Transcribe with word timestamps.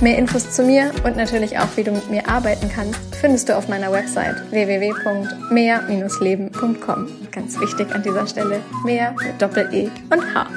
Mehr 0.00 0.18
Infos 0.18 0.50
zu 0.50 0.64
mir 0.64 0.90
und 1.04 1.16
natürlich 1.16 1.56
auch, 1.58 1.76
wie 1.76 1.84
du 1.84 1.92
mit 1.92 2.10
mir 2.10 2.28
arbeiten 2.28 2.68
kannst, 2.68 2.98
findest 3.14 3.48
du 3.48 3.56
auf 3.56 3.68
meiner 3.68 3.92
Website 3.92 4.34
www.mehr-leben.com. 4.50 7.08
Ganz 7.30 7.60
wichtig 7.60 7.94
an 7.94 8.02
dieser 8.02 8.26
Stelle, 8.26 8.60
mehr 8.84 9.14
mit 9.24 9.40
Doppel-E 9.40 9.88
und 10.10 10.34
H. 10.34 10.48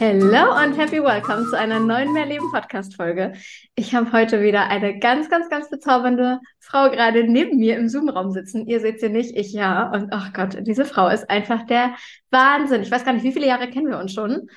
Hello 0.00 0.52
und 0.62 0.76
happy 0.76 1.00
welcome 1.02 1.48
zu 1.48 1.56
einer 1.56 1.78
neuen 1.78 2.12
Mehrleben 2.12 2.50
Podcast 2.50 2.96
Folge. 2.96 3.34
Ich 3.76 3.94
habe 3.94 4.10
heute 4.12 4.42
wieder 4.42 4.68
eine 4.68 4.98
ganz, 4.98 5.30
ganz, 5.30 5.48
ganz 5.48 5.70
bezaubernde 5.70 6.40
Frau 6.58 6.90
gerade 6.90 7.22
neben 7.24 7.58
mir 7.58 7.78
im 7.78 7.88
Zoom-Raum 7.88 8.32
sitzen. 8.32 8.66
Ihr 8.66 8.80
seht 8.80 8.98
sie 9.00 9.08
nicht, 9.08 9.36
ich 9.36 9.52
ja. 9.52 9.90
Und 9.92 10.12
ach 10.12 10.32
Gott, 10.32 10.56
diese 10.62 10.84
Frau 10.84 11.06
ist 11.08 11.30
einfach 11.30 11.64
der 11.66 11.94
Wahnsinn. 12.30 12.82
Ich 12.82 12.90
weiß 12.90 13.04
gar 13.04 13.12
nicht, 13.12 13.24
wie 13.24 13.32
viele 13.32 13.46
Jahre 13.46 13.70
kennen 13.70 13.88
wir 13.88 13.98
uns 13.98 14.12
schon? 14.12 14.48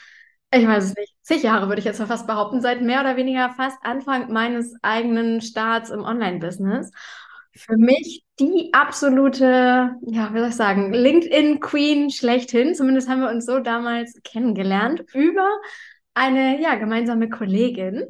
Ich 0.52 0.66
weiß 0.66 0.86
es 0.86 0.96
nicht. 0.96 1.14
Zig 1.22 1.44
Jahre 1.44 1.68
würde 1.68 1.80
ich 1.80 1.86
jetzt 1.86 2.00
mal 2.00 2.06
fast 2.06 2.26
behaupten, 2.26 2.62
seit 2.62 2.82
mehr 2.82 3.02
oder 3.02 3.18
weniger 3.18 3.50
fast 3.50 3.78
Anfang 3.84 4.32
meines 4.32 4.76
eigenen 4.82 5.42
Starts 5.42 5.90
im 5.90 6.04
Online-Business. 6.04 6.92
Für 7.54 7.76
mich 7.76 8.23
die 8.40 8.70
absolute, 8.72 9.95
ja, 10.02 10.34
wie 10.34 10.39
soll 10.39 10.50
ich 10.50 10.56
sagen, 10.56 10.94
LinkedIn-Queen 10.94 12.12
schlechthin. 12.12 12.76
Zumindest 12.76 13.09
haben 13.09 13.22
wir 13.22 13.30
uns 13.30 13.45
so 13.45 13.59
damals 13.59 14.14
kennengelernt 14.23 15.04
über 15.14 15.50
eine, 16.14 16.61
ja, 16.61 16.76
gemeinsame 16.76 17.30
Kollegin. 17.30 18.06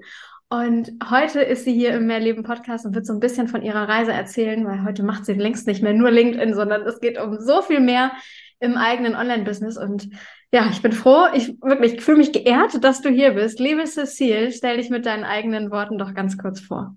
Und 0.50 0.92
heute 1.10 1.42
ist 1.42 1.66
sie 1.66 1.74
hier 1.74 1.94
im 1.94 2.08
Mehrleben 2.08 2.44
Podcast 2.44 2.86
und 2.86 2.94
wird 2.94 3.06
so 3.06 3.14
ein 3.14 3.20
bisschen 3.20 3.48
von 3.48 3.64
ihrer 3.64 3.90
Reise 3.90 4.14
erzählen, 4.14 4.66
weil 4.66 4.84
heute 4.84 5.04
macht 5.04 5.26
sie 5.26 5.34
längst 5.34 5.68
nicht 5.68 5.82
mehr 5.82 5.94
nur 5.94 6.12
LinkedIn, 6.12 6.54
sondern 6.54 6.84
es 6.84 7.00
geht 7.00 7.20
um 7.20 7.40
so 7.40 7.62
viel 7.62 7.80
mehr 7.80 8.12
im 8.60 8.78
eigenen 8.78 9.16
Online-Business. 9.16 9.78
Und 9.78 10.10
ja, 10.52 10.70
ich 10.72 10.82
bin 10.82 10.92
froh, 10.92 11.28
ich 11.34 11.62
wirklich 11.62 12.02
fühle 12.02 12.18
mich 12.18 12.32
geehrt, 12.32 12.84
dass 12.84 13.02
du 13.02 13.10
hier 13.10 13.32
bist. 13.32 13.60
Liebe 13.60 13.86
Cecile, 13.86 14.52
stell 14.52 14.78
dich 14.78 14.90
mit 14.90 15.06
deinen 15.06 15.24
eigenen 15.26 15.72
Worten 15.72 15.98
doch 15.98 16.14
ganz 16.14 16.38
kurz 16.38 16.60
vor. 16.60 16.96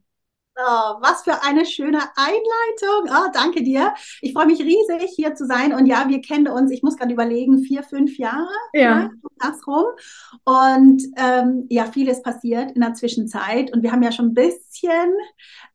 Oh, 0.63 1.01
was 1.01 1.23
für 1.23 1.43
eine 1.43 1.65
schöne 1.65 2.01
Einleitung. 2.17 3.09
Oh, 3.09 3.31
danke 3.33 3.63
dir. 3.63 3.95
Ich 4.21 4.33
freue 4.35 4.47
mich 4.47 4.61
riesig, 4.61 5.11
hier 5.17 5.35
zu 5.35 5.47
sein. 5.47 5.73
Und 5.73 5.87
ja, 5.87 6.09
wir 6.09 6.21
kennen 6.21 6.49
uns, 6.49 6.71
ich 6.71 6.83
muss 6.83 6.97
gerade 6.97 7.13
überlegen, 7.13 7.63
vier, 7.63 7.83
fünf 7.83 8.19
Jahre. 8.19 8.49
Ja. 8.75 9.11
Das 9.39 9.67
rum. 9.67 9.85
Und 10.45 11.03
ähm, 11.17 11.67
ja, 11.71 11.87
vieles 11.87 12.23
passiert 12.23 12.73
in 12.73 12.83
der 12.83 12.95
Zwischenzeit. 12.95 13.73
Und 13.73 13.83
wir 13.83 13.93
haben 13.93 14.03
ja 14.03 14.13
schon 14.13 14.27
ein 14.27 14.35
bisschen, 14.35 15.15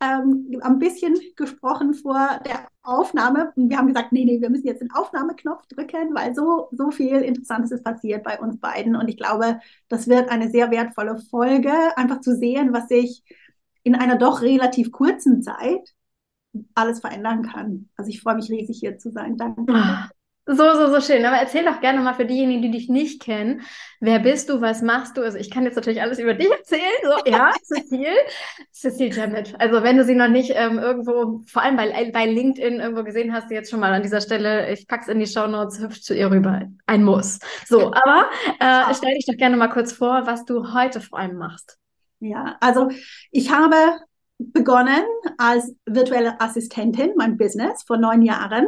ähm, 0.01 0.59
ein 0.61 0.77
bisschen 0.77 1.15
gesprochen 1.35 1.95
vor 1.95 2.39
der 2.45 2.67
Aufnahme. 2.83 3.53
Und 3.55 3.69
wir 3.69 3.77
haben 3.77 3.87
gesagt, 3.87 4.11
nee, 4.11 4.25
nee, 4.25 4.39
wir 4.39 4.51
müssen 4.51 4.67
jetzt 4.67 4.81
den 4.81 4.91
Aufnahmeknopf 4.91 5.65
drücken, 5.67 6.13
weil 6.13 6.35
so, 6.35 6.67
so 6.71 6.91
viel 6.91 7.21
Interessantes 7.21 7.71
ist 7.71 7.83
passiert 7.83 8.23
bei 8.23 8.39
uns 8.39 8.59
beiden. 8.59 8.95
Und 8.95 9.07
ich 9.07 9.17
glaube, 9.17 9.59
das 9.89 10.07
wird 10.07 10.29
eine 10.29 10.51
sehr 10.51 10.69
wertvolle 10.69 11.17
Folge, 11.31 11.71
einfach 11.97 12.21
zu 12.21 12.35
sehen, 12.35 12.71
was 12.71 12.87
sich 12.87 13.23
in 13.85 13.95
einer 13.95 14.17
doch 14.17 14.41
relativ 14.41 14.91
kurzen 14.91 15.41
Zeit 15.41 15.93
alles 16.73 16.99
verändern 16.99 17.43
kann. 17.43 17.89
Also 17.95 18.09
ich 18.09 18.21
freue 18.21 18.35
mich 18.35 18.49
riesig 18.49 18.79
hier 18.79 18.97
zu 18.97 19.11
sein. 19.11 19.37
Danke. 19.37 19.73
Ah, 19.73 20.09
so, 20.47 20.55
so, 20.55 20.87
so 20.91 21.01
schön. 21.01 21.23
Aber 21.23 21.37
erzähl 21.37 21.65
doch 21.65 21.81
gerne 21.81 22.01
mal 22.01 22.15
für 22.15 22.25
diejenigen, 22.25 22.63
die 22.63 22.71
dich 22.71 22.89
nicht 22.89 23.21
kennen, 23.21 23.61
wer 23.99 24.19
bist 24.19 24.49
du, 24.49 24.61
was 24.61 24.81
machst 24.81 25.17
du? 25.17 25.21
Also 25.21 25.37
ich 25.37 25.51
kann 25.51 25.65
jetzt 25.65 25.75
natürlich 25.75 26.01
alles 26.01 26.17
über 26.17 26.33
dich 26.33 26.49
erzählen. 26.49 26.81
So, 27.03 27.31
ja, 27.31 27.51
Cecile, 27.63 28.15
Cecile 28.71 29.09
Jamet. 29.09 29.53
Also 29.59 29.83
wenn 29.83 29.97
du 29.97 30.03
sie 30.03 30.15
noch 30.15 30.29
nicht 30.29 30.51
ähm, 30.55 30.79
irgendwo, 30.79 31.41
vor 31.45 31.61
allem 31.61 31.75
bei, 31.75 32.11
bei 32.11 32.25
LinkedIn 32.25 32.79
irgendwo 32.79 33.03
gesehen 33.03 33.33
hast, 33.33 33.51
jetzt 33.51 33.69
schon 33.69 33.79
mal 33.79 33.93
an 33.93 34.01
dieser 34.01 34.21
Stelle, 34.21 34.71
ich 34.71 34.87
pack's 34.87 35.07
in 35.07 35.19
die 35.19 35.27
Show 35.27 35.45
Notes, 35.45 35.79
hüpf 35.79 36.01
zu 36.01 36.15
ihr 36.15 36.31
rüber. 36.31 36.61
Ein 36.87 37.03
Muss. 37.03 37.39
So, 37.67 37.91
aber 37.93 38.29
äh, 38.59 38.93
stell 38.95 39.13
dich 39.13 39.25
doch 39.27 39.37
gerne 39.37 39.57
mal 39.57 39.69
kurz 39.69 39.93
vor, 39.93 40.25
was 40.25 40.45
du 40.45 40.73
heute 40.73 41.01
vor 41.01 41.19
allem 41.19 41.37
machst. 41.37 41.77
Ja, 42.19 42.57
also 42.61 42.89
ich 43.31 43.51
habe 43.51 43.75
begonnen 44.37 45.03
als 45.37 45.73
virtuelle 45.85 46.39
Assistentin, 46.41 47.13
mein 47.15 47.37
Business, 47.37 47.83
vor 47.83 47.97
neun 47.97 48.21
Jahren. 48.21 48.67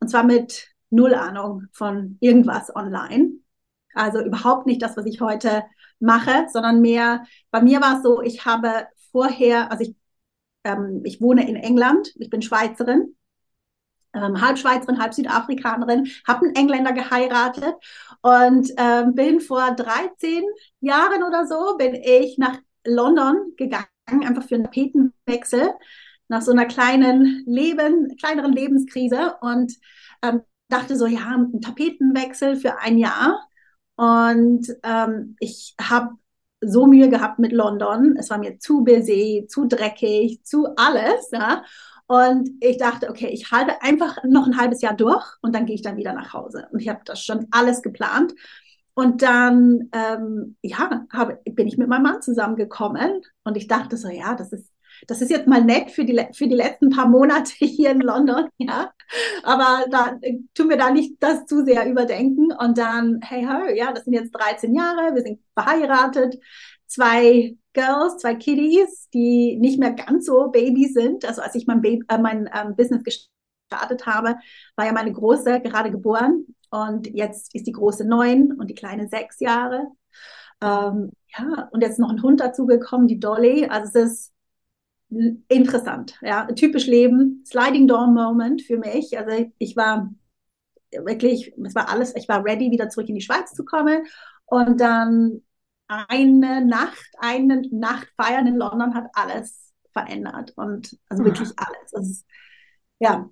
Und 0.00 0.08
zwar 0.08 0.24
mit 0.24 0.68
null 0.90 1.14
Ahnung 1.14 1.64
von 1.72 2.16
irgendwas 2.20 2.74
online. 2.74 3.32
Also 3.94 4.20
überhaupt 4.22 4.66
nicht 4.66 4.82
das, 4.82 4.96
was 4.96 5.06
ich 5.06 5.20
heute 5.20 5.64
mache, 6.00 6.46
sondern 6.52 6.80
mehr, 6.80 7.24
bei 7.50 7.62
mir 7.62 7.80
war 7.80 7.96
es 7.96 8.02
so, 8.02 8.20
ich 8.22 8.44
habe 8.44 8.86
vorher, 9.12 9.70
also 9.70 9.84
ich, 9.84 9.96
ähm, 10.64 11.02
ich 11.04 11.20
wohne 11.20 11.48
in 11.48 11.56
England, 11.56 12.12
ich 12.16 12.30
bin 12.30 12.42
Schweizerin, 12.42 13.16
ähm, 14.14 14.40
halb 14.40 14.58
Schweizerin, 14.58 15.00
halb 15.00 15.14
Südafrikanerin, 15.14 16.08
habe 16.26 16.46
einen 16.46 16.54
Engländer 16.54 16.92
geheiratet 16.92 17.74
und 18.22 18.70
ähm, 18.76 19.14
bin 19.14 19.40
vor 19.40 19.72
13 19.72 20.44
Jahren 20.80 21.22
oder 21.22 21.46
so, 21.46 21.76
bin 21.76 21.94
ich 21.94 22.38
nach 22.38 22.58
London 22.86 23.52
gegangen, 23.56 23.86
einfach 24.08 24.44
für 24.44 24.56
einen 24.56 24.64
Tapetenwechsel 24.64 25.70
nach 26.28 26.42
so 26.42 26.52
einer 26.52 26.66
kleinen 26.66 27.44
Leben, 27.46 28.16
kleineren 28.16 28.52
Lebenskrise 28.52 29.36
und 29.40 29.74
ähm, 30.22 30.42
dachte 30.68 30.96
so, 30.96 31.06
ja, 31.06 31.36
ein 31.36 31.60
Tapetenwechsel 31.60 32.56
für 32.56 32.78
ein 32.78 32.98
Jahr. 32.98 33.48
Und 33.96 34.66
ähm, 34.82 35.36
ich 35.38 35.74
habe 35.80 36.14
so 36.60 36.86
Mühe 36.86 37.08
gehabt 37.08 37.38
mit 37.38 37.52
London. 37.52 38.16
Es 38.18 38.30
war 38.30 38.38
mir 38.38 38.58
zu 38.58 38.84
busy, 38.84 39.46
zu 39.48 39.66
dreckig, 39.66 40.42
zu 40.44 40.66
alles. 40.76 41.30
Ja? 41.30 41.62
Und 42.06 42.50
ich 42.60 42.78
dachte, 42.78 43.08
okay, 43.10 43.28
ich 43.28 43.50
halte 43.50 43.80
einfach 43.82 44.18
noch 44.24 44.46
ein 44.46 44.58
halbes 44.58 44.82
Jahr 44.82 44.94
durch 44.94 45.24
und 45.42 45.54
dann 45.54 45.66
gehe 45.66 45.74
ich 45.74 45.82
dann 45.82 45.96
wieder 45.96 46.12
nach 46.12 46.32
Hause. 46.32 46.68
Und 46.72 46.80
ich 46.80 46.88
habe 46.88 47.00
das 47.04 47.22
schon 47.22 47.46
alles 47.50 47.82
geplant. 47.82 48.34
Und 48.94 49.22
dann, 49.22 49.90
ähm, 49.92 50.56
ja, 50.62 51.04
hab, 51.12 51.44
bin 51.44 51.66
ich 51.66 51.76
mit 51.76 51.88
meinem 51.88 52.04
Mann 52.04 52.22
zusammengekommen 52.22 53.22
und 53.42 53.56
ich 53.56 53.66
dachte 53.66 53.96
so, 53.96 54.08
ja, 54.08 54.34
das 54.36 54.52
ist, 54.52 54.70
das 55.08 55.20
ist 55.20 55.30
jetzt 55.30 55.48
mal 55.48 55.62
nett 55.64 55.90
für 55.90 56.04
die, 56.04 56.28
für 56.32 56.46
die 56.46 56.54
letzten 56.54 56.90
paar 56.90 57.08
Monate 57.08 57.52
hier 57.58 57.90
in 57.90 58.00
London, 58.00 58.48
ja. 58.56 58.92
Aber 59.42 59.84
da 59.90 60.18
tun 60.54 60.68
wir 60.68 60.76
da 60.76 60.90
nicht 60.90 61.16
das 61.20 61.44
zu 61.46 61.64
sehr 61.64 61.90
überdenken. 61.90 62.52
Und 62.52 62.78
dann, 62.78 63.20
hey, 63.22 63.44
hey, 63.44 63.76
ja, 63.76 63.92
das 63.92 64.04
sind 64.04 64.14
jetzt 64.14 64.30
13 64.30 64.74
Jahre, 64.74 65.14
wir 65.14 65.22
sind 65.22 65.40
verheiratet, 65.54 66.38
zwei 66.86 67.56
Girls, 67.72 68.18
zwei 68.18 68.36
Kiddies, 68.36 69.08
die 69.12 69.56
nicht 69.56 69.80
mehr 69.80 69.92
ganz 69.92 70.26
so 70.26 70.50
Baby 70.52 70.86
sind. 70.86 71.24
Also 71.24 71.42
als 71.42 71.56
ich 71.56 71.66
mein, 71.66 71.82
Baby, 71.82 72.04
äh, 72.08 72.18
mein 72.18 72.48
ähm, 72.54 72.76
Business 72.76 73.02
gestartet 73.02 74.06
habe, 74.06 74.36
war 74.76 74.86
ja 74.86 74.92
meine 74.92 75.12
Große 75.12 75.60
gerade 75.62 75.90
geboren 75.90 76.53
und 76.74 77.06
jetzt 77.14 77.54
ist 77.54 77.68
die 77.68 77.72
große 77.72 78.04
neun 78.04 78.52
und 78.58 78.68
die 78.68 78.74
kleine 78.74 79.06
sechs 79.06 79.38
Jahre. 79.38 79.86
Ähm, 80.60 81.12
ja, 81.28 81.68
und 81.70 81.82
jetzt 81.82 82.00
noch 82.00 82.10
ein 82.10 82.20
Hund 82.20 82.40
dazugekommen, 82.40 83.06
die 83.06 83.20
Dolly. 83.20 83.66
Also 83.66 84.00
es 84.00 84.10
ist 84.10 84.32
interessant, 85.46 86.18
ja, 86.20 86.46
typisch 86.46 86.86
Leben, 86.86 87.44
Sliding 87.46 87.86
Door 87.86 88.08
Moment 88.08 88.62
für 88.62 88.76
mich. 88.76 89.16
Also 89.16 89.48
ich 89.58 89.76
war 89.76 90.12
wirklich, 90.90 91.54
es 91.64 91.76
war 91.76 91.88
alles, 91.88 92.16
ich 92.16 92.28
war 92.28 92.44
ready, 92.44 92.72
wieder 92.72 92.88
zurück 92.88 93.08
in 93.08 93.14
die 93.14 93.20
Schweiz 93.20 93.52
zu 93.52 93.64
kommen. 93.64 94.04
Und 94.46 94.80
dann 94.80 95.42
eine 95.86 96.64
Nacht, 96.64 97.06
eine 97.18 97.62
Nacht 97.70 98.08
feiern 98.16 98.48
in 98.48 98.56
London 98.56 98.94
hat 98.94 99.10
alles 99.12 99.72
verändert 99.92 100.54
und 100.56 100.98
also 101.08 101.22
mhm. 101.22 101.26
wirklich 101.26 101.50
alles. 101.56 101.94
Also, 101.94 102.24
ja, 102.98 103.30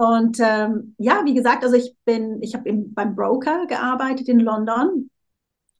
und 0.00 0.38
ähm, 0.40 0.94
ja, 0.96 1.20
wie 1.26 1.34
gesagt, 1.34 1.62
also 1.62 1.76
ich 1.76 1.94
bin, 2.06 2.42
ich 2.42 2.54
habe 2.54 2.72
beim 2.72 3.14
Broker 3.14 3.66
gearbeitet 3.66 4.30
in 4.30 4.40
London 4.40 5.10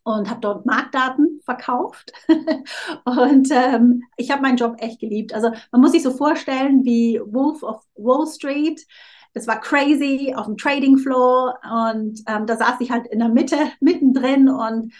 und 0.02 0.28
habe 0.28 0.42
dort 0.42 0.66
Marktdaten 0.66 1.40
verkauft. 1.42 2.12
und 3.06 3.48
ähm, 3.50 4.02
ich 4.18 4.30
habe 4.30 4.42
meinen 4.42 4.58
Job 4.58 4.76
echt 4.76 5.00
geliebt. 5.00 5.32
Also 5.32 5.52
man 5.72 5.80
muss 5.80 5.92
sich 5.92 6.02
so 6.02 6.10
vorstellen 6.10 6.84
wie 6.84 7.18
Wolf 7.24 7.62
of 7.62 7.82
Wall 7.94 8.26
Street. 8.26 8.86
Das 9.32 9.46
war 9.46 9.58
crazy 9.58 10.34
auf 10.36 10.44
dem 10.44 10.58
Trading 10.58 10.98
Floor 10.98 11.58
und 11.64 12.20
ähm, 12.26 12.44
da 12.44 12.58
saß 12.58 12.78
ich 12.80 12.90
halt 12.90 13.06
in 13.06 13.20
der 13.20 13.30
Mitte, 13.30 13.56
mittendrin 13.80 14.50
und 14.50 14.92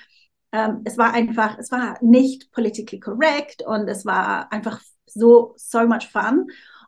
ähm, 0.53 0.81
es 0.85 0.97
war 0.97 1.13
einfach, 1.13 1.59
es 1.59 1.71
war 1.71 1.99
nicht 2.03 2.51
politically 2.53 3.01
correct 3.01 3.63
und 3.67 3.87
es 3.87 4.07
war 4.07 4.51
einfach 4.51 4.81
so, 5.05 5.53
so 5.59 5.87
much 5.87 6.09
fun. 6.11 6.47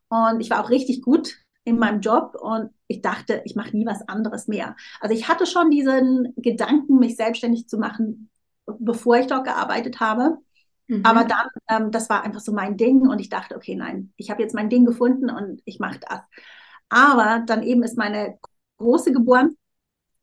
Und 0.08 0.40
ich 0.40 0.48
war 0.48 0.64
auch 0.64 0.70
richtig 0.70 1.02
gut 1.02 1.42
in 1.64 1.78
meinem 1.78 2.00
Job 2.00 2.36
und 2.40 2.70
ich 2.88 3.02
dachte, 3.02 3.42
ich 3.44 3.54
mache 3.54 3.76
nie 3.76 3.86
was 3.86 4.06
anderes 4.08 4.48
mehr. 4.48 4.76
Also 5.00 5.14
ich 5.14 5.28
hatte 5.28 5.46
schon 5.46 5.70
diesen 5.70 6.34
Gedanken, 6.36 6.98
mich 6.98 7.16
selbstständig 7.16 7.68
zu 7.68 7.78
machen, 7.78 8.30
bevor 8.66 9.16
ich 9.16 9.28
dort 9.28 9.44
gearbeitet 9.44 10.00
habe. 10.00 10.38
Mhm. 10.88 11.04
Aber 11.04 11.24
dann, 11.24 11.46
ähm, 11.68 11.90
das 11.90 12.10
war 12.10 12.24
einfach 12.24 12.40
so 12.40 12.52
mein 12.52 12.76
Ding 12.76 13.08
und 13.08 13.20
ich 13.20 13.28
dachte, 13.28 13.56
okay, 13.56 13.76
nein, 13.76 14.12
ich 14.16 14.30
habe 14.30 14.42
jetzt 14.42 14.54
mein 14.54 14.68
Ding 14.70 14.84
gefunden 14.84 15.30
und 15.30 15.62
ich 15.64 15.78
mache 15.78 16.00
das. 16.00 16.20
Aber 16.88 17.44
dann 17.46 17.62
eben 17.62 17.82
ist 17.82 17.96
meine 17.96 18.38
Große 18.78 19.12
geboren. 19.12 19.56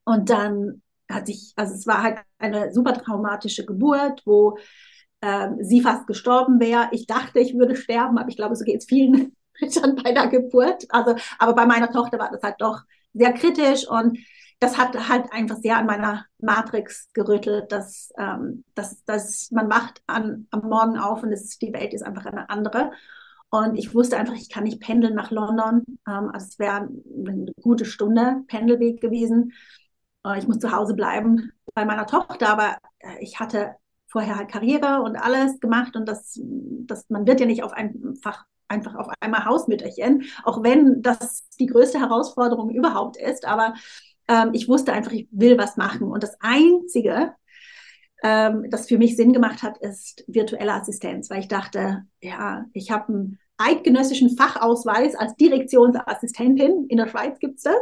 Und 0.04 0.30
dann 0.30 0.82
hat 1.10 1.28
sich, 1.28 1.54
also 1.56 1.74
es 1.74 1.88
war 1.88 2.04
halt 2.04 2.20
eine 2.38 2.74
super 2.74 2.94
traumatische 2.94 3.66
Geburt, 3.66 4.22
wo 4.26 4.58
ähm, 5.22 5.58
sie 5.62 5.82
fast 5.82 6.08
gestorben 6.08 6.60
wäre. 6.60 6.90
Ich 6.92 7.08
dachte, 7.08 7.40
ich 7.40 7.58
würde 7.58 7.76
sterben, 7.76 8.18
aber 8.18 8.30
ich 8.30 8.36
glaube, 8.36 8.56
so 8.56 8.66
geht 8.66 8.78
es 8.78 8.86
vielen 8.86 9.36
Müttern 9.62 9.96
bei 9.96 10.12
der 10.12 10.28
Geburt. 10.28 10.86
Also, 10.90 11.16
aber 11.38 11.54
bei 11.54 11.66
meiner 11.66 11.92
Tochter 11.92 12.20
war 12.20 12.32
das 12.32 12.42
halt 12.44 12.56
doch 12.60 12.82
sehr 13.14 13.34
kritisch 13.34 13.88
und 13.88 14.18
das 14.60 14.78
hat 14.78 15.08
halt 15.08 15.32
einfach 15.32 15.58
sehr 15.58 15.78
an 15.78 15.86
meiner 15.86 16.26
Matrix 16.40 17.10
gerüttelt, 17.14 17.72
dass, 17.72 18.12
ähm, 18.18 18.66
dass, 18.76 19.04
dass 19.06 19.52
man 19.52 19.70
wacht 19.70 20.02
an, 20.06 20.48
am 20.52 20.62
Morgen 20.68 20.98
auf 20.98 21.24
und 21.24 21.32
es, 21.32 21.58
die 21.58 21.74
Welt 21.74 21.94
ist 21.94 22.04
einfach 22.04 22.26
eine 22.26 22.50
andere. 22.50 22.92
Und 23.50 23.78
ich 23.78 23.96
wusste 23.96 24.18
einfach, 24.18 24.36
ich 24.36 24.50
kann 24.50 24.64
nicht 24.66 24.82
pendeln 24.82 25.16
nach 25.16 25.32
London. 25.32 25.84
Ähm, 26.08 26.30
also 26.34 26.46
es 26.48 26.60
wäre 26.60 26.90
eine 27.26 27.54
gute 27.62 27.86
Stunde 27.86 28.44
Pendelweg 28.48 29.02
gewesen. 29.02 29.54
Äh, 30.26 30.40
ich 30.40 30.48
muss 30.48 30.60
zu 30.60 30.72
Hause 30.72 30.94
bleiben 30.94 31.52
bei 31.74 31.86
meiner 31.86 32.06
Tochter, 32.06 32.50
aber 32.50 32.78
äh, 33.00 33.18
ich 33.22 33.40
hatte 33.40 33.76
vorher 34.08 34.38
halt 34.38 34.52
Karriere 34.52 35.02
und 35.02 35.16
alles 35.16 35.60
gemacht 35.60 35.96
und 35.96 36.08
das, 36.08 36.40
das 36.42 37.10
man 37.10 37.28
wird 37.28 37.40
ja 37.40 37.46
nicht 37.46 37.64
auf 37.64 37.74
einfach 37.74 38.46
einfach 38.70 38.96
auf 38.96 39.08
einmal 39.20 39.46
Hausmütterchen, 39.46 40.24
auch 40.44 40.64
wenn 40.64 41.02
das 41.02 41.48
die 41.60 41.66
größte 41.66 42.00
Herausforderung 42.00 42.70
überhaupt 42.70 43.18
ist. 43.18 43.46
Aber 43.46 43.74
ähm, 44.28 44.52
ich 44.54 44.68
wusste 44.70 44.94
einfach, 44.94 45.12
ich 45.12 45.28
will 45.32 45.58
was 45.58 45.76
machen. 45.76 46.12
Und 46.12 46.24
das 46.24 46.38
Einzige, 46.40 47.34
ähm, 48.24 48.70
das 48.70 48.88
für 48.88 48.98
mich 48.98 49.16
Sinn 49.16 49.34
gemacht 49.34 49.64
hat, 49.64 49.78
ist 49.80 50.24
virtuelle 50.28 50.74
Assistenz, 50.74 51.30
weil 51.30 51.40
ich 51.40 51.48
dachte, 51.48 52.04
ja, 52.22 52.66
ich 52.74 52.92
habe 52.92 53.14
einen 53.14 53.40
eidgenössischen 53.58 54.38
Fachausweis 54.38 55.16
als 55.16 55.36
Direktionsassistentin. 55.36 56.86
In 56.88 56.98
der 56.98 57.08
Schweiz 57.08 57.40
gibt 57.40 57.58
es 57.58 57.64
das. 57.64 57.76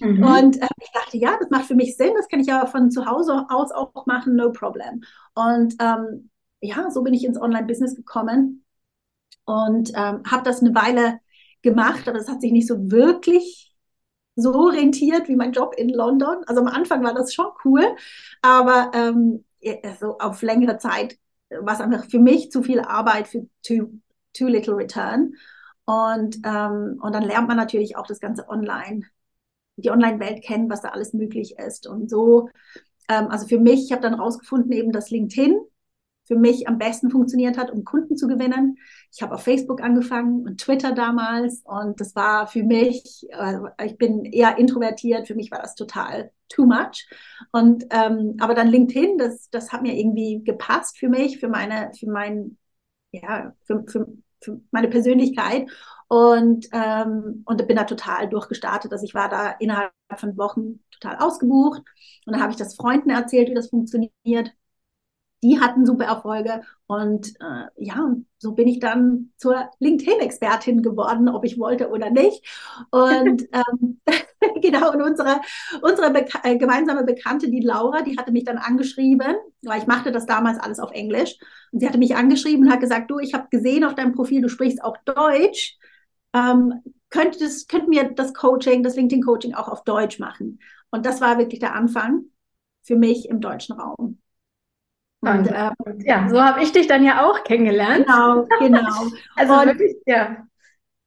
Mhm. 0.00 0.22
Und 0.22 0.62
äh, 0.62 0.68
ich 0.80 0.90
dachte, 0.92 1.18
ja, 1.18 1.36
das 1.38 1.50
macht 1.50 1.66
für 1.66 1.74
mich 1.74 1.96
Sinn, 1.96 2.12
das 2.16 2.28
kann 2.28 2.40
ich 2.40 2.46
ja 2.46 2.64
von 2.66 2.90
zu 2.90 3.04
Hause 3.04 3.44
aus 3.50 3.70
auch 3.72 4.06
machen, 4.06 4.36
no 4.36 4.52
problem. 4.52 5.02
Und 5.34 5.74
ähm, 5.80 6.30
ja, 6.60 6.90
so 6.90 7.02
bin 7.02 7.14
ich 7.14 7.24
ins 7.24 7.40
Online-Business 7.40 7.94
gekommen 7.94 8.64
und 9.48 9.92
ähm, 9.94 10.22
habe 10.30 10.42
das 10.44 10.60
eine 10.60 10.74
Weile 10.74 11.20
gemacht, 11.62 12.06
aber 12.06 12.18
es 12.18 12.28
hat 12.28 12.42
sich 12.42 12.52
nicht 12.52 12.68
so 12.68 12.90
wirklich 12.90 13.74
so 14.36 14.66
rentiert 14.66 15.26
wie 15.26 15.36
mein 15.36 15.52
Job 15.52 15.74
in 15.76 15.88
London. 15.88 16.44
Also 16.46 16.60
am 16.60 16.68
Anfang 16.68 17.02
war 17.02 17.14
das 17.14 17.32
schon 17.32 17.46
cool, 17.64 17.82
aber 18.42 18.90
ähm, 18.94 19.44
also 19.82 20.18
auf 20.18 20.42
längere 20.42 20.76
Zeit 20.76 21.18
war 21.48 21.74
es 21.74 21.80
einfach 21.80 22.04
für 22.04 22.18
mich 22.18 22.52
zu 22.52 22.62
viel 22.62 22.80
Arbeit 22.80 23.26
für 23.26 23.46
too, 23.66 23.88
too 24.34 24.46
little 24.46 24.76
return. 24.76 25.32
Und, 25.86 26.36
ähm, 26.44 27.00
und 27.00 27.14
dann 27.14 27.22
lernt 27.22 27.48
man 27.48 27.56
natürlich 27.56 27.96
auch 27.96 28.06
das 28.06 28.20
ganze 28.20 28.46
Online, 28.50 29.00
die 29.76 29.90
Online-Welt 29.90 30.44
kennen, 30.44 30.68
was 30.68 30.82
da 30.82 30.90
alles 30.90 31.14
möglich 31.14 31.56
ist. 31.58 31.86
Und 31.86 32.10
so, 32.10 32.50
ähm, 33.08 33.28
also 33.28 33.46
für 33.46 33.58
mich, 33.58 33.84
ich 33.84 33.92
habe 33.92 34.02
dann 34.02 34.12
rausgefunden, 34.12 34.70
eben, 34.72 34.92
dass 34.92 35.10
LinkedIn 35.10 35.58
für 36.28 36.36
mich 36.36 36.68
am 36.68 36.78
besten 36.78 37.10
funktioniert 37.10 37.56
hat, 37.56 37.72
um 37.72 37.84
Kunden 37.84 38.16
zu 38.16 38.28
gewinnen. 38.28 38.76
Ich 39.10 39.22
habe 39.22 39.34
auf 39.34 39.42
Facebook 39.42 39.82
angefangen 39.82 40.44
und 40.46 40.60
Twitter 40.60 40.92
damals 40.92 41.62
und 41.64 41.98
das 42.00 42.14
war 42.14 42.46
für 42.46 42.62
mich, 42.62 43.26
äh, 43.30 43.86
ich 43.86 43.96
bin 43.96 44.26
eher 44.26 44.58
introvertiert, 44.58 45.26
für 45.26 45.34
mich 45.34 45.50
war 45.50 45.62
das 45.62 45.74
total 45.74 46.30
too 46.50 46.66
much. 46.66 47.08
Und 47.50 47.86
ähm, 47.90 48.36
aber 48.40 48.54
dann 48.54 48.68
LinkedIn, 48.68 49.16
das, 49.16 49.48
das 49.50 49.72
hat 49.72 49.82
mir 49.82 49.94
irgendwie 49.94 50.44
gepasst 50.44 50.98
für 50.98 51.08
mich, 51.08 51.38
für 51.40 51.48
meine, 51.48 51.92
für 51.98 52.10
mein, 52.10 52.58
ja, 53.10 53.54
für, 53.64 53.84
für, 53.88 54.06
für 54.42 54.60
meine 54.70 54.88
Persönlichkeit. 54.88 55.68
Und, 56.10 56.68
ähm, 56.72 57.42
und 57.44 57.66
bin 57.68 57.76
da 57.76 57.84
total 57.84 58.30
durchgestartet. 58.30 58.90
Also 58.92 59.04
ich 59.04 59.12
war 59.12 59.28
da 59.28 59.50
innerhalb 59.60 59.92
von 60.16 60.38
Wochen 60.38 60.80
total 60.90 61.18
ausgebucht. 61.18 61.82
Und 62.24 62.32
dann 62.32 62.40
habe 62.40 62.52
ich 62.52 62.56
das 62.56 62.76
Freunden 62.76 63.10
erzählt, 63.10 63.50
wie 63.50 63.54
das 63.54 63.68
funktioniert 63.68 64.54
die 65.42 65.60
hatten 65.60 65.86
super 65.86 66.04
Erfolge 66.04 66.62
und 66.86 67.28
äh, 67.40 67.66
ja, 67.76 68.14
so 68.38 68.52
bin 68.52 68.66
ich 68.66 68.80
dann 68.80 69.32
zur 69.36 69.70
LinkedIn-Expertin 69.78 70.82
geworden, 70.82 71.28
ob 71.28 71.44
ich 71.44 71.58
wollte 71.58 71.90
oder 71.90 72.10
nicht. 72.10 72.44
Und 72.90 73.42
ähm, 73.52 74.00
genau, 74.62 74.92
und 74.92 75.02
unsere, 75.02 75.40
unsere 75.82 76.10
Beka 76.10 76.40
äh, 76.44 76.56
gemeinsame 76.56 77.04
Bekannte, 77.04 77.50
die 77.50 77.60
Laura, 77.60 78.02
die 78.02 78.16
hatte 78.16 78.32
mich 78.32 78.44
dann 78.44 78.58
angeschrieben, 78.58 79.36
weil 79.62 79.80
ich 79.80 79.86
machte 79.86 80.12
das 80.12 80.26
damals 80.26 80.58
alles 80.58 80.80
auf 80.80 80.90
Englisch. 80.92 81.36
Und 81.72 81.80
sie 81.80 81.88
hatte 81.88 81.98
mich 81.98 82.16
angeschrieben 82.16 82.66
und 82.66 82.72
hat 82.72 82.80
gesagt, 82.80 83.10
du, 83.10 83.18
ich 83.18 83.34
habe 83.34 83.48
gesehen 83.50 83.84
auf 83.84 83.94
deinem 83.94 84.14
Profil, 84.14 84.40
du 84.42 84.48
sprichst 84.48 84.82
auch 84.82 84.96
Deutsch. 85.04 85.76
Ähm, 86.32 86.82
könnte 87.10 87.38
das, 87.38 87.66
könnten 87.66 87.90
wir 87.90 88.04
das 88.10 88.34
Coaching, 88.34 88.82
das 88.82 88.96
LinkedIn-Coaching 88.96 89.54
auch 89.54 89.68
auf 89.68 89.84
Deutsch 89.84 90.18
machen? 90.18 90.60
Und 90.90 91.06
das 91.06 91.20
war 91.20 91.38
wirklich 91.38 91.60
der 91.60 91.74
Anfang 91.74 92.24
für 92.82 92.96
mich 92.96 93.28
im 93.28 93.40
deutschen 93.40 93.78
Raum. 93.78 94.18
Und 95.20 95.50
ähm, 95.52 95.74
ja, 96.04 96.28
so 96.28 96.40
habe 96.40 96.62
ich 96.62 96.72
dich 96.72 96.86
dann 96.86 97.04
ja 97.04 97.26
auch 97.26 97.42
kennengelernt. 97.42 98.06
Genau, 98.06 98.46
genau. 98.60 99.06
also 99.36 99.54
und, 99.54 99.66
wirklich, 99.66 99.96
ja. 100.06 100.46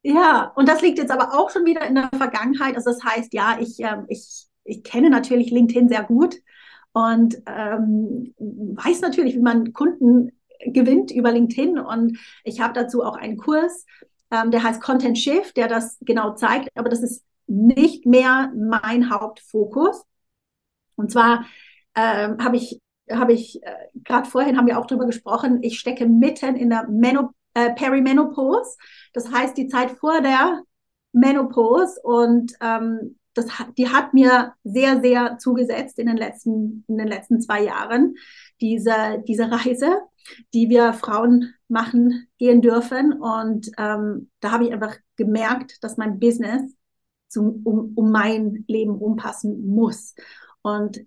Ja, 0.04 0.52
und 0.56 0.68
das 0.68 0.82
liegt 0.82 0.98
jetzt 0.98 1.12
aber 1.12 1.34
auch 1.34 1.50
schon 1.50 1.66
wieder 1.66 1.86
in 1.86 1.96
der 1.96 2.10
Vergangenheit. 2.16 2.76
Also 2.76 2.92
das 2.92 3.04
heißt, 3.04 3.34
ja, 3.34 3.58
ich, 3.60 3.80
ähm, 3.80 4.06
ich, 4.10 4.48
ich 4.64 4.84
kenne 4.84 5.10
natürlich 5.10 5.52
LinkedIn 5.52 5.90
sehr 5.90 6.04
gut 6.04 6.36
und 6.92 7.38
ähm, 7.46 8.34
weiß 8.38 9.02
natürlich, 9.02 9.36
wie 9.36 9.42
man 9.42 9.74
Kunden 9.74 10.32
gewinnt 10.66 11.12
über 11.12 11.32
LinkedIn. 11.32 11.80
Und 11.80 12.20
ich 12.44 12.60
habe 12.62 12.74
dazu 12.74 13.04
auch 13.04 13.16
einen 13.16 13.38
Kurs, 13.38 13.86
ähm, 14.32 14.52
der 14.52 14.64
heißt 14.64 14.82
Content 14.82 15.18
Shift, 15.18 15.56
der 15.56 15.68
das 15.68 15.98
genau 16.02 16.34
zeigt. 16.34 16.70
Aber 16.76 16.90
das 16.90 17.02
ist 17.02 17.24
nicht 17.48 18.06
mehr 18.06 18.52
mein 18.56 19.10
Hauptfokus. 19.10 20.04
Und 20.96 21.12
zwar 21.12 21.46
ähm, 21.96 22.44
habe 22.44 22.58
ich 22.58 22.80
habe 23.14 23.34
ich, 23.34 23.62
äh, 23.64 23.74
gerade 24.04 24.30
vorhin 24.30 24.58
haben 24.58 24.68
wir 24.68 24.80
auch 24.80 24.86
darüber 24.86 25.06
gesprochen, 25.06 25.60
ich 25.62 25.80
stecke 25.80 26.08
mitten 26.08 26.56
in 26.56 26.70
der 26.70 26.88
Menop 26.88 27.32
äh, 27.54 27.74
Perimenopause. 27.74 28.78
Das 29.14 29.32
heißt, 29.32 29.58
die 29.58 29.68
Zeit 29.68 29.92
vor 29.92 30.22
der 30.22 30.64
Menopause 31.12 32.00
und 32.04 32.54
ähm, 32.62 33.18
das 33.34 33.48
die 33.78 33.90
hat 33.90 34.14
mir 34.14 34.54
sehr, 34.64 35.02
sehr 35.02 35.38
zugesetzt 35.38 36.00
in 36.00 36.08
den 36.08 36.18
letzten, 36.18 36.84
in 36.88 36.98
den 36.98 37.08
letzten 37.08 37.40
zwei 37.40 37.64
Jahren, 37.64 38.16
diese, 38.60 39.24
diese 39.28 39.50
Reise, 39.50 40.00
die 40.54 40.70
wir 40.70 40.94
Frauen 40.94 41.54
machen, 41.68 42.28
gehen 42.38 42.62
dürfen. 42.62 43.14
Und 43.14 43.72
ähm, 43.78 44.30
da 44.42 44.52
habe 44.52 44.66
ich 44.66 44.74
einfach 44.74 44.98
gemerkt, 45.16 45.84
dass 45.84 45.98
mein 45.98 46.20
Business 46.20 46.62
zum, 47.28 47.62
um, 47.64 47.94
um 47.96 48.12
mein 48.12 48.66
Leben 48.68 48.96
umpassen 48.96 49.68
muss. 49.70 50.14
Und 50.62 51.00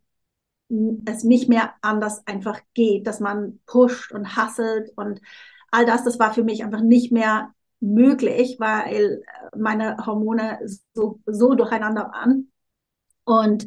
es 1.04 1.25
nicht 1.25 1.49
mehr 1.49 1.75
anders 1.83 2.26
einfach 2.26 2.61
geht, 2.73 3.06
dass 3.06 3.21
man 3.21 3.61
pusht 3.66 4.12
und 4.12 4.37
hasselt 4.37 4.90
und 4.97 5.21
all 5.71 5.87
das, 5.87 6.04
das 6.04 6.18
war 6.18 6.33
für 6.33 6.44
mich 6.44 6.64
einfach 6.64 6.80
nicht 6.80 7.12
mehr 7.12 7.52
möglich, 7.80 8.56
weil 8.59 9.23
meine 9.56 9.97
Hormone 10.06 10.59
so, 10.94 11.21
so 11.26 11.54
durcheinander 11.54 12.11
waren. 12.12 12.50
Und 13.25 13.66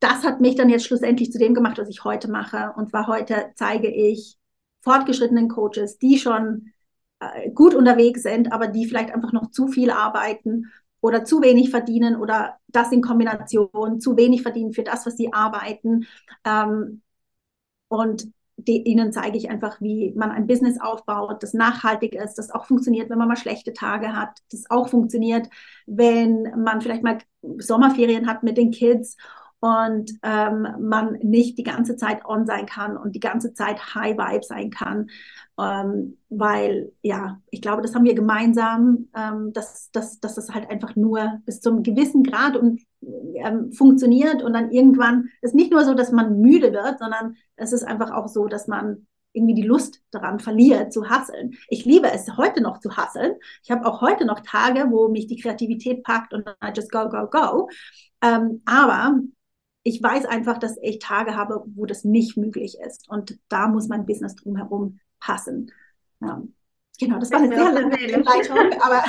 das 0.00 0.24
hat 0.24 0.40
mich 0.40 0.54
dann 0.54 0.70
jetzt 0.70 0.86
schlussendlich 0.86 1.32
zu 1.32 1.38
dem 1.38 1.54
gemacht, 1.54 1.78
was 1.78 1.88
ich 1.88 2.04
heute 2.04 2.30
mache. 2.30 2.72
Und 2.76 2.90
zwar 2.90 3.06
heute 3.06 3.52
zeige 3.54 3.88
ich 3.88 4.38
fortgeschrittenen 4.82 5.48
Coaches, 5.48 5.98
die 5.98 6.18
schon 6.18 6.72
äh, 7.20 7.50
gut 7.50 7.74
unterwegs 7.74 8.22
sind, 8.22 8.52
aber 8.52 8.66
die 8.66 8.86
vielleicht 8.86 9.12
einfach 9.12 9.32
noch 9.32 9.50
zu 9.50 9.68
viel 9.68 9.90
arbeiten 9.90 10.70
oder 11.00 11.24
zu 11.24 11.40
wenig 11.42 11.70
verdienen 11.70 12.16
oder 12.16 12.56
das 12.68 12.92
in 12.92 13.02
Kombination, 13.02 14.00
zu 14.00 14.16
wenig 14.16 14.42
verdienen 14.42 14.72
für 14.72 14.82
das, 14.82 15.06
was 15.06 15.16
sie 15.16 15.32
arbeiten. 15.32 16.06
Ähm, 16.44 17.02
und 17.88 18.28
die, 18.56 18.82
ihnen 18.82 19.12
zeige 19.12 19.38
ich 19.38 19.50
einfach, 19.50 19.80
wie 19.80 20.12
man 20.14 20.30
ein 20.30 20.46
Business 20.46 20.80
aufbaut, 20.80 21.42
das 21.42 21.54
nachhaltig 21.54 22.14
ist, 22.14 22.34
das 22.34 22.50
auch 22.50 22.66
funktioniert, 22.66 23.10
wenn 23.10 23.18
man 23.18 23.28
mal 23.28 23.36
schlechte 23.36 23.72
Tage 23.72 24.14
hat, 24.14 24.38
das 24.52 24.70
auch 24.70 24.88
funktioniert, 24.88 25.48
wenn 25.86 26.42
man 26.62 26.80
vielleicht 26.80 27.02
mal 27.02 27.18
Sommerferien 27.58 28.26
hat 28.26 28.42
mit 28.42 28.58
den 28.58 28.70
Kids 28.70 29.16
und 29.60 30.10
ähm, 30.22 30.66
man 30.80 31.12
nicht 31.22 31.58
die 31.58 31.62
ganze 31.62 31.96
Zeit 31.96 32.24
on 32.24 32.46
sein 32.46 32.66
kann 32.66 32.96
und 32.96 33.14
die 33.14 33.20
ganze 33.20 33.52
Zeit 33.52 33.94
High 33.94 34.16
Vibe 34.16 34.44
sein 34.44 34.70
kann, 34.70 35.10
ähm, 35.58 36.16
weil 36.30 36.92
ja, 37.02 37.40
ich 37.50 37.60
glaube, 37.60 37.82
das 37.82 37.94
haben 37.94 38.06
wir 38.06 38.14
gemeinsam, 38.14 39.08
ähm, 39.14 39.52
dass, 39.52 39.90
dass, 39.92 40.18
dass 40.18 40.34
das 40.34 40.50
halt 40.54 40.70
einfach 40.70 40.96
nur 40.96 41.40
bis 41.44 41.60
zum 41.60 41.82
gewissen 41.82 42.22
Grad 42.22 42.56
und 42.56 42.80
ähm, 43.34 43.72
funktioniert 43.72 44.42
und 44.42 44.54
dann 44.54 44.70
irgendwann 44.70 45.28
ist 45.42 45.54
nicht 45.54 45.70
nur 45.70 45.84
so, 45.84 45.92
dass 45.92 46.10
man 46.10 46.40
müde 46.40 46.72
wird, 46.72 46.98
sondern 46.98 47.36
es 47.56 47.72
ist 47.72 47.84
einfach 47.84 48.10
auch 48.12 48.28
so, 48.28 48.46
dass 48.46 48.66
man 48.66 49.06
irgendwie 49.32 49.54
die 49.54 49.62
Lust 49.62 50.02
daran 50.10 50.40
verliert, 50.40 50.92
zu 50.92 51.08
hasseln. 51.08 51.52
Ich 51.68 51.84
liebe 51.84 52.10
es 52.10 52.36
heute 52.36 52.62
noch 52.62 52.80
zu 52.80 52.96
hasseln. 52.96 53.34
Ich 53.62 53.70
habe 53.70 53.86
auch 53.86 54.00
heute 54.00 54.24
noch 54.24 54.40
Tage, 54.40 54.86
wo 54.90 55.08
mich 55.08 55.26
die 55.26 55.36
Kreativität 55.36 56.02
packt 56.02 56.32
und 56.32 56.48
I 56.48 56.72
just 56.74 56.90
go, 56.90 57.08
go, 57.08 57.28
go. 57.30 57.68
Ähm, 58.22 58.62
aber 58.64 59.20
ich 59.82 60.02
weiß 60.02 60.26
einfach, 60.26 60.58
dass 60.58 60.76
ich 60.82 60.98
Tage 60.98 61.36
habe, 61.36 61.64
wo 61.74 61.86
das 61.86 62.04
nicht 62.04 62.36
möglich 62.36 62.78
ist. 62.84 63.08
Und 63.08 63.38
da 63.48 63.68
muss 63.68 63.88
mein 63.88 64.06
Business 64.06 64.36
drumherum 64.36 65.00
passen. 65.18 65.70
Ja. 66.20 66.42
Genau, 66.98 67.18
das 67.18 67.30
war 67.30 67.40
eine 67.40 67.54
sehr 67.54 67.72
lange 67.72 67.96
Einleitung, 67.96 68.58
aber 68.80 69.02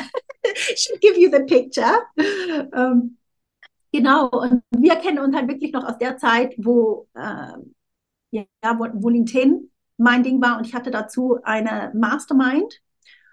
should 0.75 1.01
give 1.01 1.19
you 1.19 1.29
the 1.29 1.43
picture. 1.43 1.99
Um, 2.73 3.17
Genau, 3.93 4.29
und 4.29 4.63
wir 4.71 4.95
kennen 4.97 5.19
uns 5.19 5.35
halt 5.35 5.49
wirklich 5.49 5.73
noch 5.73 5.83
aus 5.83 5.97
der 5.97 6.17
Zeit, 6.17 6.53
wo, 6.57 7.09
äh, 7.13 7.57
ja, 8.31 8.45
wo, 8.77 8.87
wo 8.93 9.09
LinkedIn 9.09 9.69
mein 9.97 10.23
Ding 10.23 10.41
war 10.41 10.57
und 10.57 10.65
ich 10.65 10.73
hatte 10.73 10.91
dazu 10.91 11.39
eine 11.43 11.91
Mastermind, 11.93 12.81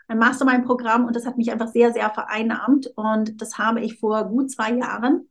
ein 0.09 0.18
Mastermind-Programm 0.18 1.04
und 1.04 1.14
das 1.14 1.26
hat 1.26 1.37
mich 1.37 1.52
einfach 1.52 1.68
sehr, 1.68 1.92
sehr 1.92 2.11
vereinnahmt 2.11 2.88
und 2.97 3.40
das 3.40 3.57
habe 3.59 3.80
ich 3.80 4.00
vor 4.00 4.25
gut 4.25 4.50
zwei 4.50 4.73
Jahren 4.73 5.27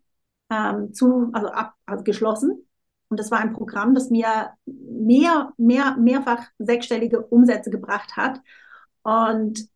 ähm, 0.49 0.93
zu, 0.93 1.29
also 1.33 1.49
abgeschlossen. 1.85 2.51
Also 2.51 2.63
und 3.09 3.19
das 3.19 3.31
war 3.31 3.39
ein 3.39 3.53
Programm, 3.53 3.95
das 3.95 4.09
mir 4.09 4.53
mehr, 4.65 5.53
mehr, 5.57 5.95
mehrfach 5.97 6.43
sechsstellige 6.59 7.21
Umsätze 7.21 7.69
gebracht 7.69 8.17
hat. 8.17 8.41
Und 9.03 9.69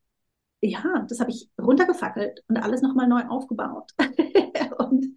ja, 0.61 1.05
das 1.09 1.19
habe 1.19 1.31
ich 1.31 1.49
runtergefackelt 1.59 2.43
und 2.47 2.57
alles 2.57 2.83
nochmal 2.83 3.07
neu 3.07 3.23
aufgebaut. 3.27 3.89
und, 4.77 5.15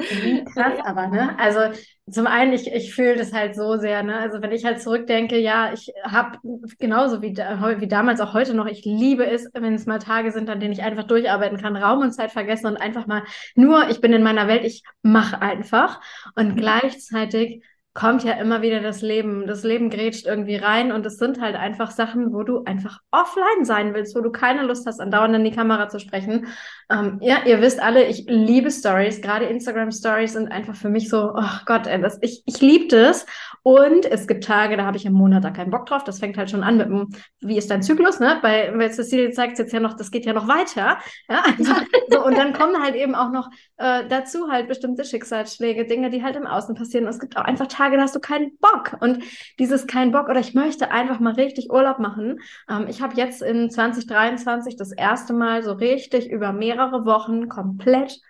Krass, 0.55 0.81
aber, 0.83 1.09
ne? 1.09 1.39
Also 1.39 1.79
zum 2.11 2.27
einen, 2.27 2.55
ich, 2.55 2.73
ich 2.73 2.95
fühle 2.95 3.17
das 3.17 3.35
halt 3.35 3.55
so 3.55 3.77
sehr, 3.77 4.03
ne? 4.03 4.17
Also 4.17 4.41
wenn 4.41 4.53
ich 4.53 4.65
halt 4.65 4.81
zurückdenke, 4.81 5.39
ja, 5.39 5.73
ich 5.75 5.93
habe 6.03 6.39
genauso 6.79 7.21
wie, 7.21 7.35
da, 7.35 7.79
wie 7.79 7.89
damals 7.89 8.23
auch 8.23 8.33
heute 8.33 8.55
noch, 8.55 8.67
ich 8.67 8.87
liebe 8.87 9.27
es, 9.27 9.51
wenn 9.53 9.75
es 9.75 9.85
mal 9.85 9.99
Tage 9.99 10.33
sind, 10.33 10.49
an 10.49 10.61
denen 10.61 10.73
ich 10.73 10.83
einfach 10.83 11.05
durcharbeiten 11.05 11.59
kann, 11.59 11.77
Raum 11.77 12.01
und 12.01 12.13
Zeit 12.13 12.33
vergessen 12.33 12.67
und 12.67 12.79
einfach 12.79 13.07
mal 13.07 13.25
nur, 13.55 13.91
ich 13.91 14.01
bin 14.01 14.15
in 14.15 14.23
meiner 14.23 14.49
Welt, 14.49 14.65
ich 14.65 14.83
mache 15.03 15.43
einfach. 15.43 16.01
Und 16.37 16.55
mhm. 16.55 16.57
gleichzeitig 16.57 17.63
kommt 17.95 18.25
ja 18.25 18.33
immer 18.33 18.61
wieder 18.61 18.81
das 18.81 19.03
Leben. 19.03 19.47
Das 19.47 19.63
Leben 19.63 19.89
grätscht 19.89 20.27
irgendwie 20.27 20.57
rein 20.57 20.91
und 20.91 21.07
es 21.07 21.17
sind 21.17 21.41
halt 21.41 21.55
einfach 21.55 21.93
Sachen, 21.93 22.33
wo 22.33 22.43
du 22.43 22.65
einfach 22.65 23.01
offline 23.13 23.65
sein 23.65 23.95
willst, 23.95 24.17
wo 24.17 24.21
du 24.21 24.33
keine 24.33 24.65
Lust 24.65 24.85
hast, 24.87 25.01
andauernd 25.01 25.37
in 25.37 25.45
die 25.45 25.53
Kamera 25.53 25.89
zu 25.89 26.01
sprechen. 26.01 26.49
Ähm, 26.91 27.19
ja, 27.23 27.45
ihr 27.47 27.61
wisst 27.61 27.81
alle, 27.81 28.05
ich 28.05 28.27
liebe 28.29 28.73
Stories, 28.73 29.23
gerade 29.23 29.45
Instagram 29.45 29.93
Stories 29.93 30.33
sind 30.33 30.51
einfach 30.51 30.75
für 30.75 30.89
mich 30.89 31.09
so, 31.09 31.35
oh 31.37 31.51
Gott, 31.67 31.87
ey, 31.87 32.01
das, 32.01 32.19
ich, 32.21 32.43
ich 32.47 32.61
liebe 32.61 32.89
das. 32.89 33.27
Und 33.65 34.05
es 34.05 34.27
gibt 34.27 34.45
Tage, 34.45 34.77
da 34.77 34.85
habe 34.85 34.99
ich 34.99 35.07
im 35.07 35.15
Monat 35.15 35.43
da 35.43 35.51
keinen 35.51 35.71
Bock 35.71 35.87
drauf. 35.87 36.05
Das 36.05 36.19
fängt 36.19 36.37
halt 36.37 36.51
schon 36.51 36.63
an 36.63 36.77
mit 36.77 36.87
dem, 36.87 37.09
wie 37.41 37.57
ist 37.57 37.71
dein 37.71 37.83
Zyklus, 37.83 38.21
ne? 38.21 38.39
Bei, 38.43 38.71
bei 38.77 38.91
Cecilie 38.91 39.31
zeigt 39.31 39.59
jetzt 39.59 39.73
ja 39.73 39.81
noch, 39.81 39.95
das 39.95 40.11
geht 40.11 40.27
ja 40.27 40.35
noch 40.35 40.49
weiter. 40.49 40.99
Ja, 41.31 41.45
also, 41.59 41.73
so, 42.11 42.25
und 42.27 42.37
dann 42.37 42.53
kommen 42.53 42.83
halt 42.83 42.95
eben 42.95 43.15
auch 43.15 43.31
noch 43.31 43.49
äh, 43.79 44.07
dazu 44.09 44.51
halt 44.51 44.69
bestimmte 44.69 45.05
Schicksalsschläge, 45.05 45.87
Dinge, 45.87 46.11
die 46.11 46.23
halt 46.23 46.37
im 46.37 46.47
Außen 46.47 46.75
passieren. 46.75 47.05
Und 47.05 47.11
es 47.11 47.19
gibt 47.19 47.37
auch 47.37 47.45
einfach 47.45 47.67
Tage, 47.67 47.95
Tage, 47.95 47.97
da 47.97 48.03
hast 48.03 48.15
du 48.15 48.21
keinen 48.21 48.57
Bock. 48.59 48.97
Und 49.01 49.23
dieses 49.59 49.87
kein 49.87 50.13
Bock 50.13 50.29
oder 50.29 50.41
ich 50.41 50.55
möchte 50.55 50.91
einfach 50.91 51.21
mal 51.21 51.35
richtig 51.35 51.71
Urlaub 51.71 51.99
machen. 51.99 52.41
Ähm, 52.69 52.87
ich 52.89 53.03
habe 53.03 53.15
jetzt 53.17 53.43
in 53.43 53.71
2023 53.71 54.77
das 54.77 54.93
erste 54.93 55.33
Mal 55.33 55.63
so 55.63 55.73
richtig 55.73 56.31
über 56.31 56.53
mehrere 56.53 57.05
Wochen 57.05 57.49
komplett 57.49 58.21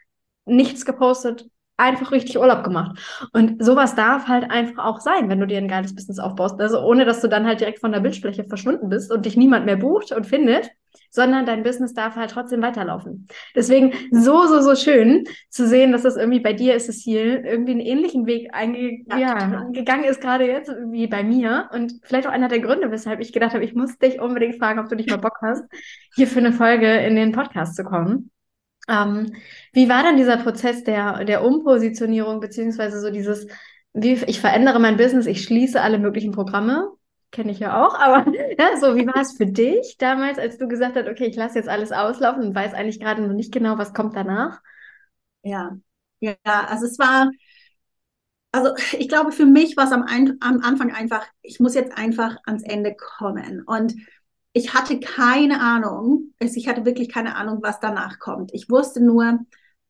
nichts 0.46 0.84
gepostet, 0.84 1.46
einfach 1.76 2.12
richtig 2.12 2.38
Urlaub 2.38 2.62
gemacht. 2.62 3.28
Und 3.32 3.64
sowas 3.64 3.94
darf 3.94 4.28
halt 4.28 4.50
einfach 4.50 4.84
auch 4.84 5.00
sein, 5.00 5.28
wenn 5.28 5.40
du 5.40 5.46
dir 5.46 5.58
ein 5.58 5.68
geiles 5.68 5.94
Business 5.94 6.18
aufbaust. 6.18 6.60
Also 6.60 6.80
ohne, 6.80 7.04
dass 7.04 7.20
du 7.20 7.28
dann 7.28 7.46
halt 7.46 7.60
direkt 7.60 7.80
von 7.80 7.92
der 7.92 8.00
Bildfläche 8.00 8.44
verschwunden 8.44 8.88
bist 8.88 9.10
und 9.10 9.26
dich 9.26 9.36
niemand 9.36 9.66
mehr 9.66 9.76
bucht 9.76 10.12
und 10.12 10.26
findet, 10.26 10.70
sondern 11.10 11.46
dein 11.46 11.62
Business 11.62 11.94
darf 11.94 12.16
halt 12.16 12.30
trotzdem 12.30 12.62
weiterlaufen. 12.62 13.28
Deswegen 13.54 13.92
so, 14.10 14.46
so, 14.46 14.60
so 14.60 14.74
schön 14.76 15.24
zu 15.48 15.66
sehen, 15.66 15.92
dass 15.92 16.02
das 16.02 16.16
irgendwie 16.16 16.40
bei 16.40 16.52
dir 16.52 16.74
ist 16.74 16.88
es 16.88 17.02
hier 17.02 17.44
irgendwie 17.44 17.72
einen 17.72 17.80
ähnlichen 17.80 18.26
Weg 18.26 18.50
einge 18.52 19.02
ja, 19.16 19.68
ist, 20.08 20.20
gerade 20.20 20.46
jetzt 20.46 20.70
wie 20.90 21.06
bei 21.06 21.24
mir. 21.24 21.68
Und 21.72 21.94
vielleicht 22.02 22.26
auch 22.26 22.32
einer 22.32 22.48
der 22.48 22.60
Gründe, 22.60 22.90
weshalb 22.90 23.20
ich 23.20 23.32
gedacht 23.32 23.54
habe, 23.54 23.64
ich 23.64 23.74
muss 23.74 23.98
dich 23.98 24.20
unbedingt 24.20 24.56
fragen, 24.56 24.78
ob 24.78 24.88
du 24.88 24.96
nicht 24.96 25.10
mal 25.10 25.16
Bock 25.16 25.38
hast, 25.42 25.64
hier 26.14 26.26
für 26.26 26.40
eine 26.40 26.52
Folge 26.52 26.98
in 26.98 27.16
den 27.16 27.32
Podcast 27.32 27.74
zu 27.74 27.84
kommen. 27.84 28.30
Ähm, 28.88 29.32
wie 29.72 29.88
war 29.88 30.02
dann 30.02 30.16
dieser 30.16 30.36
Prozess 30.38 30.84
der, 30.84 31.24
der 31.24 31.44
Umpositionierung, 31.44 32.40
beziehungsweise 32.40 33.00
so 33.00 33.10
dieses, 33.10 33.46
wie 33.94 34.12
ich 34.26 34.40
verändere 34.40 34.78
mein 34.78 34.96
Business, 34.96 35.26
ich 35.26 35.42
schließe 35.44 35.80
alle 35.80 35.98
möglichen 35.98 36.32
Programme, 36.32 36.90
kenne 37.30 37.50
ich 37.52 37.60
ja 37.60 37.82
auch, 37.84 37.94
aber 37.98 38.30
ja, 38.58 38.76
so, 38.78 38.94
wie 38.96 39.06
war 39.06 39.20
es 39.22 39.36
für 39.36 39.46
dich 39.46 39.96
damals, 39.98 40.38
als 40.38 40.58
du 40.58 40.68
gesagt 40.68 40.96
hast, 40.96 41.08
okay, 41.08 41.26
ich 41.26 41.36
lasse 41.36 41.58
jetzt 41.58 41.68
alles 41.68 41.92
auslaufen 41.92 42.42
und 42.44 42.54
weiß 42.54 42.74
eigentlich 42.74 43.00
gerade 43.00 43.22
noch 43.22 43.34
nicht 43.34 43.52
genau, 43.52 43.78
was 43.78 43.94
kommt 43.94 44.16
danach? 44.16 44.60
Ja, 45.42 45.76
ja, 46.20 46.36
also 46.44 46.86
es 46.86 46.98
war, 46.98 47.30
also 48.52 48.70
ich 48.98 49.08
glaube, 49.08 49.32
für 49.32 49.46
mich 49.46 49.76
war 49.76 49.86
es 49.86 49.92
am, 49.92 50.04
am 50.40 50.60
Anfang 50.62 50.92
einfach, 50.94 51.26
ich 51.42 51.58
muss 51.60 51.74
jetzt 51.74 51.96
einfach 51.98 52.36
ans 52.46 52.62
Ende 52.62 52.94
kommen. 52.96 53.62
Und 53.66 53.94
ich 54.56 54.73
hatte 54.73 55.00
keine 55.00 55.61
Ahnung, 55.61 56.32
ich 56.38 56.68
hatte 56.68 56.84
wirklich 56.84 57.08
keine 57.08 57.34
Ahnung, 57.34 57.58
was 57.61 57.80
danach 57.80 58.20
kommt. 58.20 58.54
Ich 58.54 58.70
wusste 58.70 59.04
nur, 59.04 59.40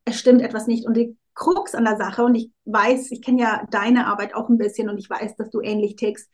es 0.06 0.18
stimmt 0.18 0.40
etwas 0.40 0.66
nicht. 0.66 0.86
Und 0.86 0.96
die 0.96 1.16
Krux 1.34 1.74
an 1.74 1.84
der 1.84 1.98
Sache, 1.98 2.24
und 2.24 2.34
ich 2.34 2.50
weiß, 2.64 3.10
ich 3.10 3.20
kenne 3.20 3.42
ja 3.42 3.66
deine 3.70 4.06
Arbeit 4.06 4.34
auch 4.34 4.48
ein 4.48 4.56
bisschen 4.56 4.88
und 4.88 4.96
ich 4.96 5.10
weiß, 5.10 5.36
dass 5.36 5.50
du 5.50 5.60
ähnlich 5.60 5.96
tickst. 5.96 6.30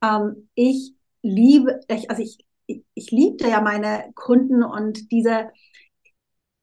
Ähm, 0.00 0.48
ich 0.54 0.94
liebe, 1.22 1.80
also 2.08 2.22
ich, 2.22 2.38
ich, 2.66 2.84
ich 2.94 3.10
liebte 3.10 3.48
ja 3.48 3.60
meine 3.60 4.12
Kunden 4.14 4.62
und 4.62 5.10
diese, 5.10 5.50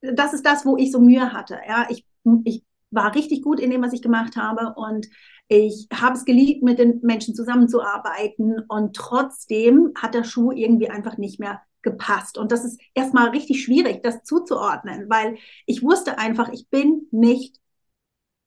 das 0.01 0.33
ist 0.33 0.45
das, 0.45 0.65
wo 0.65 0.77
ich 0.77 0.89
so 0.89 1.01
Mühe 1.01 1.33
hatte. 1.33 1.59
Ja, 1.67 1.85
ich, 1.89 2.05
ich 2.45 2.63
war 2.91 3.13
richtig 3.13 3.43
gut 3.43 3.59
in 3.59 3.71
dem, 3.71 3.81
was 3.81 3.91
ich 3.91 4.01
gemacht 4.01 4.37
habe 4.37 4.73
und 4.77 5.07
ich 5.49 5.87
habe 5.91 6.15
es 6.15 6.25
geliebt, 6.25 6.63
mit 6.63 6.77
den 6.77 6.99
Menschen 7.01 7.33
zusammenzuarbeiten 7.35 8.59
und 8.67 8.95
trotzdem 8.95 9.91
hat 9.95 10.13
der 10.13 10.23
Schuh 10.23 10.51
irgendwie 10.51 10.89
einfach 10.89 11.17
nicht 11.17 11.39
mehr 11.39 11.61
gepasst. 11.81 12.37
Und 12.37 12.51
das 12.51 12.63
ist 12.63 12.79
erstmal 12.93 13.29
richtig 13.29 13.63
schwierig, 13.63 14.03
das 14.03 14.23
zuzuordnen, 14.23 15.09
weil 15.09 15.37
ich 15.65 15.81
wusste 15.81 16.19
einfach, 16.19 16.49
ich 16.49 16.69
bin 16.69 17.07
nicht, 17.11 17.59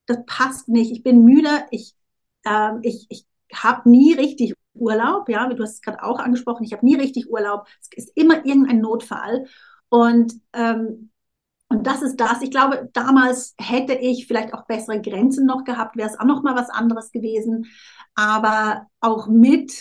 das 0.07 0.19
passt 0.27 0.69
nicht, 0.69 0.93
ich 0.93 1.03
bin 1.03 1.25
müde, 1.25 1.65
ich, 1.71 1.95
äh, 2.45 2.73
ich, 2.83 3.07
ich 3.11 3.27
habe 3.53 3.91
nie 3.91 4.15
richtig 4.15 4.55
Urlaub, 4.75 5.29
ja, 5.29 5.49
du 5.49 5.63
hast 5.63 5.75
es 5.75 5.83
gerade 5.83 6.03
auch 6.05 6.21
angesprochen, 6.21 6.65
ich 6.65 6.73
habe 6.73 6.87
nie 6.87 6.95
richtig 6.95 7.31
Urlaub, 7.31 7.67
es 7.81 7.89
ist 7.97 8.13
immer 8.17 8.47
irgendein 8.47 8.81
Notfall. 8.81 9.47
Und 9.89 10.35
ähm, 10.53 11.11
und 11.73 11.87
das 11.87 12.03
ist 12.03 12.21
das. 12.21 12.43
Ich 12.43 12.51
glaube, 12.51 12.91
damals 12.93 13.55
hätte 13.59 13.95
ich 13.95 14.27
vielleicht 14.27 14.55
auch 14.55 14.67
bessere 14.67 15.01
Grenzen 15.01 15.47
noch 15.47 15.65
gehabt, 15.65 15.97
wäre 15.97 16.09
es 16.09 16.19
auch 16.19 16.27
noch 16.27 16.43
mal 16.43 16.55
was 16.55 16.71
anderes 16.71 17.11
gewesen. 17.13 17.67
Aber 18.15 18.87
auch 19.01 19.27
mit 19.29 19.73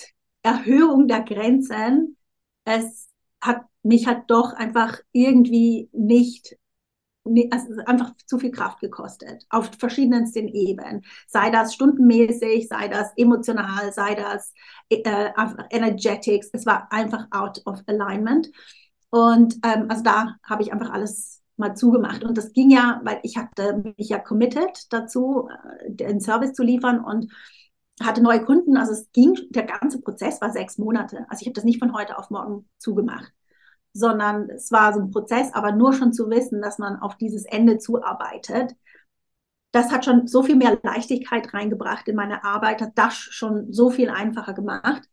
Erhöhung 0.42 1.08
der 1.08 1.22
Grenzen, 1.22 2.18
es 2.66 3.10
hat 3.42 3.64
mich 3.84 4.08
halt 4.08 4.24
doch 4.28 4.54
einfach 4.54 5.00
irgendwie 5.12 5.90
nicht 5.92 6.58
also 7.52 7.82
einfach 7.86 8.14
zu 8.26 8.40
viel 8.40 8.52
Kraft 8.52 8.80
gekostet 8.80 9.46
auf 9.50 9.70
verschiedensten 9.78 10.48
Ebenen. 10.48 11.04
Sei 11.28 11.52
das 11.52 11.76
stundenmäßig, 11.76 12.68
sei 12.68 12.88
das 12.88 13.12
emotional, 13.16 13.94
sei 13.94 14.16
das 14.16 14.54
äh, 14.90 15.30
energetics. 15.70 16.50
Es 16.52 16.66
war 16.66 16.92
einfach 16.92 17.28
out 17.30 17.62
of 17.66 17.82
alignment. 17.86 18.50
Und 19.12 19.56
ähm, 19.64 19.86
also 19.90 20.04
da 20.04 20.38
habe 20.44 20.64
ich 20.64 20.74
einfach 20.74 20.92
alles 20.92 21.41
mal 21.58 21.76
zugemacht. 21.76 22.24
Und 22.24 22.38
das 22.38 22.54
ging 22.54 22.70
ja, 22.70 23.02
weil 23.04 23.20
ich 23.24 23.38
hatte 23.38 23.84
mich 23.98 24.10
ja 24.10 24.20
committed 24.20 24.92
dazu, 24.92 25.48
äh, 25.50 25.92
den 25.92 26.20
Service 26.20 26.54
zu 26.54 26.64
liefern 26.64 27.04
und 27.04 27.32
hatte 28.02 28.22
neue 28.22 28.44
Kunden. 28.44 28.78
Also 28.78 28.94
es 28.94 29.12
ging, 29.12 29.38
der 29.50 29.64
ganze 29.64 30.02
Prozess 30.02 30.42
war 30.42 30.52
sechs 30.52 30.78
Monate. 30.78 31.26
Also 31.30 31.42
ich 31.42 31.48
habe 31.48 31.54
das 31.54 31.64
nicht 31.64 31.80
von 31.80 31.94
heute 31.94 32.18
auf 32.18 32.30
morgen 32.30 32.68
zugemacht, 32.78 33.32
sondern 33.94 34.50
es 34.50 34.72
war 34.72 34.94
so 34.94 35.00
ein 35.00 35.12
Prozess, 35.12 35.54
aber 35.54 35.72
nur 35.72 35.94
schon 35.94 36.14
zu 36.14 36.30
wissen, 36.30 36.62
dass 36.62 36.80
man 36.80 36.98
auf 37.00 37.16
dieses 37.18 37.46
Ende 37.46 37.78
zuarbeitet. 37.78 38.76
Das 39.72 39.92
hat 39.92 40.04
schon 40.04 40.28
so 40.28 40.44
viel 40.44 40.56
mehr 40.56 40.80
Leichtigkeit 40.84 41.54
reingebracht 41.54 42.08
in 42.08 42.16
meine 42.16 42.44
Arbeit, 42.44 42.82
hat 42.82 42.92
das 42.96 43.14
schon 43.14 43.72
so 43.72 43.90
viel 43.90 44.10
einfacher 44.10 44.54
gemacht. 44.54 45.04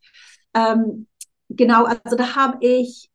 Ähm, 0.54 1.06
genau, 1.48 1.84
also 1.84 2.16
da 2.16 2.34
habe 2.34 2.58
ich 2.60 3.10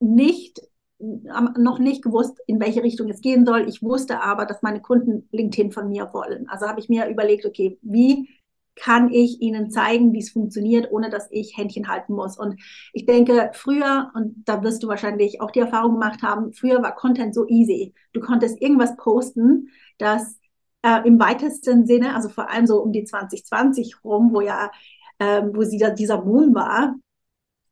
nicht 0.00 0.60
noch 0.98 1.78
nicht 1.78 2.02
gewusst, 2.02 2.38
in 2.46 2.60
welche 2.60 2.82
Richtung 2.82 3.08
es 3.10 3.20
gehen 3.20 3.44
soll. 3.44 3.68
Ich 3.68 3.82
wusste 3.82 4.22
aber, 4.22 4.46
dass 4.46 4.62
meine 4.62 4.80
Kunden 4.80 5.28
LinkedIn 5.30 5.72
von 5.72 5.88
mir 5.88 6.12
wollen. 6.12 6.48
Also 6.48 6.66
habe 6.66 6.80
ich 6.80 6.88
mir 6.88 7.08
überlegt, 7.08 7.44
okay, 7.44 7.78
wie 7.82 8.28
kann 8.76 9.10
ich 9.10 9.40
ihnen 9.40 9.70
zeigen, 9.70 10.12
wie 10.12 10.18
es 10.18 10.30
funktioniert, 10.30 10.92
ohne 10.92 11.08
dass 11.10 11.28
ich 11.30 11.56
Händchen 11.56 11.88
halten 11.88 12.14
muss. 12.14 12.38
Und 12.38 12.60
ich 12.92 13.06
denke, 13.06 13.50
früher, 13.54 14.10
und 14.14 14.42
da 14.44 14.62
wirst 14.62 14.82
du 14.82 14.88
wahrscheinlich 14.88 15.40
auch 15.40 15.50
die 15.50 15.60
Erfahrung 15.60 15.94
gemacht 15.94 16.22
haben, 16.22 16.52
früher 16.52 16.82
war 16.82 16.94
Content 16.94 17.34
so 17.34 17.46
easy. 17.48 17.94
Du 18.12 18.20
konntest 18.20 18.60
irgendwas 18.60 18.96
posten, 18.96 19.70
das 19.98 20.38
äh, 20.82 21.06
im 21.06 21.18
weitesten 21.18 21.86
Sinne, 21.86 22.14
also 22.14 22.28
vor 22.28 22.50
allem 22.50 22.66
so 22.66 22.82
um 22.82 22.92
die 22.92 23.04
2020 23.04 24.04
rum, 24.04 24.32
wo 24.32 24.42
ja, 24.42 24.70
äh, 25.18 25.42
wo 25.42 25.62
sie 25.62 25.78
da, 25.78 25.90
dieser 25.90 26.18
Boom 26.18 26.54
war, 26.54 26.96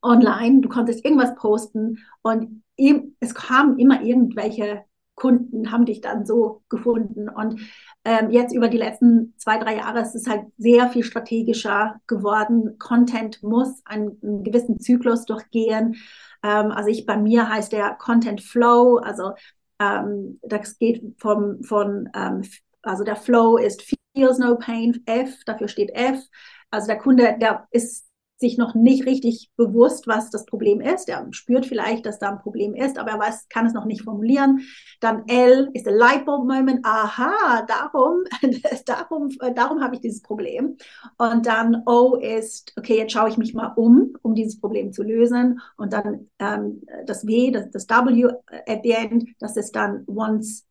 online, 0.03 0.61
du 0.61 0.69
konntest 0.69 1.05
irgendwas 1.05 1.35
posten 1.35 1.99
und 2.23 2.64
es 2.77 3.35
kamen 3.35 3.79
immer 3.79 4.03
irgendwelche 4.03 4.85
Kunden, 5.15 5.71
haben 5.71 5.87
dich 5.87 6.01
dann 6.01 6.27
so 6.27 6.63
gefunden. 6.69 7.29
Und 7.29 7.61
ähm, 8.05 8.31
jetzt 8.31 8.55
über 8.55 8.69
die 8.69 8.79
letzten 8.79 9.35
zwei, 9.39 9.59
drei 9.59 9.77
Jahre 9.77 10.01
ist 10.01 10.15
es 10.15 10.27
halt 10.27 10.47
sehr 10.59 10.89
viel 10.89 11.05
strategischer 11.05 12.01
geworden. 12.07 12.79
Content 12.79 13.43
muss 13.43 13.81
einen, 13.85 14.19
einen 14.23 14.45
gewissen 14.45 14.81
Zyklus 14.81 15.25
durchgehen. 15.25 15.97
Ähm, 16.43 16.73
also 16.73 16.89
ich 16.89 17.07
bei 17.07 17.17
mir 17.17 17.49
heißt 17.49 17.73
der 17.73 17.95
Content 17.95 18.43
Flow, 18.43 18.97
also 18.97 19.33
ähm, 19.79 20.41
das 20.43 20.79
geht 20.79 21.03
vom, 21.19 21.63
von 21.63 22.09
ähm, 22.15 22.43
also 22.83 23.05
der 23.05 23.17
Flow 23.17 23.57
ist 23.57 23.83
feels 24.15 24.39
no 24.39 24.57
pain, 24.57 25.03
F, 25.07 25.45
dafür 25.47 25.69
steht 25.69 25.91
F. 25.95 26.21
Also 26.71 26.89
der 26.89 26.99
Kunde, 26.99 27.37
der 27.41 27.67
ist 27.71 28.07
sich 28.37 28.59
noch 28.59 28.75
nicht 28.75 29.07
richtig 29.07 29.51
bewusst, 29.57 30.07
was 30.07 30.31
das 30.31 30.45
Problem 30.45 30.81
ist. 30.81 31.09
Er 31.09 31.27
spürt 31.31 31.67
vielleicht, 31.67 32.05
dass 32.05 32.19
da 32.19 32.31
ein 32.31 32.41
Problem 32.41 32.75
ist, 32.75 32.99
aber 32.99 33.13
er 33.13 33.19
weiß, 33.19 33.49
kann 33.49 33.67
es 33.67 33.73
noch 33.73 33.85
nicht 33.85 34.03
formulieren. 34.03 34.61
Dann 35.01 35.27
L 35.29 35.71
ist 35.73 35.87
der 35.87 35.95
Lightbulb 35.95 36.41
Moment. 36.45 36.85
Aha, 36.85 37.65
darum, 37.67 38.25
darum, 38.87 39.31
darum 39.55 39.83
habe 39.83 39.95
ich 39.95 40.01
dieses 40.01 40.23
Problem. 40.23 40.77
Und 41.17 41.47
dann 41.47 41.83
O 41.87 42.17
ist, 42.17 42.73
okay, 42.77 42.99
jetzt 42.99 43.13
schaue 43.13 43.29
ich 43.29 43.39
mich 43.39 43.55
mal 43.55 43.73
um, 43.77 44.17
um 44.23 44.35
dieses 44.35 44.61
Problem 44.61 44.93
zu 44.93 45.03
lösen. 45.03 45.61
Und 45.77 45.93
dann 45.93 46.29
ähm, 46.39 46.83
das 47.07 47.27
W, 47.27 47.51
das, 47.53 47.71
das 47.71 47.89
W 47.89 48.27
at 48.67 48.81
the 48.83 48.91
end, 48.91 49.29
das 49.39 49.57
ist 49.57 49.77
dann 49.77 50.05
wants 50.07 50.67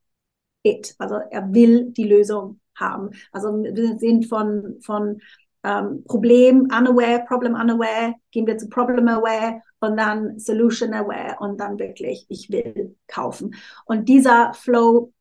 it. 0.64 0.96
Also 0.98 1.16
er 1.16 1.54
will 1.54 1.92
die 1.92 2.06
Lösung 2.06 2.60
haben. 2.76 3.12
Also 3.32 3.50
wir 3.64 3.98
sind 4.00 4.26
von, 4.28 4.80
von 4.82 5.22
ähm, 5.64 6.04
Problem 6.06 6.68
unaware, 6.72 7.24
Problem 7.28 7.54
unaware, 7.56 8.16
gehen 8.32 8.46
wir 8.48 8.58
zu 8.58 8.70
Problem 8.70 9.08
aware 9.08 9.62
und 9.80 9.98
dann 9.98 10.40
Solution 10.40 10.94
aware 10.94 11.38
und 11.40 11.60
dann 11.60 11.80
wirklich, 11.80 12.26
ich 12.30 12.50
will 12.50 12.96
kaufen. 13.08 13.56
Und 13.86 14.10
dieser 14.10 14.54
Flow, 14.54 15.14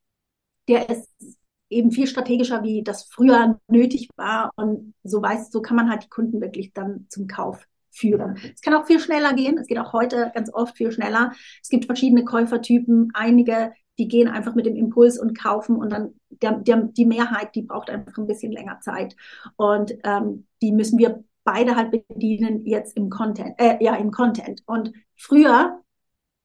der 0.69 0.89
ist 0.89 1.09
eben 1.73 1.91
viel 1.91 2.07
strategischer, 2.07 2.63
wie 2.63 2.83
das 2.83 3.05
früher 3.05 3.59
nötig 3.69 4.09
war. 4.17 4.51
Und 4.57 4.95
so 5.03 5.23
weiß, 5.23 5.51
so 5.51 5.63
kann 5.63 5.77
man 5.77 5.91
halt 5.91 6.05
die 6.05 6.09
Kunden 6.09 6.41
wirklich 6.41 6.73
dann 6.73 7.07
zum 7.09 7.27
Kauf 7.27 7.67
führen. 7.91 8.39
Es 8.55 8.61
kann 8.61 8.75
auch 8.75 8.87
viel 8.87 9.01
schneller 9.01 9.33
gehen. 9.35 9.59
Es 9.59 9.67
geht 9.67 9.79
auch 9.79 9.93
heute 9.93 10.31
ganz 10.35 10.53
oft 10.53 10.77
viel 10.77 10.93
schneller. 10.93 11.33
Es 11.63 11.69
gibt 11.69 11.87
verschiedene 11.87 12.25
Käufertypen. 12.25 13.11
Einige, 13.15 13.73
die 14.03 14.09
gehen 14.09 14.27
einfach 14.27 14.57
mit 14.57 14.67
dem 14.67 14.75
Impuls 14.75 15.17
und 15.17 15.39
kaufen 15.39 15.77
und 15.77 15.93
dann 15.93 16.15
der, 16.29 16.59
der, 16.59 16.83
die 16.83 17.07
Mehrheit, 17.07 17.55
die 17.55 17.63
braucht 17.63 17.89
einfach 17.89 18.19
ein 18.19 18.27
bisschen 18.27 18.51
länger 18.51 18.81
Zeit. 18.81 19.15
Und 19.55 19.95
ähm, 20.03 20.49
die 20.61 20.73
müssen 20.73 20.99
wir 20.99 21.23
beide 21.45 21.77
halt 21.77 21.93
bedienen 21.93 22.67
jetzt 22.67 22.97
im 22.97 23.11
Content, 23.11 23.55
äh, 23.59 23.77
ja, 23.81 23.95
im 23.95 24.11
Content. 24.11 24.65
Und 24.67 24.93
früher 25.17 25.81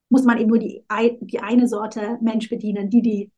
muss 0.10 0.24
man 0.24 0.38
eben 0.38 0.50
nur 0.50 0.60
die, 0.60 0.84
die 1.22 1.40
eine 1.40 1.68
Sorte 1.68 2.20
Mensch 2.22 2.48
bedienen, 2.48 2.92
die, 2.92 3.02
die, 3.02 3.32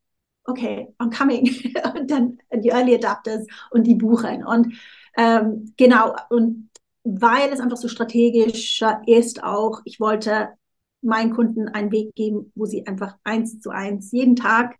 okay, 0.43 0.93
I'm 0.99 1.15
coming. 1.17 1.45
und 1.97 2.11
dann 2.11 2.39
die 2.53 2.69
Early 2.69 2.95
Adapters 2.95 3.47
und 3.71 3.88
die 3.88 3.95
buchen. 3.95 4.43
Und 4.43 4.73
ähm, 5.17 5.73
genau, 5.77 6.13
und 6.29 6.69
weil 7.05 7.53
es 7.53 7.61
einfach 7.61 7.77
so 7.77 7.88
strategisch 7.88 8.83
ist 9.05 9.43
auch, 9.45 9.79
ich 9.85 10.01
wollte 10.01 10.49
meinen 11.01 11.33
Kunden 11.33 11.67
einen 11.67 11.91
Weg 11.91 12.13
geben, 12.15 12.51
wo 12.55 12.65
sie 12.65 12.85
einfach 12.85 13.15
eins 13.23 13.59
zu 13.59 13.69
eins 13.69 14.11
jeden 14.11 14.35
Tag 14.35 14.75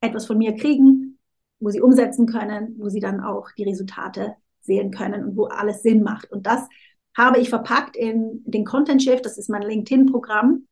etwas 0.00 0.26
von 0.26 0.38
mir 0.38 0.54
kriegen, 0.54 1.18
wo 1.58 1.70
sie 1.70 1.80
umsetzen 1.80 2.26
können, 2.26 2.76
wo 2.78 2.88
sie 2.88 3.00
dann 3.00 3.20
auch 3.20 3.50
die 3.52 3.64
Resultate 3.64 4.34
sehen 4.60 4.90
können 4.90 5.24
und 5.24 5.36
wo 5.36 5.44
alles 5.46 5.82
Sinn 5.82 6.02
macht. 6.02 6.30
Und 6.30 6.46
das 6.46 6.68
habe 7.16 7.38
ich 7.38 7.48
verpackt 7.48 7.96
in 7.96 8.42
den 8.44 8.64
Content 8.64 9.02
Shift. 9.02 9.24
Das 9.24 9.38
ist 9.38 9.48
mein 9.48 9.62
LinkedIn-Programm. 9.62 10.66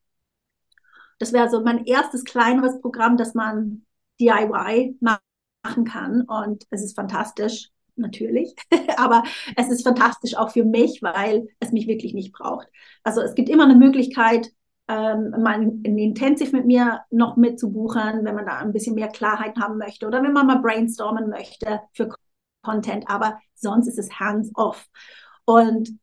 Das 1.18 1.32
wäre 1.32 1.48
so 1.48 1.62
mein 1.62 1.86
erstes 1.86 2.24
kleineres 2.24 2.80
Programm, 2.80 3.16
das 3.16 3.34
man 3.34 3.86
DIY 4.20 4.98
machen 5.00 5.84
kann. 5.86 6.22
Und 6.22 6.64
es 6.70 6.82
ist 6.82 6.96
fantastisch, 6.96 7.70
natürlich. 7.96 8.54
Aber 8.96 9.22
es 9.56 9.70
ist 9.70 9.84
fantastisch 9.84 10.36
auch 10.36 10.50
für 10.50 10.64
mich, 10.64 11.02
weil 11.02 11.48
es 11.60 11.72
mich 11.72 11.86
wirklich 11.86 12.14
nicht 12.14 12.32
braucht. 12.32 12.68
Also 13.04 13.22
es 13.22 13.34
gibt 13.34 13.48
immer 13.48 13.64
eine 13.64 13.76
Möglichkeit, 13.76 14.52
ähm, 14.88 15.31
mal 15.31 15.61
ein 15.61 15.83
Intensive 15.99 16.55
mit 16.55 16.67
mir 16.67 17.03
noch 17.11 17.37
mitzubuchen, 17.37 18.25
wenn 18.25 18.35
man 18.35 18.47
da 18.47 18.59
ein 18.59 18.73
bisschen 18.73 18.95
mehr 18.95 19.09
Klarheit 19.09 19.57
haben 19.57 19.79
möchte 19.79 20.07
oder 20.07 20.23
wenn 20.23 20.33
man 20.33 20.47
mal 20.47 20.61
brainstormen 20.61 21.29
möchte 21.31 21.81
für 21.92 22.11
Content, 22.62 23.09
aber 23.09 23.40
sonst 23.55 23.87
ist 23.88 23.99
es 23.99 24.18
hands-off. 24.20 24.87
Und 25.44 25.99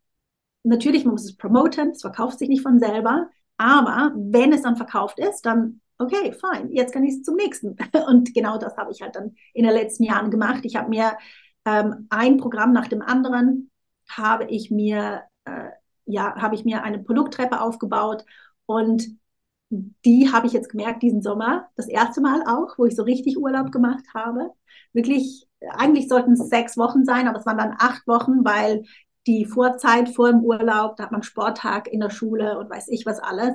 natürlich 0.64 1.06
man 1.06 1.14
muss 1.14 1.26
es 1.26 1.38
promoten, 1.38 1.92
es 1.92 2.02
verkauft 2.02 2.40
sich 2.40 2.50
nicht 2.50 2.64
von 2.64 2.80
selber, 2.80 3.30
aber 3.58 4.14
wenn 4.16 4.54
es 4.54 4.64
dann 4.64 4.76
verkauft 4.78 5.20
ist, 5.20 5.46
dann 5.46 5.82
okay, 6.02 6.34
fein, 6.34 6.72
jetzt 6.72 6.94
kann 6.94 7.04
ich 7.04 7.16
es 7.16 7.24
zum 7.24 7.36
nächsten. 7.36 7.78
Und 8.08 8.34
genau 8.34 8.58
das 8.58 8.76
habe 8.78 8.92
ich 8.92 9.02
halt 9.02 9.16
dann 9.16 9.36
in 9.54 9.66
den 9.66 9.74
letzten 9.74 10.04
Jahren 10.04 10.32
gemacht. 10.32 10.62
Ich 10.64 10.76
habe 10.76 10.90
mir 10.90 11.18
ähm, 11.66 12.08
ein 12.10 12.38
Programm 12.38 12.74
nach 12.74 12.88
dem 12.88 13.02
anderen, 13.02 13.70
habe 14.10 14.46
ich 14.46 14.72
mir, 14.72 15.24
äh, 15.46 15.70
ja, 16.06 16.36
habe 16.36 16.56
ich 16.56 16.66
mir 16.66 16.84
eine 16.84 17.00
Produkttreppe 17.00 17.62
aufgebaut 17.62 18.26
und 18.66 19.08
die 19.72 20.32
habe 20.32 20.48
ich 20.48 20.54
jetzt 20.54 20.70
gemerkt 20.70 21.02
diesen 21.04 21.22
Sommer, 21.22 21.70
das 21.76 21.88
erste 21.88 22.22
Mal 22.22 22.44
auch, 22.48 22.78
wo 22.78 22.86
ich 22.86 22.96
so 22.96 23.04
richtig 23.04 23.38
Urlaub 23.38 23.72
gemacht 23.72 24.04
habe. 24.14 24.52
Wirklich, 24.94 25.48
eigentlich 25.62 26.08
sollten 26.10 26.34
es 26.34 26.50
sechs 26.50 26.78
Wochen 26.78 27.06
sein, 27.06 27.28
aber 27.28 27.40
es 27.40 27.46
waren 27.46 27.58
dann 27.58 27.76
acht 27.80 28.06
Wochen, 28.08 28.44
weil 28.44 28.84
die 29.28 29.46
Vorzeit 29.46 30.10
vor 30.10 30.30
dem 30.32 30.42
Urlaub, 30.44 30.98
da 30.98 31.04
hat 31.04 31.12
man 31.12 31.24
Sporttag 31.24 31.88
in 31.88 32.00
der 32.00 32.10
Schule 32.10 32.58
und 32.60 32.70
weiß 32.70 32.88
ich 32.90 33.06
was 33.06 33.20
alles. 33.20 33.54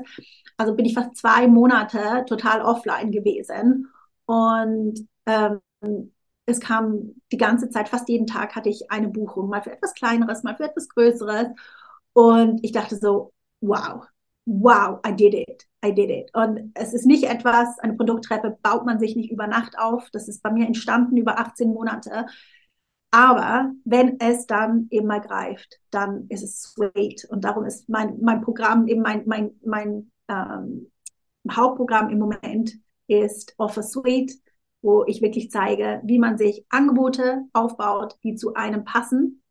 Also 0.56 0.74
bin 0.74 0.86
ich 0.86 0.94
fast 0.94 1.16
zwei 1.16 1.48
Monate 1.48 2.24
total 2.28 2.62
offline 2.62 3.10
gewesen. 3.10 3.88
Und 4.26 5.06
ähm, 5.26 5.60
es 6.46 6.60
kam 6.60 7.14
die 7.32 7.36
ganze 7.36 7.68
Zeit, 7.70 7.88
fast 7.88 8.08
jeden 8.08 8.26
Tag 8.26 8.54
hatte 8.54 8.68
ich 8.68 8.90
eine 8.90 9.08
Buchung, 9.08 9.48
mal 9.48 9.62
für 9.62 9.72
etwas 9.72 9.94
Kleineres, 9.94 10.42
mal 10.44 10.56
für 10.56 10.64
etwas 10.64 10.88
Größeres. 10.88 11.48
Und 12.12 12.60
ich 12.64 12.72
dachte 12.72 12.96
so, 12.96 13.32
wow, 13.60 14.06
wow, 14.46 15.00
I 15.06 15.12
did 15.12 15.34
it, 15.34 15.66
I 15.84 15.92
did 15.92 16.10
it. 16.10 16.30
Und 16.34 16.72
es 16.74 16.94
ist 16.94 17.04
nicht 17.04 17.24
etwas, 17.24 17.78
eine 17.80 17.94
Produkttreppe 17.94 18.56
baut 18.62 18.86
man 18.86 18.98
sich 18.98 19.16
nicht 19.16 19.30
über 19.30 19.46
Nacht 19.46 19.78
auf. 19.78 20.08
Das 20.12 20.28
ist 20.28 20.42
bei 20.42 20.50
mir 20.50 20.66
entstanden 20.66 21.16
über 21.16 21.38
18 21.38 21.68
Monate. 21.68 22.26
Aber 23.10 23.72
wenn 23.84 24.18
es 24.20 24.46
dann 24.46 24.88
eben 24.90 25.06
mal 25.06 25.20
greift, 25.20 25.80
dann 25.90 26.26
ist 26.28 26.42
es 26.42 26.62
sweet. 26.62 27.26
Und 27.30 27.44
darum 27.44 27.64
ist 27.64 27.88
mein, 27.88 28.18
mein 28.20 28.40
Programm, 28.40 28.86
eben 28.88 29.02
mein, 29.02 29.24
mein, 29.26 29.52
mein 29.64 30.10
ähm, 30.28 30.90
Hauptprogramm 31.50 32.10
im 32.10 32.18
Moment 32.18 32.74
ist 33.06 33.54
Offer 33.58 33.82
Suite, 33.82 34.32
wo 34.82 35.04
ich 35.06 35.22
wirklich 35.22 35.50
zeige, 35.50 36.00
wie 36.04 36.18
man 36.18 36.38
sich 36.38 36.64
Angebote 36.68 37.44
aufbaut, 37.52 38.16
die 38.22 38.34
zu 38.34 38.54
einem 38.54 38.84
passen 38.84 39.42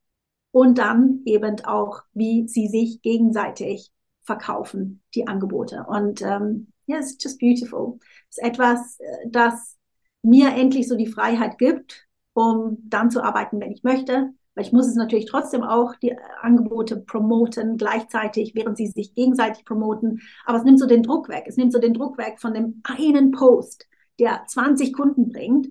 und 0.51 0.77
dann 0.77 1.21
eben 1.25 1.63
auch, 1.65 2.01
wie 2.13 2.47
sie 2.47 2.67
sich 2.67 3.01
gegenseitig 3.01 3.91
verkaufen, 4.25 5.01
die 5.13 5.27
Angebote. 5.27 5.85
Und 5.87 6.21
ähm, 6.21 6.67
ja, 6.87 6.97
it's 6.97 7.17
just 7.19 7.39
beautiful. 7.39 7.99
Es 8.29 8.37
ist 8.37 8.43
etwas, 8.43 8.99
äh, 8.99 9.29
das 9.29 9.77
mir 10.21 10.49
endlich 10.49 10.87
so 10.87 10.95
die 10.95 11.07
Freiheit 11.07 11.57
gibt, 11.57 12.07
um 12.33 12.77
dann 12.83 13.11
zu 13.11 13.23
arbeiten, 13.23 13.59
wenn 13.61 13.71
ich 13.71 13.83
möchte. 13.83 14.33
Weil 14.55 14.65
ich 14.65 14.71
muss 14.71 14.87
es 14.87 14.95
natürlich 14.95 15.25
trotzdem 15.25 15.63
auch 15.63 15.95
die 15.95 16.15
Angebote 16.41 16.97
promoten, 16.97 17.77
gleichzeitig, 17.77 18.55
während 18.55 18.77
sie 18.77 18.87
sich 18.87 19.13
gegenseitig 19.13 19.65
promoten. 19.65 20.21
Aber 20.45 20.57
es 20.57 20.63
nimmt 20.63 20.79
so 20.79 20.87
den 20.87 21.03
Druck 21.03 21.29
weg. 21.29 21.45
Es 21.47 21.57
nimmt 21.57 21.73
so 21.73 21.79
den 21.79 21.93
Druck 21.93 22.17
weg 22.17 22.39
von 22.39 22.53
dem 22.53 22.81
einen 22.83 23.31
Post, 23.31 23.85
der 24.17 24.45
20 24.47 24.93
Kunden 24.93 25.29
bringt, 25.29 25.67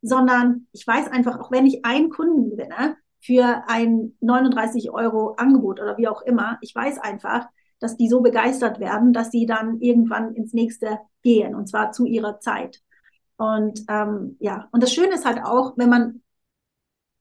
sondern 0.00 0.68
ich 0.72 0.86
weiß 0.86 1.08
einfach, 1.08 1.40
auch 1.40 1.50
wenn 1.50 1.66
ich 1.66 1.84
einen 1.84 2.10
Kunden 2.10 2.50
gewinne 2.50 2.96
für 3.20 3.64
ein 3.66 4.16
39 4.20 4.90
Euro 4.90 5.34
Angebot 5.36 5.80
oder 5.80 5.96
wie 5.96 6.08
auch 6.08 6.22
immer, 6.22 6.58
ich 6.60 6.74
weiß 6.74 6.98
einfach, 6.98 7.48
dass 7.84 7.98
die 7.98 8.08
so 8.08 8.22
begeistert 8.22 8.80
werden, 8.80 9.12
dass 9.12 9.30
sie 9.30 9.44
dann 9.44 9.78
irgendwann 9.80 10.34
ins 10.34 10.54
nächste 10.54 10.98
gehen 11.22 11.54
und 11.54 11.68
zwar 11.68 11.92
zu 11.92 12.06
ihrer 12.06 12.40
Zeit. 12.40 12.80
Und 13.36 13.84
ähm, 13.88 14.36
ja, 14.40 14.68
und 14.72 14.82
das 14.82 14.90
Schöne 14.90 15.14
ist 15.14 15.26
halt 15.26 15.44
auch, 15.44 15.76
wenn 15.76 15.90
man 15.90 16.22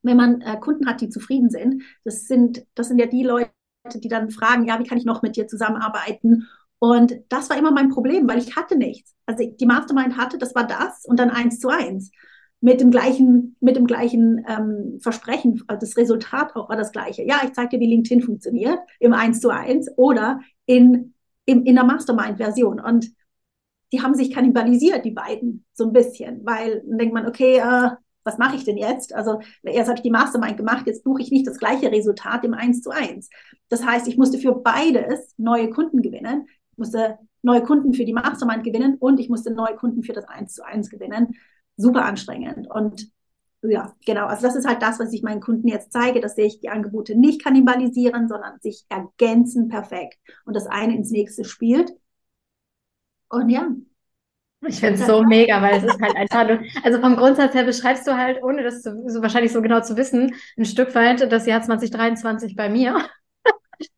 wenn 0.04 0.16
man 0.16 0.40
äh, 0.42 0.58
Kunden 0.60 0.88
hat, 0.88 1.02
die 1.02 1.10
zufrieden 1.10 1.50
sind, 1.50 1.84
das 2.06 2.28
sind 2.28 2.66
das 2.76 2.88
sind 2.88 2.98
ja 2.98 3.08
die 3.08 3.24
Leute, 3.24 3.52
die 3.94 4.08
dann 4.08 4.32
fragen, 4.32 4.66
ja, 4.66 4.80
wie 4.80 4.86
kann 4.86 4.98
ich 4.98 5.06
noch 5.06 5.22
mit 5.22 5.36
dir 5.36 5.48
zusammenarbeiten? 5.48 6.48
Und 6.80 7.14
das 7.28 7.50
war 7.50 7.58
immer 7.58 7.72
mein 7.72 7.90
Problem, 7.90 8.28
weil 8.28 8.38
ich 8.38 8.56
hatte 8.56 8.78
nichts. 8.78 9.14
Also 9.26 9.46
die 9.46 9.66
Mastermind 9.66 10.18
hatte, 10.18 10.38
das 10.38 10.56
war 10.56 10.66
das 10.66 11.04
und 11.06 11.20
dann 11.20 11.30
eins 11.30 11.60
zu 11.60 11.68
eins 11.68 12.10
mit 12.64 12.80
dem 12.80 12.92
gleichen, 12.92 13.58
mit 13.60 13.76
dem 13.76 13.86
gleichen 13.86 14.46
ähm, 14.48 14.98
Versprechen. 15.02 15.62
Das 15.68 15.98
Resultat 15.98 16.56
auch 16.56 16.70
war 16.70 16.78
das 16.78 16.94
gleiche. 16.94 17.22
Ja, 17.24 17.42
ich 17.44 17.52
zeige 17.52 17.72
dir, 17.72 17.82
wie 17.82 17.88
LinkedIn 17.88 18.22
funktioniert 18.22 18.80
im 19.02 19.12
1 19.14 19.42
zu 19.42 19.50
1 19.50 19.98
oder 19.98 20.40
in, 20.66 21.14
in, 21.46 21.66
in 21.66 21.76
der 21.76 21.84
Mastermind-Version. 21.84 22.80
Und 22.80 23.12
die 23.92 24.02
haben 24.02 24.16
sich 24.16 24.32
kannibalisiert, 24.32 25.06
die 25.06 25.12
beiden, 25.12 25.66
so 25.74 25.86
ein 25.86 25.94
bisschen, 25.94 26.46
weil 26.46 26.84
dann 26.88 26.98
denkt 26.98 27.14
man, 27.14 27.28
okay, 27.28 27.58
äh, 27.58 27.92
was 28.24 28.38
mache 28.38 28.56
ich 28.56 28.64
denn 28.64 28.78
jetzt? 28.78 29.14
Also 29.14 29.42
erst 29.64 29.90
habe 29.90 29.98
ich 29.98 30.04
die 30.04 30.10
Mastermind 30.10 30.58
gemacht, 30.58 30.88
jetzt 30.88 31.04
buche 31.04 31.22
ich 31.22 31.32
nicht 31.32 31.46
das 31.46 31.60
gleiche 31.60 31.92
Resultat 31.92 32.44
im 32.46 32.54
1 32.54 32.82
zu 32.82 32.90
1. 32.90 33.30
Das 33.70 33.86
heißt, 33.86 34.08
ich 34.08 34.18
musste 34.18 34.38
für 34.40 34.56
beides 34.56 35.34
neue 35.38 35.70
Kunden 35.70 36.02
gewinnen. 36.02 36.48
Ich 36.72 36.78
musste 36.78 37.20
neue 37.42 37.62
Kunden 37.62 37.94
für 37.94 38.06
die 38.06 38.14
Mastermind 38.14 38.64
gewinnen 38.64 38.96
und 38.98 39.20
ich 39.20 39.30
musste 39.30 39.54
neue 39.54 39.76
Kunden 39.76 40.04
für 40.04 40.14
das 40.14 40.26
1 40.26 40.54
zu 40.54 40.66
1 40.66 40.90
gewinnen 40.90 41.36
super 41.78 42.06
anstrengend. 42.06 42.70
Und 42.70 43.10
ja, 43.70 43.94
genau. 44.06 44.26
Also 44.28 44.44
das 44.48 44.56
ist 44.56 44.68
halt 44.68 44.82
das, 44.82 45.00
was 45.00 45.14
ich 45.14 45.24
meinen 45.24 45.42
Kunden 45.42 45.68
jetzt 45.68 45.92
zeige, 45.92 46.20
dass 46.20 46.36
sich 46.36 46.60
die 46.60 46.70
Angebote 46.70 47.16
nicht 47.18 47.44
kannibalisieren, 47.44 48.28
sondern 48.28 48.60
sich 48.60 48.86
ergänzen 48.90 49.70
perfekt 49.70 50.18
und 50.46 50.56
das 50.56 50.68
eine 50.68 50.96
ins 50.96 51.12
nächste 51.12 51.44
spielt. 51.46 51.92
Und 53.30 53.50
ja, 53.50 53.68
Ich 54.68 54.80
finde 54.80 54.96
es 55.02 55.06
so 55.08 55.24
mega, 55.24 55.62
weil 55.62 55.78
es 55.78 55.84
ist 55.84 56.02
halt 56.02 56.16
einfach, 56.16 56.48
also 56.84 57.00
vom 57.02 57.18
Grundsatz 57.18 57.54
her 57.54 57.66
beschreibst 57.66 58.08
du 58.08 58.18
halt, 58.18 58.42
ohne 58.44 58.64
das 58.64 58.82
zu, 58.82 59.04
so 59.10 59.22
wahrscheinlich 59.22 59.52
so 59.52 59.62
genau 59.62 59.82
zu 59.82 59.98
wissen, 59.98 60.36
ein 60.58 60.66
Stück 60.66 60.96
weit 60.96 61.32
das 61.32 61.46
Jahr 61.48 61.62
2023 61.62 62.56
bei 62.56 62.70
mir. 62.70 62.98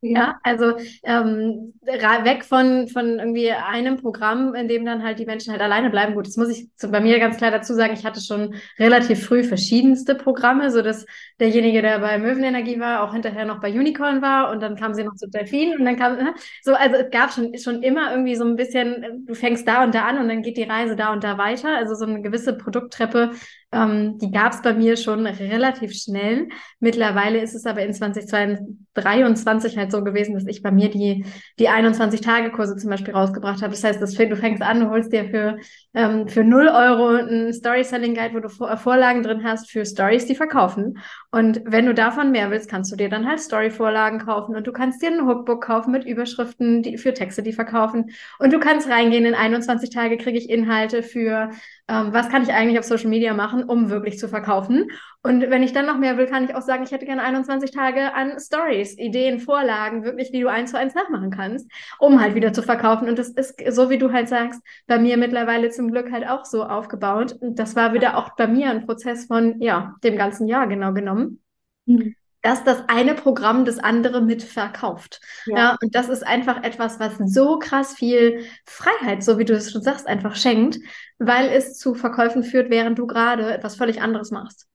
Ja, 0.02 0.40
also 0.44 0.74
ähm, 1.04 1.74
weg 1.84 2.46
von, 2.46 2.88
von 2.88 3.20
irgendwie 3.20 3.52
einem 3.52 3.98
Programm, 3.98 4.54
in 4.56 4.68
dem 4.68 4.86
dann 4.86 5.04
halt 5.04 5.20
die 5.20 5.26
Menschen 5.26 5.52
halt 5.52 5.62
alleine 5.62 5.90
bleiben. 5.90 6.14
Gut, 6.14 6.28
das 6.28 6.38
muss 6.38 6.50
ich 6.50 6.70
zu, 6.76 6.90
bei 6.90 7.00
mir 7.00 7.20
ganz 7.20 7.38
klar 7.38 7.52
dazu 7.52 7.74
sagen, 7.74 7.94
ich 7.94 8.06
hatte 8.06 8.22
schon 8.22 8.56
relativ 8.80 9.26
früh 9.26 9.44
verschiedenste 9.44 10.16
Programme, 10.16 10.72
so 10.72 10.82
dass 10.82 11.06
derjenige, 11.40 11.82
der 11.82 12.00
bei 12.00 12.18
Möwenenergie 12.18 12.80
war, 12.80 13.04
auch 13.04 13.14
hinterher 13.14 13.46
noch 13.46 13.60
bei 13.62 13.72
Unicorn 13.72 14.22
war 14.22 14.52
und 14.52 14.62
dann 14.62 14.76
kam 14.76 14.94
sie 14.94 15.04
noch 15.04 15.16
zu 15.16 15.28
Delfin 15.30 15.76
und 15.78 15.86
dann 15.86 15.98
kam, 15.98 16.18
ne? 16.18 16.34
so, 16.62 16.74
also 16.74 16.96
es 16.96 17.10
gab 17.12 17.32
schon, 17.34 17.58
schon 17.58 17.84
immer 17.84 18.12
irgendwie 18.12 18.36
so 18.36 18.46
ein 18.46 18.56
bisschen, 18.56 19.26
du 19.26 19.34
fängst 19.34 19.68
da 19.68 19.84
und 19.84 19.96
da 19.96 20.06
an 20.06 20.18
und 20.20 20.28
dann 20.30 20.42
geht 20.42 20.58
die 20.58 20.64
Reise 20.64 20.96
da 20.96 21.12
und 21.14 21.24
da 21.24 21.38
weiter. 21.38 21.76
Also 21.76 21.96
so 21.96 22.06
eine 22.06 22.22
gewisse 22.22 22.58
Produkttreppe 22.58 23.32
ähm, 23.76 24.18
die 24.20 24.32
gab 24.32 24.54
es 24.54 24.62
bei 24.62 24.74
mir 24.74 24.96
schon 24.96 25.28
relativ 25.28 25.94
schnell. 25.94 26.48
Mittlerweile 26.80 27.42
ist 27.42 27.56
es 27.56 27.66
aber 27.66 27.82
in 27.82 27.94
2023 27.94 29.78
halt 29.78 29.92
so 29.92 30.02
gewesen, 30.02 30.34
dass 30.34 30.48
ich 30.48 30.64
bei 30.64 30.72
mir 30.72 30.90
die, 30.90 31.26
die 31.60 31.70
21-Tage-Kurse 31.70 32.78
zum 32.78 32.90
Beispiel 32.90 33.14
rausgebracht 33.14 33.62
habe. 33.62 33.72
Das 33.72 33.84
heißt, 33.84 34.02
das, 34.02 34.14
du 34.14 34.36
fängst 34.38 34.64
an, 34.64 34.80
du 34.80 34.90
holst 34.90 35.12
dir 35.12 35.26
für, 35.26 35.58
ähm, 35.94 36.30
für 36.30 36.46
0 36.46 36.70
Euro 36.70 37.08
einen 37.18 37.52
Story-Selling-Guide, 37.52 38.34
wo 38.34 38.40
du 38.40 38.50
Vor 38.50 38.76
Vorlagen 38.78 39.24
drin 39.24 39.44
hast 39.44 39.70
für 39.70 39.86
Stories, 39.86 40.26
die 40.26 40.36
verkaufen. 40.36 41.00
Und 41.32 41.62
wenn 41.66 41.86
du 41.86 41.94
davon 41.94 42.32
mehr 42.32 42.52
willst, 42.52 42.70
kannst 42.70 42.94
du 42.94 42.96
dir 42.96 43.10
dann 43.10 43.28
halt 43.28 43.42
Story-Vorlagen 43.42 44.20
kaufen 44.20 44.56
und 44.56 44.66
du 44.68 44.72
kannst 44.72 45.02
dir 45.02 45.12
ein 45.12 45.28
Hookbook 45.28 45.62
kaufen 45.66 45.92
mit 45.92 46.06
Überschriften 46.06 46.82
die, 46.82 46.98
für 46.98 47.14
Texte, 47.14 47.44
die 47.44 47.52
verkaufen. 47.52 48.12
Und 48.40 48.54
du 48.54 48.60
kannst 48.60 48.90
reingehen, 48.90 49.26
in 49.26 49.36
21 49.36 49.90
Tage 49.90 50.18
kriege 50.18 50.38
ich 50.38 50.50
Inhalte 50.50 51.04
für 51.04 51.50
ähm, 51.88 52.14
was 52.14 52.30
kann 52.30 52.42
ich 52.42 52.52
eigentlich 52.52 52.80
auf 52.80 52.86
Social 52.86 53.10
Media 53.10 53.34
machen, 53.34 53.65
um 53.68 53.90
wirklich 53.90 54.18
zu 54.20 54.28
verkaufen. 54.28 54.90
Und 55.24 55.42
wenn 55.42 55.64
ich 55.64 55.74
dann 55.74 55.86
noch 55.86 55.98
mehr 55.98 56.18
will, 56.18 56.28
kann 56.28 56.46
ich 56.46 56.56
auch 56.56 56.62
sagen, 56.62 56.84
ich 56.84 56.92
hätte 56.92 57.06
gerne 57.06 57.24
21 57.24 57.72
Tage 57.72 58.14
an 58.14 58.40
Stories, 58.40 58.98
Ideen, 58.98 59.40
Vorlagen, 59.40 60.04
wirklich, 60.04 60.32
wie 60.32 60.42
du 60.42 60.48
eins 60.48 60.72
zu 60.72 60.78
eins 60.78 60.96
nachmachen 60.96 61.32
kannst, 61.32 61.70
um 62.00 62.22
halt 62.22 62.36
wieder 62.36 62.54
zu 62.54 62.62
verkaufen. 62.62 63.08
Und 63.10 63.20
das 63.20 63.30
ist, 63.30 63.56
so 63.70 63.90
wie 63.90 63.98
du 63.98 64.12
halt 64.12 64.30
sagst, 64.30 64.62
bei 64.88 65.00
mir 65.00 65.18
mittlerweile 65.18 65.70
zum 65.70 65.92
Glück 65.92 66.12
halt 66.12 66.28
auch 66.28 66.46
so 66.46 66.64
aufgebaut. 66.64 67.36
Und 67.40 67.60
das 67.60 67.76
war 67.76 67.94
wieder 67.94 68.18
auch 68.18 68.36
bei 68.36 68.48
mir 68.48 68.70
ein 68.70 68.86
Prozess 68.86 69.26
von, 69.26 69.62
ja, 69.62 69.96
dem 70.04 70.18
ganzen 70.18 70.48
Jahr 70.48 70.68
genau 70.68 70.94
genommen. 70.94 71.42
Mhm 71.86 72.16
dass 72.46 72.64
das 72.64 72.84
eine 72.88 73.16
Programm 73.16 73.66
das 73.66 73.80
andere 73.80 74.22
mitverkauft. 74.22 75.20
Ja. 75.48 75.58
ja. 75.58 75.78
und 75.82 75.96
das 75.96 76.10
ist 76.10 76.22
einfach 76.26 76.64
etwas, 76.64 77.00
was 77.00 77.14
so 77.26 77.58
krass 77.58 77.96
viel 77.96 78.46
Freiheit, 78.68 79.24
so 79.24 79.40
wie 79.40 79.46
du 79.46 79.54
es 79.54 79.72
schon 79.72 79.82
sagst, 79.82 80.06
einfach 80.06 80.36
schenkt, 80.36 80.78
weil 81.18 81.50
es 81.50 81.80
zu 81.80 81.96
Verkäufen 81.96 82.44
führt, 82.44 82.70
während 82.70 83.00
du 83.00 83.08
gerade 83.08 83.52
etwas 83.52 83.76
völlig 83.76 84.00
anderes 84.00 84.30
machst. 84.30 84.68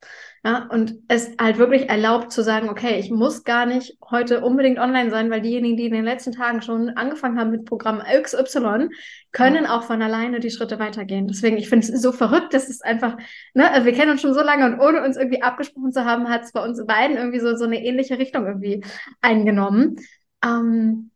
Ja, 0.42 0.68
und 0.70 0.94
es 1.08 1.32
halt 1.38 1.58
wirklich 1.58 1.90
erlaubt 1.90 2.32
zu 2.32 2.42
sagen, 2.42 2.70
okay, 2.70 2.98
ich 2.98 3.10
muss 3.10 3.44
gar 3.44 3.66
nicht 3.66 3.98
heute 4.10 4.40
unbedingt 4.40 4.78
online 4.78 5.10
sein, 5.10 5.30
weil 5.30 5.42
diejenigen, 5.42 5.76
die 5.76 5.84
in 5.84 5.92
den 5.92 6.04
letzten 6.04 6.32
Tagen 6.32 6.62
schon 6.62 6.88
angefangen 6.90 7.38
haben 7.38 7.50
mit 7.50 7.66
Programm 7.66 8.00
XY, 8.00 8.88
können 9.32 9.66
auch 9.66 9.82
von 9.82 10.00
alleine 10.00 10.40
die 10.40 10.50
Schritte 10.50 10.78
weitergehen. 10.78 11.28
Deswegen, 11.28 11.58
ich 11.58 11.68
finde 11.68 11.86
es 11.92 12.00
so 12.00 12.10
verrückt, 12.10 12.54
dass 12.54 12.70
es 12.70 12.80
einfach, 12.80 13.18
ne, 13.52 13.70
also 13.70 13.84
wir 13.84 13.92
kennen 13.92 14.12
uns 14.12 14.22
schon 14.22 14.32
so 14.32 14.40
lange 14.40 14.64
und 14.64 14.80
ohne 14.80 15.04
uns 15.04 15.18
irgendwie 15.18 15.42
abgesprochen 15.42 15.92
zu 15.92 16.06
haben, 16.06 16.30
hat 16.30 16.44
es 16.44 16.52
bei 16.52 16.64
uns 16.64 16.86
beiden 16.86 17.18
irgendwie 17.18 17.40
so, 17.40 17.54
so 17.56 17.64
eine 17.64 17.84
ähnliche 17.84 18.18
Richtung 18.18 18.46
irgendwie 18.46 18.82
eingenommen. 19.20 19.96
Ähm, 20.42 21.10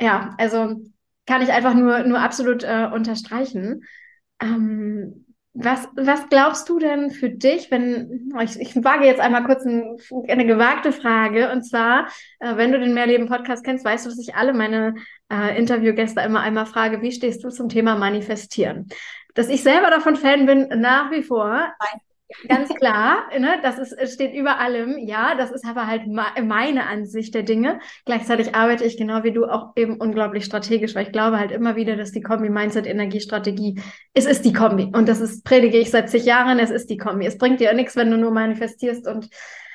ja, 0.00 0.34
also 0.38 0.80
kann 1.26 1.42
ich 1.42 1.52
einfach 1.52 1.74
nur, 1.74 2.00
nur 2.04 2.20
absolut 2.20 2.64
äh, 2.64 2.88
unterstreichen. 2.92 3.84
Ähm, 4.40 5.23
was, 5.54 5.88
was 5.94 6.28
glaubst 6.28 6.68
du 6.68 6.80
denn 6.80 7.10
für 7.10 7.30
dich, 7.30 7.70
wenn, 7.70 8.32
ich, 8.42 8.60
ich 8.60 8.84
wage 8.84 9.06
jetzt 9.06 9.20
einmal 9.20 9.44
kurz 9.44 9.64
ein, 9.64 9.96
eine 10.28 10.46
gewagte 10.46 10.92
Frage, 10.92 11.52
und 11.52 11.62
zwar, 11.62 12.08
äh, 12.40 12.56
wenn 12.56 12.72
du 12.72 12.80
den 12.80 12.92
Mehrleben-Podcast 12.92 13.64
kennst, 13.64 13.84
weißt 13.84 14.04
du, 14.04 14.10
dass 14.10 14.18
ich 14.18 14.34
alle 14.34 14.52
meine 14.52 14.96
äh, 15.30 15.56
Interviewgäste 15.56 16.20
immer 16.22 16.40
einmal 16.40 16.66
frage, 16.66 17.02
wie 17.02 17.12
stehst 17.12 17.44
du 17.44 17.50
zum 17.50 17.68
Thema 17.68 17.94
Manifestieren? 17.94 18.88
Dass 19.34 19.48
ich 19.48 19.62
selber 19.62 19.90
davon 19.90 20.16
Fan 20.16 20.46
bin, 20.46 20.68
nach 20.80 21.12
wie 21.12 21.22
vor. 21.22 21.48
Nein. 21.50 22.00
Ganz 22.48 22.68
klar, 22.74 23.28
ne, 23.38 23.58
das 23.62 23.78
ist, 23.78 24.12
steht 24.12 24.34
über 24.34 24.58
allem. 24.58 24.98
Ja, 24.98 25.34
das 25.34 25.50
ist 25.50 25.64
aber 25.64 25.86
halt 25.86 26.02
meine 26.06 26.86
Ansicht 26.86 27.34
der 27.34 27.42
Dinge. 27.42 27.80
Gleichzeitig 28.04 28.54
arbeite 28.54 28.84
ich 28.84 28.96
genau 28.96 29.24
wie 29.24 29.32
du 29.32 29.46
auch 29.46 29.72
eben 29.76 29.96
unglaublich 29.96 30.44
strategisch, 30.44 30.94
weil 30.94 31.06
ich 31.06 31.12
glaube 31.12 31.38
halt 31.38 31.52
immer 31.52 31.76
wieder, 31.76 31.96
dass 31.96 32.12
die 32.12 32.20
Kombi 32.20 32.50
Mindset 32.50 32.86
Energie 32.86 33.20
Strategie, 33.20 33.80
es 34.12 34.26
ist 34.26 34.44
die 34.44 34.52
Kombi. 34.52 34.90
Und 34.92 35.08
das 35.08 35.20
ist, 35.20 35.44
predige 35.44 35.78
ich 35.78 35.90
seit 35.90 36.10
zig 36.10 36.24
Jahren, 36.24 36.58
es 36.58 36.70
ist 36.70 36.90
die 36.90 36.98
Kombi. 36.98 37.24
Es 37.26 37.38
bringt 37.38 37.60
dir 37.60 37.72
nichts, 37.72 37.96
wenn 37.96 38.10
du 38.10 38.18
nur 38.18 38.30
manifestierst 38.30 39.06
und 39.06 39.28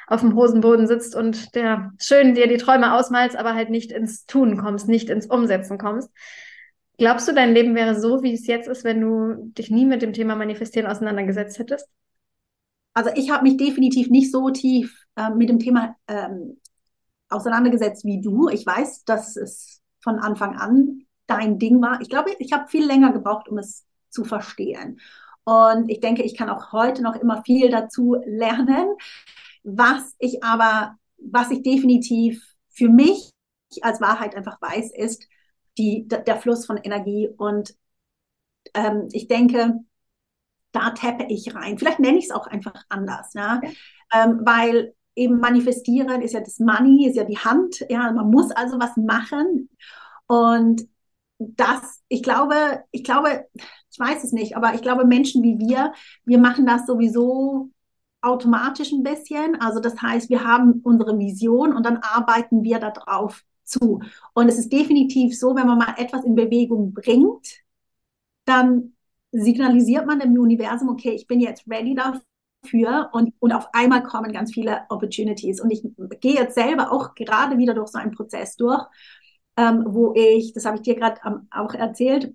auf 0.07 0.21
dem 0.21 0.35
Hosenboden 0.35 0.87
sitzt 0.87 1.15
und 1.15 1.55
der 1.55 1.91
schön 1.99 2.33
dir 2.33 2.47
die 2.47 2.57
Träume 2.57 2.93
ausmalst, 2.93 3.37
aber 3.37 3.53
halt 3.53 3.69
nicht 3.69 3.91
ins 3.91 4.25
Tun 4.25 4.57
kommst, 4.57 4.87
nicht 4.87 5.09
ins 5.09 5.27
Umsetzen 5.27 5.77
kommst. 5.77 6.09
Glaubst 6.97 7.27
du, 7.27 7.33
dein 7.33 7.53
Leben 7.53 7.75
wäre 7.75 7.99
so, 7.99 8.23
wie 8.23 8.33
es 8.33 8.45
jetzt 8.47 8.67
ist, 8.67 8.83
wenn 8.83 8.99
du 8.99 9.51
dich 9.53 9.71
nie 9.71 9.85
mit 9.85 10.01
dem 10.01 10.11
Thema 10.11 10.35
Manifestieren 10.35 10.89
auseinandergesetzt 10.89 11.57
hättest? 11.57 11.87
Also 12.99 13.11
ich 13.15 13.29
habe 13.29 13.43
mich 13.43 13.55
definitiv 13.55 14.09
nicht 14.09 14.29
so 14.29 14.49
tief 14.49 15.05
äh, 15.15 15.29
mit 15.29 15.47
dem 15.47 15.59
Thema 15.59 15.95
ähm, 16.09 16.59
auseinandergesetzt 17.29 18.03
wie 18.03 18.19
du. 18.19 18.49
Ich 18.49 18.65
weiß, 18.65 19.05
dass 19.05 19.37
es 19.37 19.81
von 20.01 20.19
Anfang 20.19 20.57
an 20.57 21.05
dein 21.25 21.59
Ding 21.59 21.81
war. 21.81 22.01
Ich 22.01 22.09
glaube, 22.09 22.31
ich 22.39 22.51
habe 22.51 22.67
viel 22.67 22.85
länger 22.85 23.13
gebraucht, 23.13 23.47
um 23.47 23.57
es 23.57 23.85
zu 24.09 24.25
verstehen. 24.25 24.99
Und 25.45 25.89
ich 25.89 26.01
denke, 26.01 26.23
ich 26.23 26.35
kann 26.35 26.49
auch 26.49 26.73
heute 26.73 27.01
noch 27.01 27.15
immer 27.15 27.41
viel 27.43 27.69
dazu 27.69 28.17
lernen. 28.25 28.89
Was 29.63 30.13
ich 30.19 30.43
aber, 30.43 30.97
was 31.17 31.51
ich 31.51 31.63
definitiv 31.63 32.43
für 32.67 32.89
mich 32.89 33.31
als 33.81 34.01
Wahrheit 34.01 34.35
einfach 34.35 34.61
weiß, 34.61 34.91
ist 34.93 35.25
die, 35.77 36.05
der 36.05 36.35
Fluss 36.35 36.65
von 36.65 36.75
Energie. 36.75 37.29
Und 37.29 37.75
ähm, 38.73 39.07
ich 39.13 39.29
denke, 39.29 39.79
da 40.71 40.91
tappe 40.91 41.25
ich 41.29 41.55
rein. 41.55 41.77
Vielleicht 41.77 41.99
nenne 41.99 42.17
ich 42.17 42.25
es 42.25 42.31
auch 42.31 42.47
einfach 42.47 42.73
anders, 42.89 43.33
ja? 43.33 43.61
Ähm, 44.13 44.41
weil 44.43 44.93
eben 45.15 45.39
manifestieren 45.39 46.21
ist 46.21 46.33
ja 46.33 46.39
das 46.39 46.59
Money, 46.59 47.07
ist 47.07 47.15
ja 47.15 47.23
die 47.23 47.37
Hand, 47.37 47.85
ja, 47.89 48.11
man 48.11 48.29
muss 48.29 48.51
also 48.51 48.79
was 48.79 48.95
machen 48.97 49.69
und 50.27 50.87
das, 51.39 52.03
ich 52.09 52.21
glaube, 52.23 52.83
ich 52.91 53.03
glaube, 53.03 53.47
ich 53.91 53.99
weiß 53.99 54.23
es 54.23 54.31
nicht, 54.33 54.55
aber 54.55 54.73
ich 54.75 54.81
glaube, 54.81 55.05
Menschen 55.05 55.41
wie 55.43 55.57
wir, 55.57 55.93
wir 56.25 56.37
machen 56.37 56.65
das 56.65 56.85
sowieso 56.85 57.69
automatisch 58.21 58.91
ein 58.91 59.03
bisschen. 59.03 59.59
Also 59.61 59.79
das 59.79 60.01
heißt, 60.01 60.29
wir 60.29 60.43
haben 60.43 60.81
unsere 60.83 61.17
Vision 61.17 61.73
und 61.73 61.85
dann 61.85 61.97
arbeiten 61.97 62.63
wir 62.63 62.79
darauf 62.79 63.43
zu. 63.63 64.01
Und 64.33 64.49
es 64.49 64.57
ist 64.59 64.71
definitiv 64.73 65.37
so, 65.37 65.55
wenn 65.55 65.67
man 65.67 65.77
mal 65.77 65.95
etwas 65.97 66.23
in 66.25 66.35
Bewegung 66.35 66.93
bringt, 66.93 67.47
dann 68.45 68.93
signalisiert 69.31 70.05
man 70.05 70.19
dem 70.19 70.33
Universum, 70.33 70.89
okay, 70.89 71.11
ich 71.11 71.27
bin 71.27 71.39
jetzt 71.39 71.65
ready 71.69 71.95
dafür 71.95 73.09
und, 73.13 73.33
und 73.39 73.51
auf 73.51 73.67
einmal 73.73 74.03
kommen 74.03 74.31
ganz 74.31 74.53
viele 74.53 74.81
Opportunities. 74.89 75.61
Und 75.61 75.71
ich 75.71 75.83
gehe 76.19 76.35
jetzt 76.35 76.55
selber 76.55 76.91
auch 76.91 77.15
gerade 77.15 77.57
wieder 77.57 77.73
durch 77.73 77.89
so 77.89 77.99
einen 77.99 78.11
Prozess 78.11 78.55
durch, 78.55 78.83
ähm, 79.57 79.85
wo 79.87 80.13
ich, 80.15 80.53
das 80.53 80.65
habe 80.65 80.77
ich 80.77 80.83
dir 80.83 80.95
gerade 80.95 81.19
ähm, 81.25 81.47
auch 81.51 81.73
erzählt, 81.73 82.33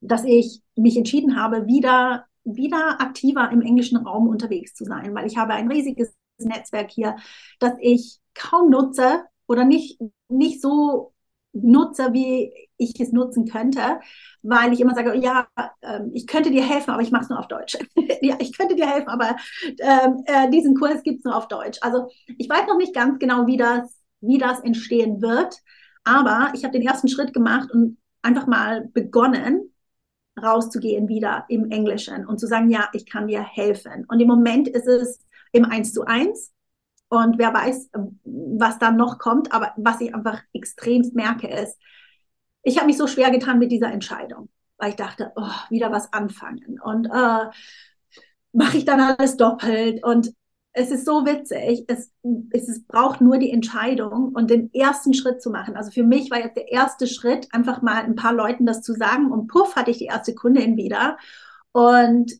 dass 0.00 0.24
ich 0.24 0.62
mich 0.76 0.96
entschieden 0.96 1.36
habe, 1.40 1.66
wieder, 1.66 2.26
wieder 2.44 3.00
aktiver 3.00 3.50
im 3.50 3.62
englischen 3.62 3.96
Raum 3.96 4.28
unterwegs 4.28 4.74
zu 4.74 4.84
sein, 4.84 5.14
weil 5.14 5.26
ich 5.26 5.36
habe 5.36 5.54
ein 5.54 5.70
riesiges 5.70 6.14
Netzwerk 6.38 6.90
hier, 6.90 7.16
das 7.58 7.72
ich 7.80 8.18
kaum 8.34 8.70
nutze 8.70 9.24
oder 9.46 9.64
nicht, 9.64 9.98
nicht 10.28 10.60
so 10.60 11.14
nutze, 11.52 12.12
wie 12.12 12.52
ich 12.78 12.98
es 13.00 13.12
nutzen 13.12 13.46
könnte, 13.46 14.00
weil 14.42 14.72
ich 14.72 14.80
immer 14.80 14.94
sage, 14.94 15.14
ja, 15.16 15.48
ähm, 15.82 16.10
ich 16.14 16.26
könnte 16.26 16.50
dir 16.50 16.62
helfen, 16.62 16.90
aber 16.90 17.02
ich 17.02 17.10
mache 17.10 17.24
es 17.24 17.28
nur 17.30 17.38
auf 17.38 17.48
Deutsch. 17.48 17.76
ja, 18.20 18.36
ich 18.38 18.56
könnte 18.56 18.76
dir 18.76 18.86
helfen, 18.88 19.08
aber 19.08 19.36
ähm, 19.80 20.22
äh, 20.26 20.50
diesen 20.50 20.74
Kurs 20.74 21.02
gibt 21.02 21.18
es 21.18 21.24
nur 21.24 21.36
auf 21.36 21.48
Deutsch. 21.48 21.78
Also 21.80 22.08
ich 22.26 22.48
weiß 22.48 22.66
noch 22.66 22.76
nicht 22.76 22.94
ganz 22.94 23.18
genau, 23.18 23.46
wie 23.46 23.56
das, 23.56 23.98
wie 24.20 24.38
das 24.38 24.60
entstehen 24.60 25.22
wird, 25.22 25.56
aber 26.04 26.52
ich 26.54 26.64
habe 26.64 26.72
den 26.72 26.86
ersten 26.86 27.08
Schritt 27.08 27.32
gemacht 27.34 27.70
und 27.72 27.98
einfach 28.22 28.46
mal 28.46 28.88
begonnen, 28.92 29.72
rauszugehen 30.40 31.08
wieder 31.08 31.44
im 31.48 31.70
Englischen 31.70 32.26
und 32.26 32.38
zu 32.38 32.46
sagen, 32.46 32.70
ja, 32.70 32.88
ich 32.92 33.06
kann 33.06 33.28
dir 33.28 33.42
helfen. 33.42 34.04
Und 34.08 34.20
im 34.20 34.28
Moment 34.28 34.68
ist 34.68 34.86
es 34.86 35.24
im 35.52 35.64
Eins 35.64 35.92
zu 35.92 36.04
eins. 36.04 36.52
Und 37.08 37.38
wer 37.38 37.54
weiß, 37.54 37.90
was 38.24 38.78
dann 38.78 38.96
noch 38.96 39.18
kommt. 39.18 39.52
Aber 39.52 39.72
was 39.76 40.00
ich 40.00 40.14
einfach 40.14 40.42
extremst 40.52 41.14
merke, 41.14 41.48
ist, 41.48 41.78
ich 42.66 42.76
habe 42.76 42.86
mich 42.86 42.96
so 42.96 43.06
schwer 43.06 43.30
getan 43.30 43.58
mit 43.58 43.70
dieser 43.70 43.92
Entscheidung, 43.92 44.48
weil 44.76 44.90
ich 44.90 44.96
dachte, 44.96 45.32
oh, 45.36 45.50
wieder 45.70 45.92
was 45.92 46.12
anfangen 46.12 46.80
und 46.82 47.06
äh, 47.06 47.46
mache 48.52 48.76
ich 48.76 48.84
dann 48.84 49.00
alles 49.00 49.36
doppelt 49.36 50.02
und 50.04 50.32
es 50.72 50.90
ist 50.90 51.06
so 51.06 51.24
witzig. 51.24 51.84
Es, 51.88 52.12
es, 52.50 52.68
es 52.68 52.84
braucht 52.84 53.22
nur 53.22 53.38
die 53.38 53.50
Entscheidung 53.50 54.32
und 54.34 54.50
den 54.50 54.72
ersten 54.74 55.14
Schritt 55.14 55.40
zu 55.40 55.48
machen. 55.50 55.74
Also 55.74 55.90
für 55.90 56.02
mich 56.02 56.30
war 56.30 56.38
jetzt 56.38 56.56
der 56.56 56.70
erste 56.70 57.06
Schritt, 57.06 57.48
einfach 57.54 57.80
mal 57.80 58.02
ein 58.02 58.14
paar 58.14 58.34
Leuten 58.34 58.66
das 58.66 58.82
zu 58.82 58.92
sagen. 58.92 59.30
Und 59.30 59.46
puff, 59.46 59.74
hatte 59.74 59.90
ich 59.90 59.98
die 59.98 60.04
erste 60.04 60.34
Kundin 60.34 60.76
wieder. 60.76 61.16
Und 61.72 62.32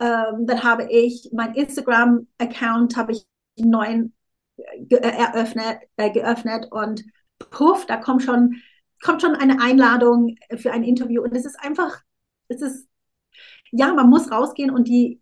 ähm, 0.00 0.46
dann 0.46 0.62
habe 0.64 0.86
ich 0.90 1.30
mein 1.32 1.54
Instagram-Account, 1.54 2.98
habe 2.98 3.12
ich 3.12 3.26
neuen 3.56 4.12
äh, 4.58 4.96
eröffnet, 4.96 5.78
äh, 5.96 6.10
geöffnet 6.10 6.68
und 6.70 7.04
puff, 7.38 7.86
da 7.86 7.96
kommt 7.96 8.22
schon, 8.22 8.56
kommt 9.02 9.22
schon 9.22 9.34
eine 9.34 9.60
Einladung 9.60 10.36
für 10.56 10.72
ein 10.72 10.82
Interview. 10.82 11.22
Und 11.22 11.34
es 11.36 11.44
ist 11.44 11.58
einfach, 11.60 12.00
es 12.48 12.62
ist, 12.62 12.88
ja, 13.70 13.92
man 13.92 14.08
muss 14.08 14.30
rausgehen 14.30 14.70
und 14.70 14.88
die 14.88 15.20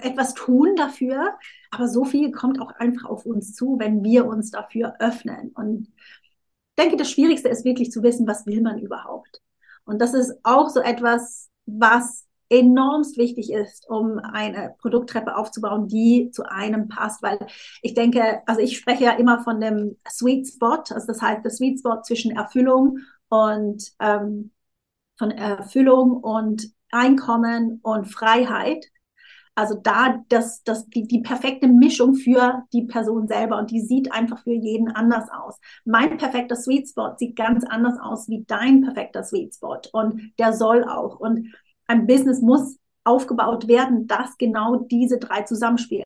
etwas 0.00 0.34
tun 0.34 0.76
dafür, 0.76 1.36
aber 1.70 1.88
so 1.88 2.04
viel 2.04 2.30
kommt 2.30 2.60
auch 2.60 2.72
einfach 2.72 3.08
auf 3.08 3.26
uns 3.26 3.54
zu, 3.54 3.78
wenn 3.78 4.04
wir 4.04 4.26
uns 4.26 4.50
dafür 4.50 4.94
öffnen. 5.00 5.50
Und 5.54 5.88
ich 5.88 6.84
denke, 6.84 6.96
das 6.96 7.10
Schwierigste 7.10 7.48
ist 7.48 7.64
wirklich 7.64 7.90
zu 7.90 8.02
wissen, 8.02 8.26
was 8.26 8.46
will 8.46 8.62
man 8.62 8.78
überhaupt. 8.78 9.42
Und 9.84 10.00
das 10.00 10.14
ist 10.14 10.34
auch 10.44 10.68
so 10.68 10.80
etwas, 10.80 11.50
was 11.66 12.26
enormst 12.52 13.16
wichtig 13.16 13.50
ist, 13.50 13.88
um 13.88 14.18
eine 14.18 14.74
Produkttreppe 14.78 15.36
aufzubauen, 15.36 15.88
die 15.88 16.30
zu 16.32 16.44
einem 16.44 16.88
passt, 16.88 17.22
weil 17.22 17.38
ich 17.80 17.94
denke, 17.94 18.42
also 18.46 18.60
ich 18.60 18.76
spreche 18.76 19.04
ja 19.04 19.12
immer 19.12 19.42
von 19.42 19.58
dem 19.58 19.96
Sweet 20.08 20.46
Spot, 20.46 20.82
also 20.90 21.06
das 21.06 21.22
heißt 21.22 21.42
der 21.42 21.50
Sweet 21.50 21.78
Spot 21.78 22.02
zwischen 22.02 22.36
Erfüllung 22.36 22.98
und 23.30 23.82
ähm, 24.00 24.50
von 25.18 25.30
Erfüllung 25.30 26.18
und 26.18 26.70
Einkommen 26.90 27.80
und 27.82 28.04
Freiheit. 28.04 28.84
Also 29.54 29.74
da 29.74 30.22
das, 30.28 30.62
das, 30.62 30.86
die, 30.88 31.06
die 31.06 31.20
perfekte 31.20 31.68
Mischung 31.68 32.14
für 32.14 32.64
die 32.72 32.82
Person 32.82 33.28
selber 33.28 33.58
und 33.58 33.70
die 33.70 33.80
sieht 33.80 34.12
einfach 34.12 34.42
für 34.42 34.52
jeden 34.52 34.88
anders 34.90 35.28
aus. 35.30 35.58
Mein 35.86 36.18
perfekter 36.18 36.56
Sweet 36.56 36.88
Spot 36.88 37.14
sieht 37.16 37.36
ganz 37.36 37.64
anders 37.64 37.98
aus 37.98 38.28
wie 38.28 38.44
dein 38.46 38.82
perfekter 38.82 39.22
Sweet 39.24 39.54
Spot 39.54 39.80
und 39.92 40.32
der 40.38 40.52
soll 40.52 40.84
auch. 40.84 41.18
Und 41.18 41.48
ein 41.92 42.06
Business 42.06 42.40
muss 42.40 42.78
aufgebaut 43.04 43.68
werden, 43.68 44.06
dass 44.06 44.38
genau 44.38 44.76
diese 44.76 45.18
drei 45.18 45.42
zusammenspielen. 45.42 46.04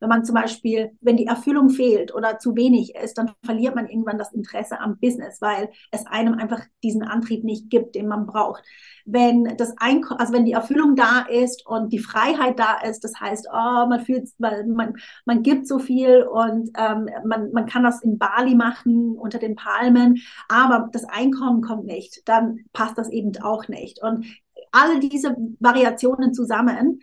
Wenn 0.00 0.08
man 0.08 0.24
zum 0.24 0.34
Beispiel, 0.34 0.90
wenn 1.00 1.16
die 1.16 1.26
Erfüllung 1.26 1.70
fehlt 1.70 2.12
oder 2.12 2.40
zu 2.40 2.56
wenig 2.56 2.96
ist, 2.96 3.16
dann 3.16 3.30
verliert 3.44 3.76
man 3.76 3.88
irgendwann 3.88 4.18
das 4.18 4.32
Interesse 4.32 4.80
am 4.80 4.98
Business, 4.98 5.40
weil 5.40 5.70
es 5.92 6.04
einem 6.06 6.34
einfach 6.34 6.62
diesen 6.82 7.04
Antrieb 7.04 7.44
nicht 7.44 7.70
gibt, 7.70 7.94
den 7.94 8.08
man 8.08 8.26
braucht. 8.26 8.64
Wenn 9.04 9.56
das 9.56 9.72
Einkommen, 9.78 10.18
also 10.18 10.32
wenn 10.32 10.46
die 10.46 10.52
Erfüllung 10.52 10.96
da 10.96 11.26
ist 11.28 11.64
und 11.64 11.92
die 11.92 12.00
Freiheit 12.00 12.58
da 12.58 12.80
ist, 12.80 13.04
das 13.04 13.20
heißt, 13.20 13.46
oh, 13.52 13.86
man 13.88 14.00
fühlt, 14.04 14.28
man, 14.38 14.96
man 15.26 15.42
gibt 15.44 15.68
so 15.68 15.78
viel 15.78 16.24
und 16.24 16.70
ähm, 16.76 17.08
man, 17.24 17.52
man 17.52 17.66
kann 17.66 17.84
das 17.84 18.02
in 18.02 18.18
Bali 18.18 18.56
machen 18.56 19.16
unter 19.16 19.38
den 19.38 19.54
Palmen, 19.54 20.20
aber 20.48 20.88
das 20.92 21.04
Einkommen 21.04 21.62
kommt 21.62 21.84
nicht, 21.84 22.28
dann 22.28 22.64
passt 22.72 22.98
das 22.98 23.10
eben 23.10 23.32
auch 23.42 23.68
nicht. 23.68 24.02
Und 24.02 24.26
alle 24.72 25.00
diese 25.00 25.36
Variationen 25.60 26.34
zusammen, 26.34 27.00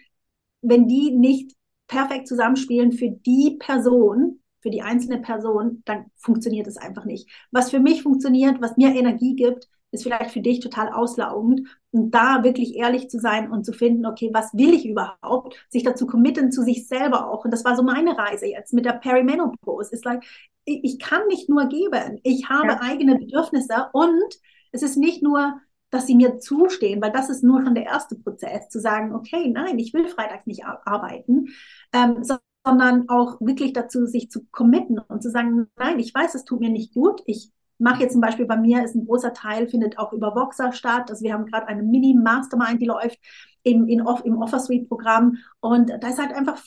wenn 0.61 0.87
die 0.87 1.11
nicht 1.11 1.55
perfekt 1.87 2.27
zusammenspielen 2.27 2.91
für 2.91 3.09
die 3.09 3.57
Person, 3.59 4.41
für 4.61 4.69
die 4.69 4.81
einzelne 4.81 5.19
Person, 5.19 5.81
dann 5.85 6.05
funktioniert 6.15 6.67
es 6.67 6.77
einfach 6.77 7.05
nicht. 7.05 7.29
Was 7.51 7.71
für 7.71 7.79
mich 7.79 8.03
funktioniert, 8.03 8.61
was 8.61 8.77
mir 8.77 8.93
Energie 8.93 9.35
gibt, 9.35 9.67
ist 9.91 10.03
vielleicht 10.03 10.31
für 10.31 10.41
dich 10.41 10.59
total 10.59 10.89
auslaugend. 10.89 11.67
Und 11.91 12.11
da 12.11 12.43
wirklich 12.43 12.75
ehrlich 12.75 13.09
zu 13.09 13.19
sein 13.19 13.51
und 13.51 13.65
zu 13.65 13.73
finden, 13.73 14.05
okay, 14.05 14.29
was 14.33 14.53
will 14.53 14.73
ich 14.73 14.85
überhaupt? 14.85 15.55
Sich 15.69 15.83
dazu 15.83 16.05
committen, 16.05 16.51
zu 16.51 16.61
sich 16.61 16.87
selber 16.87 17.31
auch. 17.31 17.45
Und 17.45 17.51
das 17.51 17.65
war 17.65 17.75
so 17.75 17.83
meine 17.83 18.17
Reise 18.17 18.45
jetzt 18.45 18.73
mit 18.73 18.85
der 18.85 18.93
Perimenopause. 18.93 19.93
Ist 19.93 20.05
like, 20.05 20.23
ich 20.65 20.99
kann 20.99 21.25
nicht 21.27 21.49
nur 21.49 21.65
geben. 21.65 22.19
Ich 22.23 22.49
habe 22.49 22.67
ja. 22.67 22.81
eigene 22.81 23.17
Bedürfnisse 23.17 23.87
und 23.93 24.39
es 24.71 24.83
ist 24.83 24.97
nicht 24.97 25.23
nur 25.23 25.59
dass 25.89 26.07
sie 26.07 26.15
mir 26.15 26.39
zustehen, 26.39 27.01
weil 27.01 27.11
das 27.11 27.29
ist 27.29 27.43
nur 27.43 27.63
schon 27.63 27.75
der 27.75 27.85
erste 27.85 28.15
Prozess, 28.15 28.69
zu 28.69 28.79
sagen, 28.79 29.13
okay, 29.13 29.49
nein, 29.49 29.79
ich 29.79 29.93
will 29.93 30.07
freitags 30.07 30.45
nicht 30.45 30.65
arbeiten, 30.65 31.47
ähm, 31.93 32.23
sondern 32.65 33.09
auch 33.09 33.39
wirklich 33.41 33.73
dazu, 33.73 34.05
sich 34.05 34.29
zu 34.29 34.45
committen 34.51 34.99
und 34.99 35.23
zu 35.23 35.29
sagen, 35.29 35.67
nein, 35.77 35.99
ich 35.99 36.13
weiß, 36.13 36.35
es 36.35 36.45
tut 36.45 36.59
mir 36.59 36.69
nicht 36.69 36.93
gut, 36.93 37.21
ich 37.25 37.51
mache 37.77 38.03
jetzt 38.03 38.11
zum 38.11 38.21
Beispiel 38.21 38.45
bei 38.45 38.57
mir, 38.57 38.83
ist 38.83 38.95
ein 38.95 39.05
großer 39.05 39.33
Teil, 39.33 39.69
findet 39.69 39.97
auch 39.97 40.13
über 40.13 40.35
Voxer 40.35 40.73
statt, 40.73 41.09
also 41.09 41.23
wir 41.23 41.33
haben 41.33 41.45
gerade 41.45 41.67
eine 41.67 41.83
Mini-Mastermind, 41.83 42.81
die 42.81 42.85
läuft 42.85 43.19
im, 43.63 43.87
in, 43.87 44.05
im 44.23 44.37
Offer 44.37 44.59
Suite 44.59 44.87
Programm 44.87 45.37
und 45.61 45.89
da 45.89 46.09
ist 46.09 46.19
halt 46.19 46.33
einfach, 46.33 46.61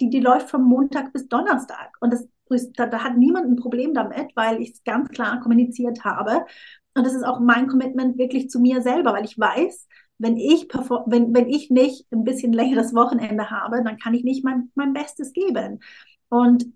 die, 0.00 0.10
die 0.10 0.20
läuft 0.20 0.50
von 0.50 0.62
Montag 0.62 1.12
bis 1.12 1.28
Donnerstag. 1.28 1.96
Und 2.00 2.12
das 2.12 2.28
da, 2.76 2.86
da, 2.86 3.04
hat 3.04 3.16
niemand 3.16 3.46
ein 3.46 3.56
Problem 3.56 3.94
damit, 3.94 4.34
weil 4.34 4.60
ich 4.60 4.72
es 4.72 4.84
ganz 4.84 5.08
klar 5.10 5.40
kommuniziert 5.40 6.04
habe. 6.04 6.44
Und 6.94 7.04
das 7.06 7.14
ist 7.14 7.24
auch 7.24 7.40
mein 7.40 7.68
Commitment 7.68 8.18
wirklich 8.18 8.50
zu 8.50 8.60
mir 8.60 8.82
selber, 8.82 9.12
weil 9.12 9.24
ich 9.24 9.38
weiß, 9.38 9.86
wenn 10.18 10.36
ich, 10.36 10.68
wenn, 11.06 11.34
wenn 11.34 11.48
ich 11.48 11.70
nicht 11.70 12.06
ein 12.12 12.24
bisschen 12.24 12.52
längeres 12.52 12.94
Wochenende 12.94 13.50
habe, 13.50 13.82
dann 13.82 13.98
kann 13.98 14.14
ich 14.14 14.24
nicht 14.24 14.44
mein, 14.44 14.70
mein 14.74 14.92
Bestes 14.92 15.32
geben. 15.32 15.80
Und 16.28 16.66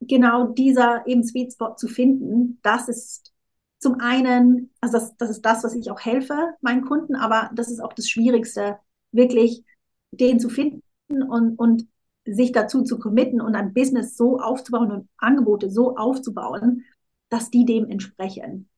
genau 0.00 0.46
dieser 0.48 1.06
eben 1.06 1.22
Sweet 1.22 1.52
Spot 1.52 1.74
zu 1.76 1.88
finden, 1.88 2.60
das 2.62 2.88
ist 2.88 3.32
zum 3.78 4.00
einen, 4.00 4.70
also 4.80 4.98
das, 4.98 5.16
das 5.16 5.30
ist 5.30 5.42
das, 5.42 5.64
was 5.64 5.74
ich 5.74 5.90
auch 5.90 6.00
helfe 6.00 6.54
meinen 6.62 6.84
Kunden, 6.86 7.14
aber 7.14 7.50
das 7.54 7.70
ist 7.70 7.80
auch 7.80 7.92
das 7.92 8.08
Schwierigste, 8.08 8.78
wirklich 9.12 9.64
den 10.10 10.40
zu 10.40 10.48
finden 10.48 10.82
und, 11.28 11.58
und 11.58 11.86
sich 12.24 12.52
dazu 12.52 12.82
zu 12.82 12.98
committen 12.98 13.40
und 13.40 13.54
ein 13.54 13.74
Business 13.74 14.16
so 14.16 14.40
aufzubauen 14.40 14.90
und 14.90 15.08
Angebote 15.18 15.68
so 15.70 15.96
aufzubauen, 15.96 16.84
dass 17.28 17.50
die 17.50 17.66
dem 17.66 17.90
entsprechen. 17.90 18.70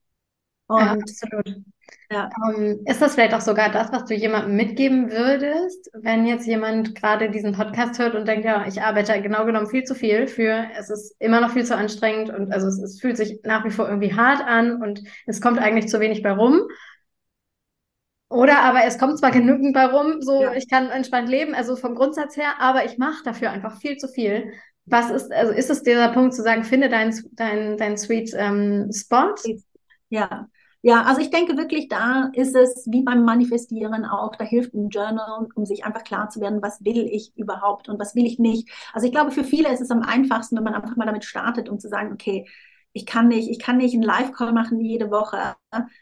Und, 0.69 0.81
ja, 0.81 0.93
absolut. 0.93 1.63
Ja. 2.11 2.31
Ähm, 2.49 2.81
ist 2.87 3.03
das 3.03 3.15
vielleicht 3.15 3.35
auch 3.35 3.41
sogar 3.41 3.71
das, 3.71 3.93
was 3.93 4.05
du 4.05 4.15
jemandem 4.15 4.57
mitgeben 4.57 5.11
würdest, 5.11 5.91
wenn 5.95 6.27
jetzt 6.27 6.47
jemand 6.47 6.95
gerade 6.95 7.31
diesen 7.31 7.53
Podcast 7.53 7.99
hört 7.99 8.15
und 8.15 8.27
denkt, 8.27 8.45
ja, 8.45 8.67
ich 8.67 8.81
arbeite 8.83 9.21
genau 9.21 9.45
genommen 9.45 9.67
viel 9.67 9.85
zu 9.85 9.95
viel 9.95 10.27
für, 10.27 10.67
es 10.79 10.91
ist 10.91 11.17
immer 11.19 11.41
noch 11.41 11.51
viel 11.51 11.65
zu 11.65 11.77
anstrengend 11.77 12.31
und 12.31 12.53
also 12.53 12.69
es, 12.69 12.81
es 12.81 13.01
fühlt 13.01 13.17
sich 13.17 13.41
nach 13.43 13.65
wie 13.65 13.71
vor 13.71 13.89
irgendwie 13.89 14.15
hart 14.15 14.41
an 14.41 14.83
und 14.83 15.03
es 15.27 15.41
kommt 15.41 15.59
eigentlich 15.59 15.89
zu 15.89 16.01
wenig 16.01 16.23
bei 16.23 16.33
rum. 16.33 16.61
Oder 18.29 18.63
aber 18.63 18.85
es 18.85 18.99
kommt 18.99 19.19
zwar 19.19 19.31
genügend 19.31 19.73
bei 19.73 19.87
rum, 19.87 20.21
so 20.21 20.43
ja. 20.43 20.53
ich 20.55 20.69
kann 20.69 20.91
entspannt 20.91 21.29
leben, 21.29 21.55
also 21.55 21.77
vom 21.77 21.95
Grundsatz 21.95 22.37
her, 22.37 22.55
aber 22.59 22.85
ich 22.85 22.99
mache 22.99 23.23
dafür 23.25 23.51
einfach 23.51 23.79
viel 23.81 23.97
zu 23.97 24.09
viel. 24.09 24.53
Was 24.85 25.11
ist, 25.11 25.33
also 25.33 25.53
ist 25.53 25.71
es 25.71 25.83
dieser 25.83 26.09
Punkt 26.09 26.35
zu 26.35 26.43
sagen, 26.43 26.63
finde 26.63 26.89
deinen 26.89 27.15
dein, 27.33 27.77
dein 27.77 27.97
Sweet 27.97 28.33
ähm, 28.37 28.91
Spot? 28.93 29.35
Ja, 30.09 30.49
ja, 30.87 31.03
also 31.03 31.21
ich 31.21 31.31
denke 31.31 31.57
wirklich, 31.57 31.89
da 31.89 32.31
ist 32.33 32.55
es 32.55 32.87
wie 32.89 33.03
beim 33.03 33.25
Manifestieren 33.25 34.05
auch, 34.05 34.37
da 34.37 34.45
hilft 34.45 34.73
ein 34.75 34.89
Journal, 34.89 35.49
um 35.57 35.67
sich 35.67 35.85
einfach 35.85 36.05
klar 36.05 36.29
zu 36.31 36.41
werden, 36.41 36.63
was 36.63 36.85
will 36.85 37.09
ich 37.11 37.37
überhaupt 37.37 37.89
und 37.89 37.99
was 37.99 38.15
will 38.15 38.25
ich 38.25 38.39
nicht. 38.39 38.69
Also 38.93 39.07
ich 39.07 39.13
glaube, 39.13 39.33
für 39.33 39.43
viele 39.43 39.73
ist 39.73 39.81
es 39.81 39.91
am 39.91 40.03
einfachsten, 40.03 40.57
wenn 40.57 40.63
man 40.65 40.75
einfach 40.75 40.95
mal 40.97 41.07
damit 41.07 41.25
startet, 41.25 41.69
um 41.69 41.81
zu 41.81 41.89
sagen, 41.89 42.13
okay, 42.13 42.47
ich 42.93 43.05
kann 43.05 43.27
nicht, 43.29 43.51
ich 43.51 43.59
kann 43.59 43.79
nicht 43.79 43.95
einen 43.95 44.05
Live-Call 44.05 44.53
machen 44.53 44.81
jede 44.81 45.11
Woche. 45.11 45.57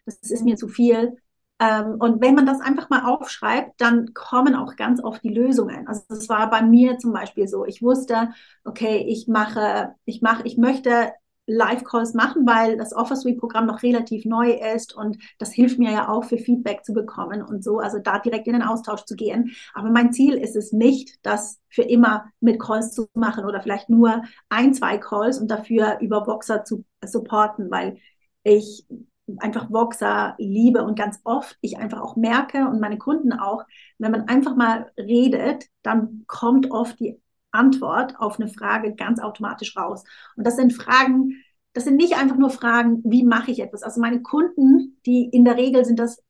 Das 0.05 0.19
ist 0.21 0.45
mir 0.45 0.57
zu 0.57 0.69
viel. 0.69 1.17
Ähm, 1.61 1.97
und 1.99 2.21
wenn 2.21 2.35
man 2.35 2.45
das 2.47 2.61
einfach 2.61 2.91
mal 2.91 3.05
aufschreibt, 3.07 3.81
dann 3.81 4.13
kommen 4.13 4.55
auch 4.55 4.77
ganz 4.77 5.03
oft 5.03 5.23
die 5.25 5.33
Lösungen. 5.33 5.89
Also 5.89 6.03
das 6.11 6.29
war 6.29 6.51
bei 6.51 6.61
mir 6.63 6.99
zum 6.99 7.13
Beispiel 7.13 7.49
so. 7.49 7.65
Ich 7.65 7.81
wusste, 7.83 8.31
okay, 8.65 8.99
ich 9.09 9.29
mache, 9.29 9.95
ich 10.05 10.21
mache, 10.21 10.43
ich 10.45 10.59
möchte 10.59 11.13
Live-Calls 11.47 12.15
machen, 12.15 12.47
weil 12.47 12.77
das 12.77 12.95
Offer 12.95 13.17
Suite-Programm 13.17 13.67
noch 13.67 13.83
relativ 13.83 14.25
neu 14.25 14.53
ist 14.75 14.95
und 14.97 15.19
das 15.39 15.53
hilft 15.53 15.79
mir 15.79 15.93
ja 15.93 16.09
auch 16.09 16.25
für 16.25 16.39
Feedback 16.39 16.85
zu 16.85 16.93
bekommen 16.95 17.43
und 17.43 17.63
so, 17.63 17.79
also 17.79 17.99
da 17.99 18.19
direkt 18.19 18.47
in 18.47 18.55
den 18.55 18.63
Austausch 18.63 19.05
zu 19.05 19.15
gehen. 19.15 19.55
Aber 19.75 19.91
mein 19.91 20.13
Ziel 20.13 20.35
ist 20.35 20.57
es 20.57 20.73
nicht, 20.73 21.19
das 21.23 21.61
für 21.69 21.83
immer 21.83 22.27
mit 22.41 22.61
Calls 22.61 22.93
zu 22.93 23.09
machen 23.15 23.45
oder 23.45 23.61
vielleicht 23.61 23.91
nur 23.91 24.23
ein, 24.49 24.75
zwei 24.75 24.99
Calls 24.99 25.39
und 25.39 25.51
dafür 25.51 25.99
über 26.01 26.27
Voxer 26.27 26.65
zu 26.65 26.85
supporten, 27.05 27.71
weil 27.71 27.99
ich 28.43 28.87
einfach 29.39 29.71
Voxer 29.71 30.35
liebe 30.39 30.85
und 30.85 30.99
ganz 30.99 31.21
oft 31.25 31.57
ich 31.61 31.79
einfach 31.79 32.01
auch 32.01 32.17
merke 32.17 32.69
und 32.69 32.81
meine 32.81 32.99
Kunden 32.99 33.33
auch, 33.33 33.65
wenn 33.99 34.11
man 34.13 34.29
einfach 34.29 34.55
mal 34.55 34.91
redet, 34.99 35.65
dann 35.83 36.25
kommt 36.27 36.71
oft 36.71 37.01
die 37.01 37.21
Antwort 37.55 38.19
auf 38.19 38.39
eine 38.39 38.49
Frage 38.49 38.95
ganz 38.95 39.21
automatisch 39.21 39.77
raus. 39.77 40.05
Und 40.37 40.47
das 40.47 40.57
sind 40.57 40.73
Fragen, 40.73 41.43
das 41.73 41.85
sind 41.85 41.97
nicht 41.97 42.17
einfach 42.17 42.37
nur 42.37 42.51
Fragen, 42.51 43.03
wie 43.05 43.25
mache 43.25 43.51
ich 43.51 43.61
etwas. 43.61 43.83
Also 43.83 44.01
meine 44.01 44.23
Kunden, 44.23 45.01
die 45.07 45.25
in 45.25 45.45
der 45.45 45.57
Regel 45.57 45.85
sind 45.85 45.99
das 45.99 46.23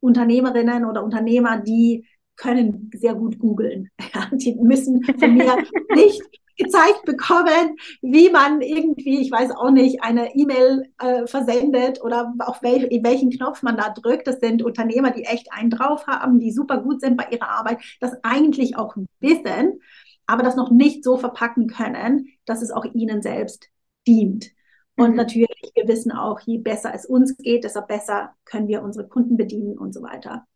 Unternehmerinnen 0.00 0.84
oder 0.84 1.02
Unternehmer, 1.04 1.58
die 1.58 2.06
können 2.36 2.90
sehr 2.94 3.14
gut 3.14 3.38
googeln. 3.38 3.90
Ja, 4.14 4.28
die 4.32 4.54
müssen 4.54 5.02
von 5.02 5.34
mir 5.34 5.56
nicht 5.94 6.22
gezeigt 6.56 7.04
bekommen, 7.04 7.76
wie 8.00 8.30
man 8.30 8.62
irgendwie, 8.62 9.20
ich 9.20 9.30
weiß 9.30 9.50
auch 9.50 9.70
nicht, 9.70 10.02
eine 10.02 10.34
E-Mail 10.34 10.90
äh, 10.98 11.26
versendet 11.26 12.02
oder 12.02 12.32
auf 12.38 12.62
wel 12.62 12.88
welchen 13.02 13.30
Knopf 13.30 13.62
man 13.62 13.76
da 13.76 13.90
drückt. 13.90 14.26
Das 14.26 14.40
sind 14.40 14.62
Unternehmer, 14.62 15.10
die 15.10 15.24
echt 15.24 15.52
einen 15.52 15.70
drauf 15.70 16.06
haben, 16.06 16.38
die 16.38 16.52
super 16.52 16.78
gut 16.78 17.00
sind 17.00 17.16
bei 17.16 17.26
ihrer 17.30 17.50
Arbeit, 17.50 17.80
das 18.00 18.12
eigentlich 18.22 18.76
auch 18.76 18.96
wissen 19.20 19.80
aber 20.26 20.42
das 20.42 20.56
noch 20.56 20.70
nicht 20.70 21.04
so 21.04 21.16
verpacken 21.16 21.68
können, 21.68 22.28
dass 22.44 22.62
es 22.62 22.70
auch 22.70 22.84
ihnen 22.84 23.22
selbst 23.22 23.68
dient. 24.06 24.50
Und 24.96 25.10
mhm. 25.10 25.16
natürlich, 25.16 25.72
wir 25.74 25.88
wissen 25.88 26.12
auch, 26.12 26.40
je 26.40 26.58
besser 26.58 26.92
es 26.94 27.06
uns 27.06 27.36
geht, 27.36 27.64
desto 27.64 27.82
besser 27.82 28.34
können 28.44 28.68
wir 28.68 28.82
unsere 28.82 29.06
Kunden 29.06 29.36
bedienen 29.36 29.78
und 29.78 29.92
so 29.92 30.02
weiter. 30.02 30.46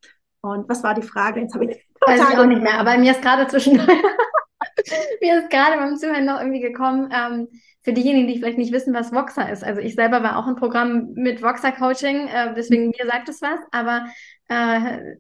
Und 0.40 0.68
was 0.68 0.82
war 0.82 0.94
die 0.94 1.02
Frage? 1.02 1.40
Jetzt 1.40 1.54
habe 1.54 1.66
ich 1.66 1.86
Weiß 2.06 2.20
ich 2.30 2.38
auch 2.38 2.46
nicht 2.46 2.62
mehr, 2.62 2.78
aber 2.78 2.96
mir 2.96 3.12
ist 3.12 3.20
gerade 3.20 3.46
zwischen 3.46 3.76
mir 5.20 5.38
ist 5.38 5.50
gerade 5.50 5.76
beim 5.76 5.96
Zuhören 5.96 6.24
noch 6.24 6.40
irgendwie 6.40 6.60
gekommen, 6.60 7.10
ähm, 7.12 7.48
für 7.82 7.92
diejenigen, 7.92 8.28
die 8.28 8.38
vielleicht 8.38 8.58
nicht 8.58 8.72
wissen, 8.72 8.94
was 8.94 9.12
Voxer 9.12 9.50
ist. 9.50 9.64
Also 9.64 9.80
ich 9.80 9.94
selber 9.94 10.22
war 10.22 10.38
auch 10.38 10.46
im 10.46 10.56
Programm 10.56 11.12
mit 11.14 11.42
Voxer 11.42 11.72
Coaching, 11.72 12.28
äh, 12.28 12.54
deswegen 12.54 12.88
mir 12.88 13.06
sagt 13.06 13.28
es 13.28 13.42
was, 13.42 13.60
aber 13.70 14.06
äh, 14.48 15.16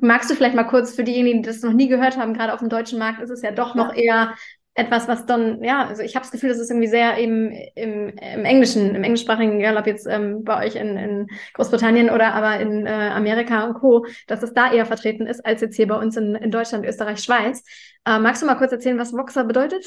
magst 0.00 0.30
du 0.30 0.34
vielleicht 0.34 0.54
mal 0.54 0.64
kurz 0.64 0.94
für 0.94 1.04
diejenigen, 1.04 1.42
die 1.42 1.48
das 1.48 1.62
noch 1.62 1.72
nie 1.72 1.88
gehört 1.88 2.16
haben, 2.16 2.34
gerade 2.34 2.52
auf 2.52 2.60
dem 2.60 2.68
deutschen 2.68 2.98
Markt 2.98 3.20
ist 3.20 3.30
es 3.30 3.42
ja 3.42 3.50
doch 3.50 3.74
noch 3.74 3.94
eher 3.94 4.34
etwas, 4.74 5.08
was 5.08 5.26
dann, 5.26 5.62
ja, 5.62 5.86
also 5.86 6.02
ich 6.02 6.14
habe 6.14 6.22
das 6.24 6.30
Gefühl, 6.30 6.48
das 6.48 6.58
ist 6.58 6.70
irgendwie 6.70 6.88
sehr 6.88 7.18
eben 7.18 7.50
im, 7.74 8.08
im 8.10 8.44
Englischen, 8.44 8.94
im 8.94 9.02
englischsprachigen, 9.02 9.58
egal 9.58 9.76
ob 9.76 9.86
jetzt 9.86 10.06
ähm, 10.06 10.44
bei 10.44 10.64
euch 10.64 10.76
in, 10.76 10.96
in 10.96 11.26
Großbritannien 11.54 12.08
oder 12.08 12.34
aber 12.34 12.60
in 12.60 12.86
äh, 12.86 12.90
Amerika 12.90 13.64
und 13.64 13.74
Co., 13.74 14.06
dass 14.26 14.42
es 14.42 14.54
da 14.54 14.72
eher 14.72 14.86
vertreten 14.86 15.26
ist, 15.26 15.44
als 15.44 15.60
jetzt 15.60 15.76
hier 15.76 15.88
bei 15.88 15.96
uns 15.96 16.16
in, 16.16 16.34
in 16.36 16.50
Deutschland, 16.50 16.86
Österreich, 16.86 17.18
Schweiz. 17.18 17.64
Äh, 18.06 18.20
magst 18.20 18.42
du 18.42 18.46
mal 18.46 18.54
kurz 18.54 18.72
erzählen, 18.72 18.98
was 18.98 19.12
Voxer 19.12 19.44
bedeutet? 19.44 19.84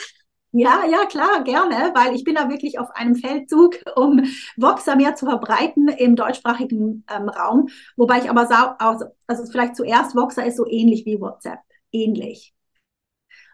Ja, 0.55 0.85
ja, 0.85 1.05
klar, 1.05 1.43
gerne, 1.43 1.91
weil 1.95 2.13
ich 2.15 2.23
bin 2.23 2.35
da 2.35 2.47
wirklich 2.47 2.77
auf 2.77 2.91
einem 2.91 3.15
Feldzug, 3.15 3.75
um 3.95 4.21
Voxer 4.55 4.95
mehr 4.95 5.15
zu 5.15 5.25
verbreiten 5.25 5.87
im 5.87 6.15
deutschsprachigen 6.15 7.03
ähm, 7.11 7.27
Raum. 7.29 7.69
Wobei 7.97 8.19
ich 8.19 8.29
aber 8.29 8.45
sage, 8.45 8.79
also, 8.79 9.05
also 9.25 9.45
vielleicht 9.51 9.75
zuerst, 9.75 10.15
Voxer 10.15 10.45
ist 10.45 10.57
so 10.57 10.67
ähnlich 10.67 11.05
wie 11.07 11.19
WhatsApp, 11.19 11.59
ähnlich. 11.91 12.53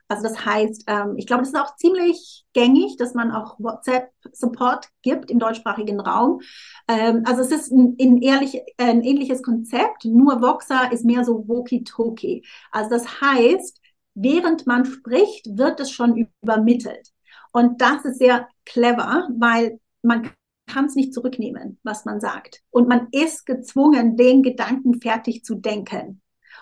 Also 0.08 0.24
das 0.24 0.44
heißt, 0.44 0.86
ähm, 0.88 1.14
ich 1.18 1.28
glaube, 1.28 1.44
das 1.44 1.50
ist 1.50 1.60
auch 1.60 1.76
ziemlich 1.76 2.44
gängig, 2.54 2.98
dass 2.98 3.14
man 3.14 3.32
auch 3.32 3.60
WhatsApp-Support 3.60 4.88
gibt 5.04 5.30
im 5.30 5.38
deutschsprachigen 5.38 6.00
Raum. 6.00 6.42
Ähm, 6.88 7.22
also 7.26 7.42
es 7.42 7.52
ist 7.52 7.72
ein, 7.72 7.96
ein, 8.02 8.18
ehrlich, 8.22 8.60
ein 8.78 9.04
ähnliches 9.04 9.44
Konzept, 9.44 10.06
nur 10.06 10.42
Voxer 10.42 10.92
ist 10.92 11.06
mehr 11.06 11.24
so 11.24 11.48
Walkie-Talkie. 11.48 12.44
Also 12.72 12.90
das 12.90 13.22
heißt, 13.22 13.79
während 14.22 14.68
man 14.68 14.86
spricht, 14.86 15.58
wird 15.58 15.80
es 15.80 15.92
schon 15.92 16.28
übermittelt. 16.42 17.10
Und 17.52 17.82
das 17.82 18.06
ist 18.06 18.20
sehr 18.20 18.48
clever, 18.66 19.28
weil 19.38 19.80
man 20.02 20.30
kann 20.68 20.86
es 20.86 20.96
nicht 20.96 21.14
zurücknehmen, 21.14 21.80
was 21.84 22.06
man 22.06 22.20
sagt. 22.20 22.62
Und 22.70 22.88
man 22.88 23.08
ist 23.12 23.46
gezwungen, 23.46 24.18
den 24.18 24.44
Gedanken 24.44 25.02
fertig 25.02 25.44
zu 25.44 25.56
denken. 25.56 26.22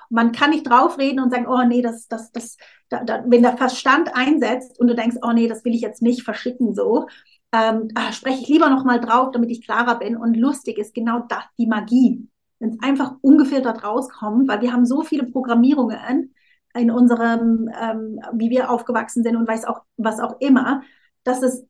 Man 0.10 0.32
kann 0.32 0.52
nicht 0.52 0.68
draufreden 0.70 1.20
und 1.20 1.32
sagen, 1.32 1.48
oh 1.48 1.64
nee, 1.64 1.82
das, 1.82 2.08
das, 2.08 2.32
das, 2.32 2.58
da, 2.90 3.04
da, 3.04 3.24
wenn 3.28 3.44
der 3.44 3.58
Verstand 3.58 4.16
einsetzt 4.16 4.80
und 4.80 4.88
du 4.88 4.96
denkst, 4.96 5.18
oh 5.22 5.34
nee, 5.34 5.48
das 5.48 5.66
will 5.66 5.76
ich 5.76 5.82
jetzt 5.82 6.02
nicht 6.02 6.24
verschicken 6.24 6.74
so, 6.74 7.08
ähm, 7.52 7.90
ah, 7.96 8.12
spreche 8.14 8.42
ich 8.42 8.48
lieber 8.48 8.70
nochmal 8.70 9.02
drauf, 9.02 9.32
damit 9.32 9.50
ich 9.50 9.66
klarer 9.66 10.00
bin. 10.00 10.16
Und 10.16 10.36
lustig 10.36 10.78
ist 10.78 10.94
genau 10.94 11.20
das, 11.28 11.44
die 11.58 11.68
Magie. 11.68 12.28
Wenn 12.60 12.72
es 12.72 12.82
einfach 12.82 13.16
ungefiltert 13.22 13.84
rauskommt, 13.84 14.48
weil 14.48 14.62
wir 14.62 14.72
haben 14.72 14.86
so 14.86 15.04
viele 15.04 15.26
Programmierungen 15.26 16.34
in 16.78 16.92
unserem, 16.92 17.70
ähm, 17.80 18.20
wie 18.34 18.50
wir 18.50 18.70
aufgewachsen 18.70 19.24
sind 19.24 19.36
und 19.36 19.48
weiß 19.48 19.66
auch, 19.66 19.82
was 19.98 20.20
auch 20.20 20.40
immer, 20.40 20.82
dass 21.24 21.42
es 21.42 21.66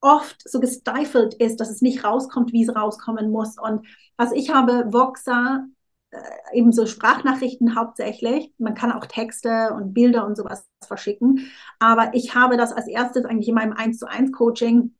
oft 0.00 0.48
so 0.48 0.60
gestifelt 0.60 1.34
ist, 1.34 1.60
dass 1.60 1.70
es 1.70 1.82
nicht 1.82 2.04
rauskommt, 2.04 2.52
wie 2.52 2.64
es 2.64 2.74
rauskommen 2.74 3.30
muss. 3.30 3.56
Und 3.58 3.86
was 4.16 4.32
ich 4.32 4.52
habe, 4.52 4.92
Voxer 4.92 5.66
äh, 6.10 6.18
eben 6.52 6.72
so 6.72 6.86
Sprachnachrichten 6.86 7.76
hauptsächlich. 7.76 8.52
Man 8.58 8.74
kann 8.74 8.92
auch 8.92 9.06
Texte 9.06 9.72
und 9.74 9.94
Bilder 9.94 10.26
und 10.26 10.36
sowas 10.36 10.66
verschicken. 10.86 11.50
Aber 11.78 12.14
ich 12.14 12.34
habe 12.34 12.56
das 12.56 12.72
als 12.72 12.88
erstes 12.88 13.24
eigentlich 13.24 13.48
in 13.48 13.54
meinem 13.54 13.72
1 13.72 13.98
zu 13.98 14.08
1 14.08 14.32
Coaching 14.32 14.94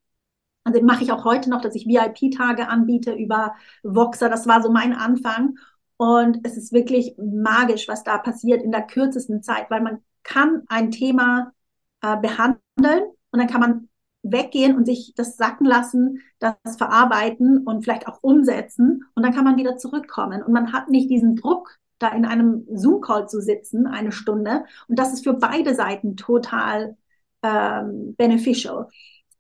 also 0.65 0.81
mache 0.83 1.03
ich 1.03 1.13
auch 1.13 1.25
heute 1.25 1.51
noch, 1.51 1.61
dass 1.61 1.75
ich 1.75 1.87
VIP-Tage 1.87 2.69
anbiete 2.69 3.13
über 3.13 3.55
Voxer. 3.83 4.29
Das 4.29 4.47
war 4.47 4.63
so 4.63 4.71
mein 4.71 4.93
Anfang. 4.93 5.59
Und 6.03 6.41
es 6.43 6.57
ist 6.57 6.73
wirklich 6.73 7.15
magisch, 7.17 7.87
was 7.87 8.03
da 8.03 8.19
passiert 8.19 8.61
in 8.61 8.73
der 8.73 8.83
kürzesten 8.83 9.41
Zeit, 9.41 9.71
weil 9.71 9.83
man 9.83 10.03
kann 10.25 10.65
ein 10.67 10.91
Thema 10.91 11.53
äh, 12.01 12.17
behandeln 12.17 13.05
und 13.31 13.39
dann 13.39 13.47
kann 13.47 13.61
man 13.61 13.89
weggehen 14.25 14.77
und 14.77 14.85
sich 14.85 15.15
das 15.15 15.37
sacken 15.37 15.65
lassen, 15.65 16.19
das 16.41 16.57
verarbeiten 16.77 17.59
und 17.59 17.85
vielleicht 17.85 18.09
auch 18.09 18.19
umsetzen 18.21 19.05
und 19.15 19.23
dann 19.23 19.33
kann 19.33 19.45
man 19.45 19.57
wieder 19.57 19.77
zurückkommen 19.77 20.43
und 20.43 20.53
man 20.53 20.73
hat 20.73 20.89
nicht 20.89 21.09
diesen 21.09 21.37
Druck, 21.37 21.79
da 22.01 22.09
in 22.09 22.25
einem 22.25 22.67
Zoom-Call 22.75 23.29
zu 23.29 23.41
sitzen, 23.41 23.87
eine 23.87 24.11
Stunde 24.11 24.65
und 24.89 24.99
das 24.99 25.13
ist 25.13 25.23
für 25.23 25.35
beide 25.35 25.77
Seiten 25.77 26.17
total 26.17 26.97
ähm, 27.45 28.17
beneficial. 28.17 28.89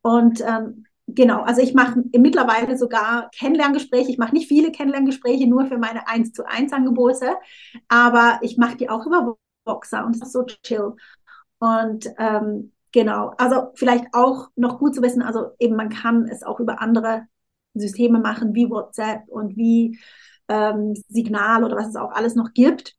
Und 0.01 0.40
ähm, 0.46 0.85
genau, 1.09 1.43
also 1.43 1.61
ich 1.62 1.75
mache 1.75 2.03
mittlerweile 2.17 2.77
sogar 2.79 3.31
Kennenlerngespräche. 3.31 4.11
Ich 4.11 4.19
mache 4.19 4.35
nicht 4.35 4.49
viele 4.49 4.73
Kennenlerngespräche, 4.73 5.47
nur 5.49 5.67
für 5.67 5.79
meine 5.79 6.09
1 6.09 6.33
zu 6.33 6.47
1 6.49 6.73
Angebote, 6.73 7.37
aber 7.88 8.38
ich 8.43 8.57
mache 8.59 8.77
die 8.77 8.88
auch 8.91 9.07
über 9.07 9.37
Boxer 9.65 10.05
und 10.05 10.17
das 10.17 10.29
ist 10.29 10.33
so 10.33 10.45
chill. 10.45 10.95
Und 11.59 12.09
ähm, 12.19 12.73
Genau, 12.95 13.33
also 13.38 13.71
vielleicht 13.75 14.05
auch 14.12 14.51
noch 14.55 14.79
gut 14.79 14.95
zu 14.95 15.01
wissen, 15.01 15.23
also 15.23 15.53
eben 15.59 15.77
man 15.77 15.88
kann 15.88 16.29
es 16.29 16.43
auch 16.43 16.61
über 16.61 16.83
andere 16.83 17.23
Systeme 17.73 18.19
machen, 18.21 18.55
wie 18.55 18.69
WhatsApp 18.69 19.27
und 19.29 19.57
wie 19.57 19.99
ähm, 20.49 20.95
Signal 21.09 21.65
oder 21.65 21.77
was 21.77 21.88
es 21.88 21.97
auch 21.97 22.12
alles 22.12 22.35
noch 22.35 22.53
gibt. 22.53 22.95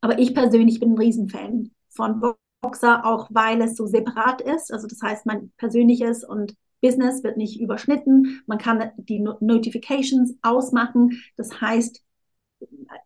Aber 0.00 0.18
ich 0.18 0.34
persönlich 0.34 0.80
bin 0.80 0.92
ein 0.92 0.98
Riesenfan 0.98 1.70
von 1.90 2.22
Boxer, 2.60 3.04
auch 3.04 3.28
weil 3.30 3.60
es 3.62 3.76
so 3.76 3.86
separat 3.86 4.40
ist. 4.40 4.72
Also 4.72 4.86
das 4.86 5.00
heißt, 5.02 5.26
mein 5.26 5.52
persönliches 5.56 6.24
und 6.24 6.54
Business 6.84 7.24
wird 7.24 7.38
nicht 7.38 7.58
überschnitten. 7.58 8.42
Man 8.46 8.58
kann 8.58 8.90
die 8.96 9.20
Notifications 9.20 10.36
ausmachen. 10.42 11.22
Das 11.38 11.62
heißt, 11.62 12.02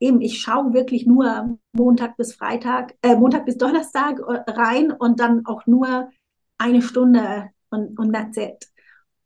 eben, 0.01 0.21
ich 0.21 0.41
schaue 0.41 0.73
wirklich 0.73 1.07
nur 1.07 1.59
Montag 1.73 2.17
bis 2.17 2.35
Freitag, 2.35 2.97
äh, 3.03 3.15
Montag 3.15 3.47
bis 3.47 3.57
Donnerstag 3.57 4.19
äh, 4.19 4.51
rein 4.51 4.91
und 4.91 5.21
dann 5.21 5.47
auch 5.47 5.65
nur 5.67 6.11
eine 6.59 6.83
Stunde 6.83 7.51
und, 7.71 7.97
und 8.01 8.13
that's 8.13 8.37
it. 8.37 8.67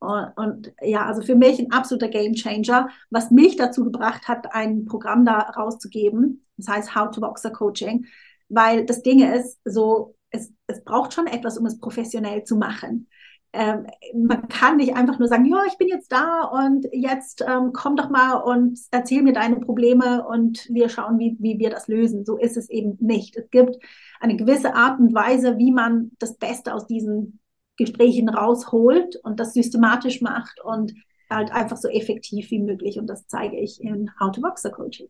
Und, 0.01 0.33
und, 0.37 0.73
ja, 0.83 1.07
also 1.07 1.23
für 1.23 1.37
mich 1.37 1.59
ein 1.59 1.73
absoluter 1.73 2.09
Game 2.09 2.35
Changer, 2.35 2.91
was 3.09 3.31
mich 3.31 3.57
dazu 3.57 3.85
gebracht 3.85 4.29
hat, 4.29 4.55
ein 4.55 4.85
Programm 4.85 5.25
da 5.25 5.39
rauszugeben. 5.39 6.45
Das 6.59 6.69
heißt 6.69 6.95
How 6.95 7.11
to 7.11 7.23
Boxer 7.23 7.53
Coaching, 7.53 8.05
weil 8.51 8.85
das 8.85 9.01
Ding 9.01 9.23
ist, 9.23 9.61
so, 9.65 10.15
es, 10.29 10.53
es 10.67 10.85
braucht 10.85 11.15
schon 11.15 11.27
etwas, 11.27 11.57
um 11.57 11.65
es 11.65 11.79
professionell 11.79 12.45
zu 12.45 12.57
machen 12.57 13.09
ähm, 13.53 13.87
man 14.15 14.49
kann 14.49 14.79
nicht 14.79 14.97
einfach 14.97 15.19
nur 15.19 15.29
sagen, 15.29 15.45
ja, 15.45 15.63
ich 15.67 15.77
bin 15.77 15.89
jetzt 15.89 16.11
da 16.11 16.45
und 16.45 16.87
jetzt 16.93 17.45
ähm, 17.47 17.73
komm 17.75 17.97
doch 17.97 18.09
mal 18.09 18.37
und 18.37 18.79
erzähl 18.91 19.23
mir 19.23 19.35
deine 19.35 19.57
Probleme 19.57 20.27
und 20.27 20.67
wir 20.71 20.89
schauen, 20.89 21.19
wie, 21.19 21.37
wie 21.39 21.59
wir 21.59 21.69
das 21.69 21.87
lösen. 21.87 22.25
So 22.25 22.39
ist 22.39 22.57
es 22.57 22.71
eben 22.71 22.97
nicht. 23.01 23.37
Es 23.37 23.51
gibt 23.51 23.77
eine 24.21 24.37
gewisse 24.37 24.75
Art 24.75 24.99
und 25.01 25.15
Weise, 25.15 25.59
wie 25.59 25.71
man 25.71 26.13
das 26.19 26.37
Beste 26.39 26.75
aus 26.75 26.87
diesen 26.87 27.41
Gesprächen 27.77 28.29
rausholt 28.29 29.17
und 29.23 29.39
das 29.39 29.53
systematisch 29.53 30.23
macht 30.23 30.61
und 30.65 30.95
halt 31.35 31.53
einfach 31.53 31.77
so 31.77 31.89
effektiv 31.89 32.51
wie 32.51 32.61
möglich. 32.61 32.99
Und 32.99 33.07
das 33.07 33.27
zeige 33.27 33.59
ich 33.59 33.81
in 33.81 34.11
How 34.21 34.33
to 34.33 34.41
Boxer 34.41 34.71
Coaching. 34.71 35.09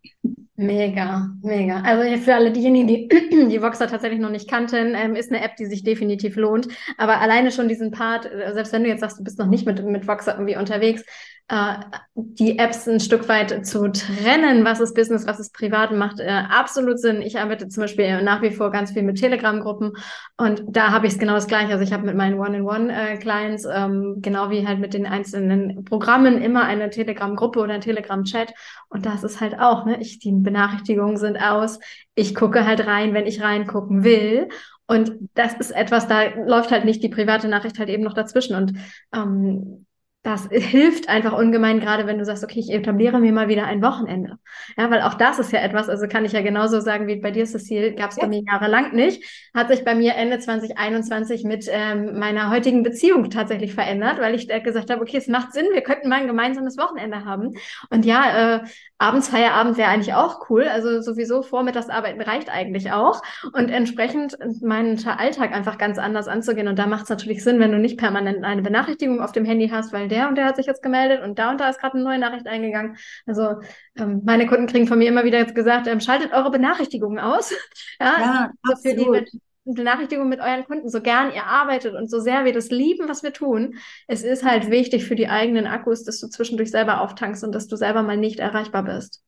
Mega, 0.56 1.30
mega. 1.42 1.80
Also 1.80 2.18
für 2.18 2.34
alle 2.34 2.52
diejenigen, 2.52 2.86
die 2.86 3.08
die 3.48 3.62
Voxer 3.62 3.86
tatsächlich 3.86 4.20
noch 4.20 4.30
nicht 4.30 4.48
kannten, 4.48 4.94
ähm, 4.94 5.16
ist 5.16 5.32
eine 5.32 5.42
App, 5.42 5.56
die 5.56 5.66
sich 5.66 5.82
definitiv 5.82 6.36
lohnt. 6.36 6.68
Aber 6.98 7.20
alleine 7.20 7.50
schon 7.50 7.68
diesen 7.68 7.90
Part, 7.90 8.26
äh, 8.26 8.52
selbst 8.52 8.72
wenn 8.72 8.84
du 8.84 8.88
jetzt 8.88 9.00
sagst, 9.00 9.18
du 9.18 9.24
bist 9.24 9.38
noch 9.38 9.46
nicht 9.46 9.66
mit, 9.66 9.84
mit 9.84 10.06
Voxer 10.06 10.34
irgendwie 10.34 10.56
unterwegs, 10.56 11.04
äh, 11.48 11.74
die 12.14 12.58
Apps 12.58 12.88
ein 12.88 13.00
Stück 13.00 13.28
weit 13.28 13.66
zu 13.66 13.90
trennen, 13.90 14.64
was 14.64 14.80
ist 14.80 14.94
Business, 14.94 15.26
was 15.26 15.40
ist 15.40 15.52
Privat, 15.54 15.92
macht 15.92 16.20
äh, 16.20 16.28
absolut 16.28 16.98
Sinn. 16.98 17.20
Ich 17.20 17.38
arbeite 17.38 17.68
zum 17.68 17.82
Beispiel 17.82 18.22
nach 18.22 18.42
wie 18.42 18.50
vor 18.50 18.70
ganz 18.70 18.92
viel 18.92 19.02
mit 19.02 19.18
Telegram-Gruppen 19.18 19.92
und 20.36 20.62
da 20.68 20.90
habe 20.90 21.06
ich 21.06 21.14
es 21.14 21.18
genau 21.18 21.34
das 21.34 21.46
gleiche. 21.46 21.72
Also 21.72 21.84
ich 21.84 21.92
habe 21.92 22.06
mit 22.06 22.16
meinen 22.16 22.38
One-in-One-Clients, 22.38 23.64
äh, 23.64 23.74
ähm, 23.74 24.16
genau 24.20 24.50
wie 24.50 24.66
halt 24.66 24.78
mit 24.78 24.94
den 24.94 25.06
einzelnen 25.06 25.84
Programmen, 25.84 26.40
immer 26.40 26.64
eine 26.64 26.90
Telegram-Gruppe 26.90 27.60
oder 27.60 27.74
ein 27.74 27.80
Telegram-Chat 27.80 28.54
und 28.88 29.04
das 29.04 29.24
ist 29.24 29.40
halt 29.40 29.58
auch, 29.58 29.84
ne, 29.84 30.00
ich, 30.00 30.18
die 30.18 30.32
Benachrichtigungen 30.32 31.16
sind 31.16 31.36
aus, 31.36 31.78
ich 32.14 32.34
gucke 32.34 32.66
halt 32.66 32.86
rein, 32.86 33.14
wenn 33.14 33.26
ich 33.26 33.42
reingucken 33.42 34.04
will 34.04 34.48
und 34.86 35.12
das 35.34 35.54
ist 35.54 35.70
etwas, 35.70 36.08
da 36.08 36.24
läuft 36.46 36.70
halt 36.70 36.84
nicht 36.84 37.02
die 37.02 37.08
private 37.08 37.48
Nachricht 37.48 37.78
halt 37.78 37.88
eben 37.88 38.02
noch 38.02 38.14
dazwischen 38.14 38.56
und 38.56 38.74
ähm, 39.14 39.86
das 40.22 40.48
hilft 40.50 41.08
einfach 41.08 41.32
ungemein, 41.32 41.80
gerade 41.80 42.06
wenn 42.06 42.18
du 42.18 42.24
sagst, 42.24 42.44
okay, 42.44 42.60
ich 42.60 42.70
etabliere 42.70 43.18
mir 43.18 43.32
mal 43.32 43.48
wieder 43.48 43.66
ein 43.66 43.82
Wochenende. 43.82 44.38
Ja, 44.76 44.88
weil 44.88 45.02
auch 45.02 45.14
das 45.14 45.40
ist 45.40 45.50
ja 45.50 45.60
etwas, 45.60 45.88
also 45.88 46.06
kann 46.06 46.24
ich 46.24 46.30
ja 46.30 46.42
genauso 46.42 46.80
sagen 46.80 47.08
wie 47.08 47.16
bei 47.16 47.32
dir, 47.32 47.44
Cecile, 47.44 47.92
gab 47.94 48.10
es 48.10 48.16
ja. 48.16 48.22
bei 48.22 48.28
mir 48.28 48.42
jahrelang 48.46 48.94
nicht. 48.94 49.24
Hat 49.52 49.68
sich 49.68 49.84
bei 49.84 49.96
mir 49.96 50.14
Ende 50.14 50.38
2021 50.38 51.42
mit 51.42 51.66
ähm, 51.68 52.20
meiner 52.20 52.50
heutigen 52.50 52.84
Beziehung 52.84 53.30
tatsächlich 53.30 53.74
verändert, 53.74 54.20
weil 54.20 54.36
ich 54.36 54.48
äh, 54.48 54.60
gesagt 54.60 54.90
habe, 54.90 55.02
okay, 55.02 55.16
es 55.16 55.26
macht 55.26 55.52
Sinn, 55.52 55.66
wir 55.72 55.82
könnten 55.82 56.08
mal 56.08 56.20
ein 56.20 56.28
gemeinsames 56.28 56.78
Wochenende 56.78 57.24
haben. 57.24 57.54
Und 57.90 58.04
ja, 58.04 58.56
äh, 58.56 58.60
abends 58.98 59.28
Feierabend 59.28 59.76
wäre 59.76 59.90
eigentlich 59.90 60.14
auch 60.14 60.48
cool. 60.48 60.68
Also 60.68 61.00
sowieso 61.00 61.42
Vormittagsarbeiten 61.42 62.22
reicht 62.22 62.48
eigentlich 62.48 62.92
auch. 62.92 63.22
Und 63.52 63.70
entsprechend 63.70 64.38
meinen 64.62 65.04
Alltag 65.04 65.52
einfach 65.52 65.78
ganz 65.78 65.98
anders 65.98 66.28
anzugehen. 66.28 66.68
Und 66.68 66.78
da 66.78 66.86
macht 66.86 67.04
es 67.04 67.08
natürlich 67.10 67.42
Sinn, 67.42 67.58
wenn 67.58 67.72
du 67.72 67.78
nicht 67.78 67.98
permanent 67.98 68.44
eine 68.44 68.62
Benachrichtigung 68.62 69.20
auf 69.20 69.32
dem 69.32 69.44
Handy 69.44 69.68
hast, 69.68 69.92
weil 69.92 70.11
der 70.12 70.28
und 70.28 70.36
der 70.36 70.44
hat 70.44 70.56
sich 70.56 70.66
jetzt 70.66 70.82
gemeldet 70.82 71.22
und 71.22 71.38
da 71.38 71.50
und 71.50 71.60
da 71.60 71.68
ist 71.68 71.80
gerade 71.80 71.94
eine 71.94 72.04
neue 72.04 72.18
Nachricht 72.18 72.46
eingegangen. 72.46 72.96
Also 73.26 73.60
ähm, 73.96 74.22
meine 74.24 74.46
Kunden 74.46 74.68
kriegen 74.68 74.86
von 74.86 74.98
mir 74.98 75.08
immer 75.08 75.24
wieder 75.24 75.38
jetzt 75.38 75.56
gesagt, 75.56 75.88
ähm, 75.88 76.00
schaltet 76.00 76.32
eure 76.32 76.52
Benachrichtigungen 76.52 77.18
aus. 77.18 77.50
ja, 78.00 78.14
ja 78.20 78.50
also 78.62 78.82
für 78.82 78.94
die 78.94 79.40
Benachrichtigungen 79.64 80.28
mit 80.28 80.40
euren 80.40 80.64
Kunden, 80.64 80.88
so 80.88 81.00
gern 81.00 81.32
ihr 81.32 81.44
arbeitet 81.44 81.94
und 81.94 82.10
so 82.10 82.18
sehr 82.20 82.44
wir 82.44 82.52
das 82.52 82.70
lieben, 82.70 83.08
was 83.08 83.22
wir 83.22 83.32
tun. 83.32 83.76
Es 84.08 84.22
ist 84.22 84.44
halt 84.44 84.70
wichtig 84.70 85.04
für 85.04 85.14
die 85.14 85.28
eigenen 85.28 85.66
Akkus, 85.66 86.04
dass 86.04 86.20
du 86.20 86.28
zwischendurch 86.28 86.70
selber 86.70 87.00
auftankst 87.00 87.44
und 87.44 87.52
dass 87.52 87.68
du 87.68 87.76
selber 87.76 88.02
mal 88.02 88.16
nicht 88.16 88.40
erreichbar 88.40 88.82
bist. 88.84 89.22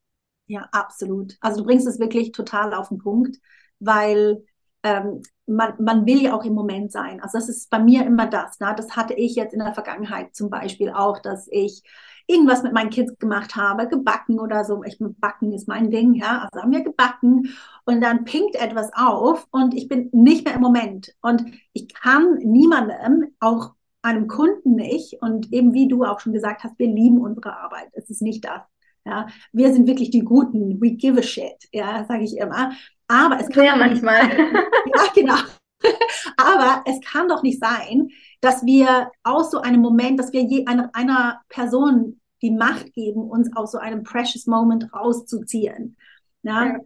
Ja, 0.46 0.68
absolut. 0.72 1.36
Also 1.40 1.60
du 1.60 1.66
bringst 1.66 1.86
es 1.86 1.98
wirklich 1.98 2.32
total 2.32 2.74
auf 2.74 2.88
den 2.88 2.98
Punkt, 2.98 3.38
weil 3.78 4.44
ähm, 4.84 5.22
man, 5.46 5.74
man 5.78 6.06
will 6.06 6.22
ja 6.22 6.34
auch 6.34 6.44
im 6.44 6.54
Moment 6.54 6.92
sein. 6.92 7.20
Also 7.20 7.38
das 7.38 7.48
ist 7.48 7.70
bei 7.70 7.78
mir 7.78 8.06
immer 8.06 8.26
das. 8.26 8.60
Ne? 8.60 8.72
Das 8.76 8.96
hatte 8.96 9.14
ich 9.14 9.34
jetzt 9.34 9.52
in 9.52 9.60
der 9.60 9.74
Vergangenheit 9.74 10.34
zum 10.34 10.50
Beispiel 10.50 10.90
auch, 10.90 11.18
dass 11.20 11.48
ich 11.50 11.82
irgendwas 12.26 12.62
mit 12.62 12.72
meinen 12.72 12.90
Kids 12.90 13.18
gemacht 13.18 13.56
habe, 13.56 13.88
gebacken 13.88 14.38
oder 14.38 14.64
so. 14.64 14.82
Ich 14.84 14.98
backen 14.98 15.52
ist 15.52 15.68
mein 15.68 15.90
Ding, 15.90 16.14
ja. 16.14 16.42
Also 16.42 16.62
haben 16.62 16.72
wir 16.72 16.82
gebacken 16.82 17.54
und 17.84 18.00
dann 18.00 18.24
pinkt 18.24 18.56
etwas 18.56 18.90
auf 18.94 19.46
und 19.50 19.74
ich 19.74 19.88
bin 19.88 20.08
nicht 20.12 20.44
mehr 20.44 20.54
im 20.54 20.62
Moment. 20.62 21.14
Und 21.20 21.44
ich 21.72 21.92
kann 21.92 22.36
niemandem, 22.38 23.34
auch 23.40 23.74
einem 24.02 24.28
Kunden 24.28 24.74
nicht, 24.74 25.22
und 25.22 25.52
eben 25.52 25.72
wie 25.72 25.88
du 25.88 26.04
auch 26.04 26.20
schon 26.20 26.34
gesagt 26.34 26.62
hast, 26.62 26.78
wir 26.78 26.88
lieben 26.88 27.18
unsere 27.18 27.56
Arbeit. 27.56 27.88
Es 27.92 28.10
ist 28.10 28.20
nicht 28.22 28.44
das. 28.44 28.60
Ja, 29.06 29.26
wir 29.52 29.72
sind 29.72 29.86
wirklich 29.86 30.10
die 30.10 30.24
Guten. 30.24 30.80
We 30.80 30.92
give 30.92 31.18
a 31.18 31.22
shit. 31.22 31.68
Ja, 31.72 32.04
sage 32.06 32.24
ich 32.24 32.36
immer. 32.36 32.72
Aber 33.06 33.38
es 33.38 33.48
kann 33.50 33.64
ja 33.64 33.76
manchmal. 33.76 34.30
ja, 34.38 35.02
genau. 35.14 35.36
Aber 36.36 36.82
es 36.86 37.00
kann 37.02 37.28
doch 37.28 37.42
nicht 37.42 37.60
sein, 37.60 38.08
dass 38.40 38.64
wir 38.64 39.10
aus 39.22 39.50
so 39.50 39.60
einem 39.60 39.80
Moment, 39.80 40.18
dass 40.18 40.32
wir 40.32 40.42
je 40.42 40.66
einer, 40.66 40.90
einer 40.94 41.42
Person 41.48 42.20
die 42.42 42.50
Macht 42.50 42.92
geben, 42.94 43.28
uns 43.28 43.54
aus 43.56 43.72
so 43.72 43.78
einem 43.78 44.02
precious 44.02 44.46
Moment 44.46 44.92
rauszuziehen. 44.92 45.96
Ja? 46.42 46.66
ja? 46.66 46.78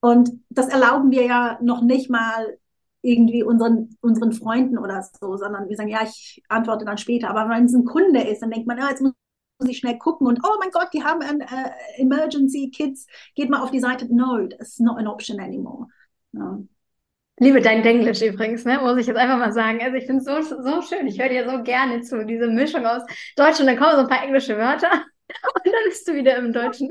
Und 0.00 0.30
das 0.48 0.68
erlauben 0.68 1.10
wir 1.12 1.24
ja 1.24 1.58
noch 1.62 1.82
nicht 1.82 2.10
mal 2.10 2.58
irgendwie 3.02 3.42
unseren, 3.42 3.96
unseren 4.00 4.32
Freunden 4.32 4.78
oder 4.78 5.02
so, 5.20 5.36
sondern 5.36 5.68
wir 5.68 5.76
sagen, 5.76 5.88
ja, 5.88 6.02
ich 6.02 6.42
antworte 6.48 6.84
dann 6.84 6.98
später. 6.98 7.30
Aber 7.30 7.48
wenn 7.48 7.64
es 7.64 7.74
ein 7.74 7.84
Kunde 7.84 8.22
ist, 8.22 8.42
dann 8.42 8.50
denkt 8.50 8.66
man, 8.66 8.78
ja, 8.78 8.88
jetzt 8.90 9.02
muss 9.02 9.12
ich 9.68 9.78
schnell 9.78 9.98
gucken 9.98 10.26
und 10.26 10.40
oh 10.44 10.56
mein 10.58 10.70
Gott, 10.70 10.88
die 10.92 11.02
haben 11.02 11.22
ein 11.22 11.42
uh, 11.42 11.70
Emergency 11.96 12.70
Kids, 12.70 13.06
geht 13.34 13.50
mal 13.50 13.62
auf 13.62 13.70
die 13.70 13.80
Seite. 13.80 14.06
No, 14.14 14.38
it's 14.38 14.78
not 14.78 14.98
an 14.98 15.06
option 15.06 15.40
anymore. 15.40 15.86
No. 16.32 16.66
Liebe 17.38 17.60
dein 17.60 17.82
Denglisch 17.82 18.22
übrigens, 18.22 18.64
ne? 18.64 18.78
muss 18.78 18.98
ich 18.98 19.06
jetzt 19.06 19.16
einfach 19.16 19.38
mal 19.38 19.52
sagen. 19.52 19.80
Also 19.82 19.96
ich 19.96 20.06
finde 20.06 20.22
es 20.22 20.48
so, 20.48 20.62
so 20.62 20.82
schön. 20.82 21.06
Ich 21.06 21.20
höre 21.20 21.28
dir 21.28 21.48
so 21.48 21.62
gerne 21.62 22.02
zu, 22.02 22.24
diese 22.24 22.46
Mischung 22.48 22.86
aus 22.86 23.02
Deutsch 23.36 23.58
und 23.58 23.66
dann 23.66 23.76
kommen 23.76 23.92
so 23.92 24.02
ein 24.02 24.08
paar 24.08 24.22
englische 24.22 24.56
Wörter 24.56 24.90
und 25.54 25.66
dann 25.66 25.84
bist 25.86 26.06
du 26.06 26.14
wieder 26.14 26.36
im 26.36 26.52
Deutschen. 26.52 26.88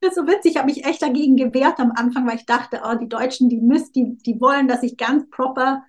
Das 0.00 0.10
ist 0.10 0.16
so 0.16 0.26
witzig, 0.26 0.52
ich 0.52 0.56
habe 0.56 0.66
mich 0.66 0.84
echt 0.84 1.02
dagegen 1.02 1.36
gewehrt 1.36 1.78
am 1.78 1.92
Anfang, 1.94 2.26
weil 2.26 2.36
ich 2.36 2.46
dachte, 2.46 2.80
oh, 2.84 2.96
die 2.96 3.08
Deutschen, 3.08 3.48
die 3.48 3.60
müssen, 3.60 3.92
die, 3.92 4.16
die 4.18 4.40
wollen, 4.40 4.66
dass 4.66 4.82
ich 4.82 4.96
ganz 4.96 5.28
proper 5.30 5.84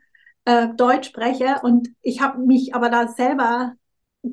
äh, 0.45 0.67
Deutsch 0.75 1.07
spreche. 1.07 1.61
Und 1.63 1.89
ich 2.01 2.21
habe 2.21 2.39
mich 2.39 2.75
aber 2.75 2.89
da 2.89 3.07
selber 3.07 3.73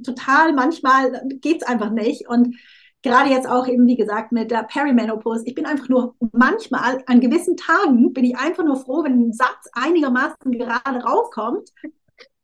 total, 0.04 0.52
manchmal 0.52 1.22
geht 1.40 1.62
es 1.62 1.68
einfach 1.68 1.90
nicht. 1.90 2.28
Und 2.28 2.56
gerade 3.02 3.30
jetzt 3.30 3.48
auch 3.48 3.66
eben, 3.66 3.86
wie 3.86 3.96
gesagt, 3.96 4.32
mit 4.32 4.50
der 4.50 4.64
Perimenopause, 4.64 5.44
ich 5.46 5.54
bin 5.54 5.66
einfach 5.66 5.88
nur 5.88 6.14
manchmal, 6.32 7.02
an 7.06 7.20
gewissen 7.20 7.56
Tagen 7.56 8.12
bin 8.12 8.24
ich 8.24 8.36
einfach 8.36 8.64
nur 8.64 8.76
froh, 8.76 9.04
wenn 9.04 9.28
ein 9.28 9.32
Satz 9.32 9.68
einigermaßen 9.72 10.52
gerade 10.52 11.00
rauskommt. 11.00 11.70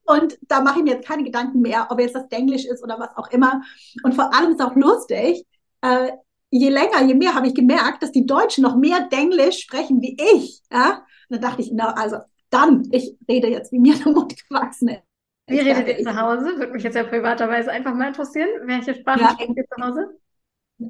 Und 0.05 0.39
da 0.43 0.61
mache 0.61 0.79
ich 0.79 0.85
mir 0.85 0.95
jetzt 0.95 1.07
keine 1.07 1.25
Gedanken 1.25 1.61
mehr, 1.61 1.89
ob 1.91 2.01
jetzt 2.01 2.15
das 2.15 2.27
Englisch 2.31 2.65
ist 2.65 2.83
oder 2.83 2.99
was 2.99 3.17
auch 3.17 3.31
immer. 3.33 3.63
Und 4.05 4.15
vor 4.15 4.33
allem 4.33 4.53
ist 4.53 4.63
auch 4.63 4.77
lustig, 4.77 5.45
äh, 5.81 6.13
je 6.51 6.69
länger, 6.69 7.03
je 7.03 7.15
mehr 7.15 7.35
habe 7.35 7.49
ich 7.49 7.55
gemerkt, 7.55 8.03
dass 8.03 8.13
die 8.13 8.27
Deutschen 8.27 8.63
noch 8.63 8.77
mehr 8.77 9.09
Denglisch 9.09 9.59
sprechen 9.59 10.01
wie 10.01 10.17
ich. 10.35 10.63
Ja? 10.73 11.05
Und 11.29 11.37
dann 11.37 11.41
dachte 11.41 11.63
ich, 11.63 11.71
na, 11.73 11.93
also 11.95 12.19
dann, 12.51 12.89
ich 12.93 13.17
rede 13.29 13.49
jetzt, 13.49 13.73
wie 13.73 13.81
mir 13.81 13.95
der 13.97 14.13
Mund 14.13 14.35
gewachsen 14.49 14.89
ist. 14.89 15.06
Wie 15.47 15.61
redet 15.61 15.87
ihr 15.87 16.05
zu 16.05 16.17
Hause? 16.21 16.59
Würde 16.59 16.73
mich 16.73 16.83
jetzt 16.83 16.97
ja 16.97 17.05
privaterweise 17.05 17.71
einfach 17.71 17.95
mal 17.95 18.09
interessieren. 18.09 18.49
Welche 18.65 18.95
Sprache 18.95 19.21
ja, 19.21 19.31
sprecht 19.31 19.57
ihr 19.57 19.65
zu 19.65 19.83
Hause? 19.83 20.19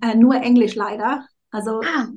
Äh, 0.02 0.14
nur 0.14 0.36
Englisch 0.36 0.74
leider. 0.74 1.26
Also 1.50 1.80
ah. 1.80 2.08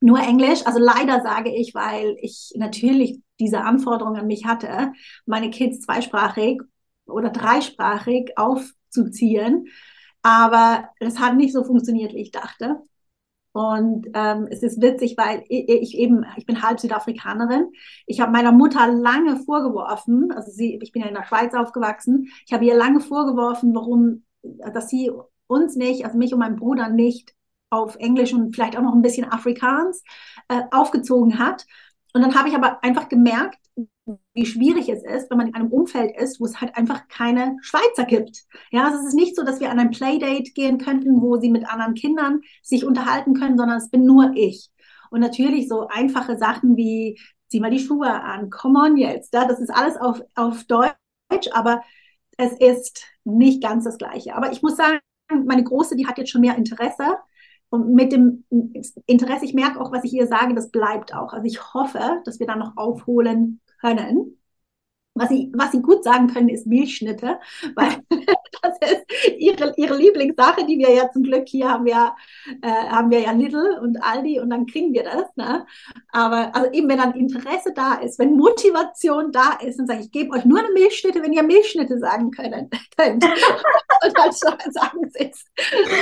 nur 0.00 0.18
Englisch. 0.20 0.66
Also 0.66 0.78
leider 0.78 1.20
sage 1.20 1.54
ich, 1.54 1.74
weil 1.74 2.16
ich 2.20 2.52
natürlich 2.56 3.20
diese 3.38 3.60
Anforderung 3.60 4.16
an 4.16 4.26
mich 4.26 4.46
hatte, 4.46 4.92
meine 5.26 5.50
Kids 5.50 5.80
zweisprachig 5.80 6.62
oder 7.04 7.30
dreisprachig 7.30 8.32
aufzuziehen. 8.36 9.68
Aber 10.22 10.88
das 11.00 11.18
hat 11.18 11.36
nicht 11.36 11.52
so 11.52 11.64
funktioniert, 11.64 12.14
wie 12.14 12.22
ich 12.22 12.30
dachte. 12.30 12.80
Und 13.56 14.08
ähm, 14.12 14.48
es 14.50 14.62
ist 14.62 14.82
witzig, 14.82 15.16
weil 15.16 15.42
ich, 15.48 15.96
eben, 15.96 16.26
ich 16.36 16.44
bin 16.44 16.60
halb 16.60 16.78
Südafrikanerin. 16.78 17.72
Ich 18.04 18.20
habe 18.20 18.30
meiner 18.30 18.52
Mutter 18.52 18.86
lange 18.86 19.38
vorgeworfen, 19.38 20.30
also 20.30 20.52
sie, 20.52 20.78
ich 20.82 20.92
bin 20.92 21.00
ja 21.00 21.08
in 21.08 21.14
der 21.14 21.24
Schweiz 21.24 21.54
aufgewachsen, 21.54 22.28
ich 22.44 22.52
habe 22.52 22.66
ihr 22.66 22.76
lange 22.76 23.00
vorgeworfen, 23.00 23.74
warum, 23.74 24.24
dass 24.42 24.90
sie 24.90 25.10
uns 25.46 25.74
nicht, 25.74 26.04
also 26.04 26.18
mich 26.18 26.34
und 26.34 26.40
meinen 26.40 26.56
Bruder 26.56 26.90
nicht 26.90 27.34
auf 27.70 27.96
Englisch 27.96 28.34
und 28.34 28.54
vielleicht 28.54 28.76
auch 28.76 28.82
noch 28.82 28.94
ein 28.94 29.00
bisschen 29.00 29.32
Afrikaans 29.32 30.04
äh, 30.48 30.60
aufgezogen 30.70 31.38
hat. 31.38 31.64
Und 32.12 32.20
dann 32.20 32.34
habe 32.34 32.50
ich 32.50 32.54
aber 32.54 32.84
einfach 32.84 33.08
gemerkt, 33.08 33.65
wie 34.34 34.46
schwierig 34.46 34.88
es 34.88 35.02
ist, 35.02 35.30
wenn 35.30 35.38
man 35.38 35.48
in 35.48 35.54
einem 35.54 35.72
Umfeld 35.72 36.16
ist, 36.16 36.40
wo 36.40 36.46
es 36.46 36.60
halt 36.60 36.76
einfach 36.76 37.08
keine 37.08 37.56
Schweizer 37.60 38.04
gibt. 38.04 38.44
Ja, 38.70 38.86
also 38.86 38.98
es 38.98 39.08
ist 39.08 39.14
nicht 39.14 39.36
so, 39.36 39.44
dass 39.44 39.60
wir 39.60 39.70
an 39.70 39.78
ein 39.78 39.90
Playdate 39.90 40.52
gehen 40.52 40.78
könnten, 40.78 41.20
wo 41.20 41.36
sie 41.38 41.50
mit 41.50 41.68
anderen 41.68 41.94
Kindern 41.94 42.40
sich 42.62 42.84
unterhalten 42.84 43.34
können, 43.34 43.58
sondern 43.58 43.78
es 43.78 43.90
bin 43.90 44.04
nur 44.04 44.32
ich. 44.34 44.70
Und 45.10 45.20
natürlich 45.20 45.68
so 45.68 45.88
einfache 45.88 46.38
Sachen 46.38 46.76
wie, 46.76 47.18
zieh 47.48 47.60
mal 47.60 47.70
die 47.70 47.78
Schuhe 47.80 48.10
an, 48.10 48.50
come 48.50 48.78
on 48.78 48.96
jetzt, 48.96 49.34
ja, 49.34 49.46
das 49.46 49.60
ist 49.60 49.70
alles 49.70 49.96
auf, 49.96 50.20
auf 50.34 50.64
Deutsch, 50.64 50.94
aber 51.52 51.82
es 52.38 52.52
ist 52.52 53.04
nicht 53.24 53.62
ganz 53.62 53.84
das 53.84 53.98
Gleiche. 53.98 54.34
Aber 54.34 54.52
ich 54.52 54.62
muss 54.62 54.76
sagen, 54.76 55.00
meine 55.44 55.64
Große, 55.64 55.96
die 55.96 56.06
hat 56.06 56.18
jetzt 56.18 56.30
schon 56.30 56.40
mehr 56.40 56.56
Interesse. 56.56 57.16
Und 57.68 57.92
mit 57.94 58.12
dem 58.12 58.44
Interesse, 59.06 59.44
ich 59.44 59.54
merke 59.54 59.80
auch, 59.80 59.90
was 59.90 60.04
ich 60.04 60.12
ihr 60.12 60.28
sage, 60.28 60.54
das 60.54 60.70
bleibt 60.70 61.14
auch. 61.14 61.32
Also 61.32 61.46
ich 61.46 61.74
hoffe, 61.74 62.22
dass 62.24 62.38
wir 62.38 62.46
da 62.46 62.54
noch 62.54 62.76
aufholen 62.76 63.60
können. 63.80 64.38
Was 65.16 65.30
sie, 65.30 65.50
was 65.54 65.72
sie 65.72 65.80
gut 65.80 66.04
sagen 66.04 66.26
können, 66.26 66.50
ist 66.50 66.66
Milchschnitte, 66.66 67.38
weil 67.74 67.88
das 68.62 68.90
ist 68.90 69.06
ihre, 69.38 69.72
ihre 69.78 69.96
Lieblingssache, 69.96 70.66
die 70.66 70.78
wir 70.78 70.92
ja 70.92 71.10
zum 71.10 71.22
Glück 71.22 71.48
hier 71.48 71.70
haben 71.70 71.86
wir, 71.86 72.14
äh, 72.60 72.68
haben 72.68 73.10
wir 73.10 73.20
ja 73.20 73.32
Lidl 73.32 73.78
und 73.80 73.96
Aldi 74.02 74.40
und 74.40 74.50
dann 74.50 74.66
kriegen 74.66 74.92
wir 74.92 75.04
das. 75.04 75.24
Ne? 75.36 75.64
Aber 76.10 76.54
also 76.54 76.70
eben, 76.70 76.86
wenn 76.90 76.98
dann 76.98 77.14
Interesse 77.14 77.72
da 77.74 77.94
ist, 77.94 78.18
wenn 78.18 78.36
Motivation 78.36 79.32
da 79.32 79.58
ist, 79.62 79.78
dann 79.78 79.86
sage 79.86 80.00
ich, 80.00 80.06
ich 80.06 80.12
gebe 80.12 80.36
euch 80.36 80.44
nur 80.44 80.58
eine 80.58 80.72
Milchschnitte, 80.74 81.22
wenn 81.22 81.32
ihr 81.32 81.42
Milchschnitte 81.42 81.98
sagen 81.98 82.30
könnt. 82.30 82.54
und 82.54 83.22
dann 84.18 84.32
sagen 84.32 85.10
sie 85.10 85.30
es. 85.30 85.44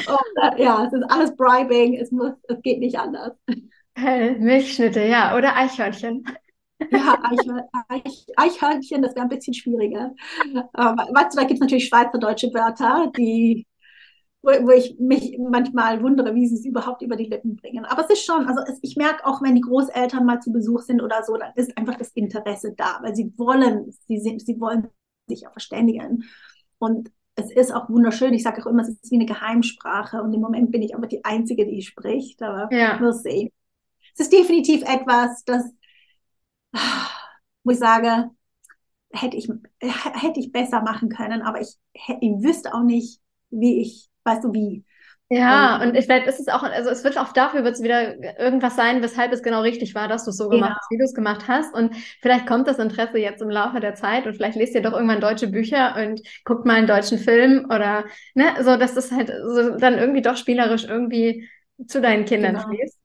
Und, 0.08 0.58
äh, 0.58 0.62
ja, 0.62 0.86
es 0.86 0.92
ist 0.92 1.04
alles 1.08 1.36
Bribing, 1.36 1.94
es, 1.94 2.10
muss, 2.10 2.32
es 2.48 2.60
geht 2.62 2.80
nicht 2.80 2.98
anders. 2.98 3.32
Milchschnitte, 3.96 5.06
ja, 5.06 5.36
oder 5.36 5.56
Eichhörnchen. 5.56 6.24
Ja, 6.90 7.22
Eich 7.88 8.26
Eichhörnchen, 8.36 9.02
das 9.02 9.14
wäre 9.14 9.24
ein 9.24 9.28
bisschen 9.28 9.54
schwieriger. 9.54 10.14
Aber 10.72 11.08
weißt 11.12 11.34
du, 11.34 11.40
da 11.40 11.44
gibt 11.44 11.54
es 11.54 11.60
natürlich 11.60 11.88
schweizerdeutsche 11.88 12.52
Wörter, 12.52 13.12
die, 13.16 13.66
wo, 14.42 14.50
wo, 14.50 14.70
ich 14.70 14.96
mich 14.98 15.38
manchmal 15.38 16.02
wundere, 16.02 16.34
wie 16.34 16.46
sie 16.46 16.56
es 16.56 16.64
überhaupt 16.64 17.02
über 17.02 17.16
die 17.16 17.26
Lippen 17.26 17.56
bringen. 17.56 17.84
Aber 17.84 18.04
es 18.04 18.10
ist 18.10 18.24
schon, 18.24 18.46
also 18.46 18.60
es, 18.66 18.78
ich 18.82 18.96
merke 18.96 19.24
auch, 19.26 19.42
wenn 19.42 19.54
die 19.54 19.60
Großeltern 19.60 20.24
mal 20.24 20.40
zu 20.40 20.52
Besuch 20.52 20.82
sind 20.82 21.00
oder 21.00 21.22
so, 21.24 21.36
dann 21.36 21.52
ist 21.54 21.76
einfach 21.78 21.96
das 21.96 22.10
Interesse 22.10 22.74
da, 22.76 22.98
weil 23.02 23.14
sie 23.14 23.32
wollen, 23.36 23.92
sie, 24.06 24.18
sind, 24.18 24.42
sie 24.44 24.60
wollen 24.60 24.88
sich 25.26 25.46
auch 25.46 25.52
verständigen. 25.52 26.24
Und 26.78 27.10
es 27.36 27.50
ist 27.50 27.72
auch 27.72 27.88
wunderschön. 27.88 28.34
Ich 28.34 28.42
sage 28.42 28.62
auch 28.62 28.70
immer, 28.70 28.82
es 28.82 28.88
ist 28.88 29.10
wie 29.10 29.16
eine 29.16 29.26
Geheimsprache. 29.26 30.22
Und 30.22 30.32
im 30.34 30.40
Moment 30.40 30.70
bin 30.70 30.82
ich 30.82 30.94
aber 30.94 31.06
die 31.06 31.24
Einzige, 31.24 31.66
die 31.66 31.82
spricht. 31.82 32.42
Aber 32.42 32.72
ja. 32.74 32.98
we'll 32.98 33.12
see. 33.12 33.52
Es 34.14 34.26
ist 34.26 34.32
definitiv 34.32 34.82
etwas, 34.82 35.44
das 35.44 35.64
wo 37.64 37.70
ich 37.70 37.78
sage, 37.78 38.30
hätte 39.12 39.36
ich, 39.36 39.48
hätte 39.80 40.40
ich 40.40 40.52
besser 40.52 40.82
machen 40.82 41.08
können, 41.08 41.42
aber 41.42 41.60
ich, 41.60 41.76
ich 41.92 42.30
wüsste 42.42 42.74
auch 42.74 42.82
nicht, 42.82 43.20
wie 43.50 43.80
ich, 43.80 44.08
weißt 44.24 44.44
du, 44.44 44.52
wie. 44.52 44.84
Ja, 45.30 45.76
und, 45.76 45.88
und 45.88 45.94
ich 45.94 46.04
vielleicht 46.04 46.26
ist 46.26 46.38
es 46.38 46.48
auch, 46.48 46.62
also 46.62 46.90
es 46.90 47.02
wird 47.02 47.18
auch 47.18 47.32
dafür 47.32 47.64
wird 47.64 47.74
es 47.74 47.82
wieder 47.82 48.38
irgendwas 48.38 48.76
sein, 48.76 49.02
weshalb 49.02 49.32
es 49.32 49.42
genau 49.42 49.62
richtig 49.62 49.94
war, 49.94 50.06
dass 50.06 50.24
du 50.24 50.30
es 50.30 50.36
so 50.36 50.48
gemacht 50.48 50.68
genau. 50.68 50.76
hast, 50.78 50.90
wie 50.90 50.98
du 50.98 51.04
es 51.04 51.14
gemacht 51.14 51.48
hast. 51.48 51.74
Und 51.74 51.96
vielleicht 52.20 52.46
kommt 52.46 52.68
das 52.68 52.78
Interesse 52.78 53.18
jetzt 53.18 53.40
im 53.40 53.48
Laufe 53.48 53.80
der 53.80 53.94
Zeit 53.94 54.26
und 54.26 54.34
vielleicht 54.34 54.56
lest 54.56 54.74
ihr 54.74 54.82
doch 54.82 54.92
irgendwann 54.92 55.22
deutsche 55.22 55.48
Bücher 55.48 55.96
und 55.96 56.20
guckt 56.44 56.66
mal 56.66 56.74
einen 56.74 56.86
deutschen 56.86 57.18
Film 57.18 57.64
oder 57.70 58.04
ne, 58.34 58.54
so, 58.60 58.76
dass 58.76 58.94
das 58.94 59.10
halt 59.12 59.28
so 59.28 59.76
dann 59.78 59.98
irgendwie 59.98 60.22
doch 60.22 60.36
spielerisch 60.36 60.84
irgendwie 60.84 61.48
zu 61.86 62.00
deinen 62.00 62.26
Kindern 62.26 62.56
genau. 62.56 62.68
fließt. 62.68 63.00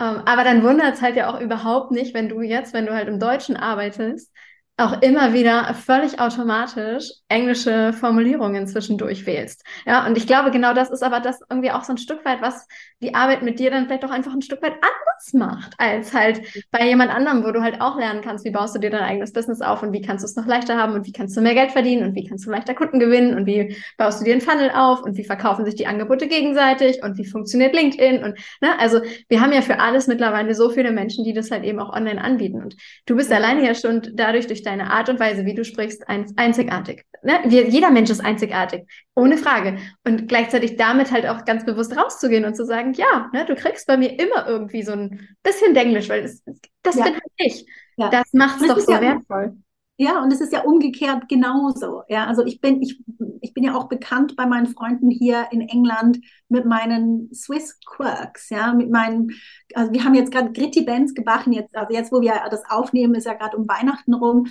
Ähm, 0.00 0.22
aber 0.26 0.44
dann 0.44 0.62
wundert 0.62 0.94
es 0.94 1.02
halt 1.02 1.16
ja 1.16 1.32
auch 1.32 1.40
überhaupt 1.40 1.90
nicht, 1.92 2.14
wenn 2.14 2.28
du 2.28 2.40
jetzt, 2.42 2.72
wenn 2.74 2.86
du 2.86 2.94
halt 2.94 3.08
im 3.08 3.20
Deutschen 3.20 3.56
arbeitest, 3.56 4.32
auch 4.76 5.02
immer 5.02 5.32
wieder 5.32 5.72
völlig 5.74 6.20
automatisch 6.20 7.08
englische 7.28 7.92
Formulierungen 7.92 8.66
zwischendurch 8.66 9.24
wählst. 9.24 9.64
Ja, 9.86 10.04
und 10.04 10.16
ich 10.16 10.26
glaube, 10.26 10.50
genau 10.50 10.74
das 10.74 10.90
ist 10.90 11.04
aber 11.04 11.20
das 11.20 11.40
irgendwie 11.48 11.70
auch 11.70 11.84
so 11.84 11.92
ein 11.92 11.98
Stück 11.98 12.24
weit, 12.24 12.42
was 12.42 12.66
die 13.00 13.14
Arbeit 13.14 13.42
mit 13.42 13.60
dir 13.60 13.70
dann 13.70 13.86
vielleicht 13.86 14.04
auch 14.04 14.10
einfach 14.10 14.32
ein 14.32 14.42
Stück 14.42 14.62
weit 14.62 14.74
anders 14.74 15.32
macht, 15.32 15.74
als 15.78 16.12
halt 16.12 16.42
bei 16.72 16.86
jemand 16.88 17.12
anderem, 17.14 17.44
wo 17.44 17.52
du 17.52 17.62
halt 17.62 17.80
auch 17.80 17.96
lernen 17.96 18.20
kannst, 18.20 18.44
wie 18.44 18.50
baust 18.50 18.74
du 18.74 18.80
dir 18.80 18.90
dein 18.90 19.02
eigenes 19.02 19.32
Business 19.32 19.60
auf 19.60 19.82
und 19.84 19.92
wie 19.92 20.02
kannst 20.02 20.24
du 20.24 20.26
es 20.26 20.34
noch 20.34 20.46
leichter 20.46 20.76
haben 20.76 20.94
und 20.94 21.06
wie 21.06 21.12
kannst 21.12 21.36
du 21.36 21.40
mehr 21.40 21.54
Geld 21.54 21.70
verdienen 21.70 22.02
und 22.02 22.14
wie 22.16 22.26
kannst 22.26 22.44
du 22.44 22.50
leichter 22.50 22.74
Kunden 22.74 22.98
gewinnen 22.98 23.36
und 23.36 23.46
wie 23.46 23.76
baust 23.96 24.20
du 24.20 24.24
dir 24.24 24.32
einen 24.32 24.40
Funnel 24.40 24.72
auf 24.74 25.02
und 25.02 25.16
wie 25.16 25.24
verkaufen 25.24 25.64
sich 25.64 25.76
die 25.76 25.86
Angebote 25.86 26.26
gegenseitig 26.26 27.00
und 27.04 27.16
wie 27.16 27.24
funktioniert 27.24 27.74
LinkedIn 27.74 28.24
und, 28.24 28.38
ne, 28.60 28.78
also 28.80 29.00
wir 29.28 29.40
haben 29.40 29.52
ja 29.52 29.62
für 29.62 29.78
alles 29.78 30.08
mittlerweile 30.08 30.52
so 30.54 30.68
viele 30.70 30.90
Menschen, 30.90 31.24
die 31.24 31.32
das 31.32 31.52
halt 31.52 31.62
eben 31.62 31.78
auch 31.78 31.92
online 31.92 32.20
anbieten 32.22 32.60
und 32.60 32.74
du 33.06 33.14
bist 33.14 33.32
alleine 33.32 33.64
ja 33.64 33.74
schon 33.74 34.02
dadurch 34.14 34.48
durch 34.48 34.63
deine 34.66 34.90
Art 34.90 35.08
und 35.08 35.20
Weise, 35.20 35.44
wie 35.44 35.54
du 35.54 35.64
sprichst, 35.64 36.08
einzigartig. 36.08 37.04
Ne? 37.22 37.40
Wir, 37.46 37.68
jeder 37.68 37.90
Mensch 37.90 38.10
ist 38.10 38.24
einzigartig, 38.24 38.84
ohne 39.14 39.36
Frage. 39.36 39.78
Und 40.04 40.28
gleichzeitig 40.28 40.76
damit 40.76 41.10
halt 41.10 41.26
auch 41.26 41.44
ganz 41.44 41.64
bewusst 41.64 41.96
rauszugehen 41.96 42.44
und 42.44 42.54
zu 42.54 42.64
sagen, 42.64 42.92
ja, 42.94 43.30
ne, 43.32 43.44
du 43.44 43.54
kriegst 43.54 43.86
bei 43.86 43.96
mir 43.96 44.18
immer 44.18 44.46
irgendwie 44.46 44.82
so 44.82 44.92
ein 44.92 45.28
bisschen 45.42 45.74
Denglisch, 45.74 46.08
weil 46.08 46.22
das, 46.22 46.42
das 46.82 46.96
ja. 46.96 47.04
bin 47.04 47.14
halt 47.14 47.22
ich. 47.36 47.66
Ja. 47.96 48.10
Das 48.10 48.32
macht 48.32 48.60
es 48.60 48.68
doch 48.68 48.78
so 48.78 48.92
ja, 48.92 49.00
wertvoll. 49.00 49.56
Ja, 49.96 50.22
und 50.22 50.32
es 50.32 50.40
ist 50.40 50.52
ja 50.52 50.62
umgekehrt 50.64 51.28
genauso. 51.28 52.02
Ja, 52.08 52.26
also 52.26 52.44
ich 52.44 52.60
bin, 52.60 52.82
ich, 52.82 53.00
ich 53.40 53.54
bin 53.54 53.62
ja 53.62 53.76
auch 53.76 53.88
bekannt 53.88 54.34
bei 54.36 54.44
meinen 54.44 54.66
Freunden 54.66 55.08
hier 55.08 55.46
in 55.52 55.60
England 55.60 56.18
mit 56.48 56.66
meinen 56.66 57.32
Swiss 57.32 57.78
Quirks, 57.86 58.50
ja, 58.50 58.72
mit 58.72 58.90
meinen, 58.90 59.30
also 59.74 59.92
wir 59.92 60.04
haben 60.04 60.14
jetzt 60.14 60.32
gerade 60.32 60.52
Gritty 60.52 60.82
Bands 60.82 61.14
gebacken, 61.14 61.52
jetzt, 61.52 61.76
also 61.76 61.94
jetzt, 61.94 62.10
wo 62.10 62.20
wir 62.20 62.34
das 62.50 62.62
aufnehmen, 62.68 63.14
ist 63.14 63.26
ja 63.26 63.34
gerade 63.34 63.56
um 63.56 63.68
Weihnachten 63.68 64.14
rum 64.14 64.46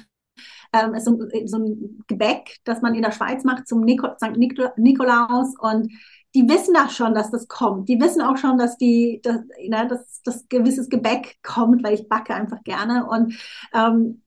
ähm, 0.74 0.96
ist 0.96 1.06
so, 1.06 1.18
so, 1.46 1.58
ein 1.58 2.04
Gebäck, 2.08 2.58
das 2.64 2.82
man 2.82 2.96
in 2.96 3.04
der 3.04 3.12
Schweiz 3.12 3.44
macht 3.44 3.68
zum 3.68 3.82
Nico, 3.82 4.08
St. 4.18 4.38
Nikolaus 4.78 5.56
und 5.60 5.92
die 6.36 6.50
wissen 6.50 6.74
das 6.74 6.96
schon, 6.96 7.14
dass 7.14 7.30
das 7.30 7.48
kommt. 7.48 7.88
Die 7.90 8.02
wissen 8.02 8.22
auch 8.22 8.38
schon, 8.38 8.58
dass 8.58 8.76
die, 8.78 9.20
dass, 9.24 9.42
ne, 9.68 9.88
dass 9.88 10.22
das 10.24 10.48
gewisses 10.50 10.90
Gebäck 10.90 11.38
kommt, 11.44 11.84
weil 11.84 11.94
ich 11.94 12.10
backe 12.10 12.34
einfach 12.34 12.64
gerne. 12.64 13.06
Und 13.06 13.38
ähm, 13.72 14.23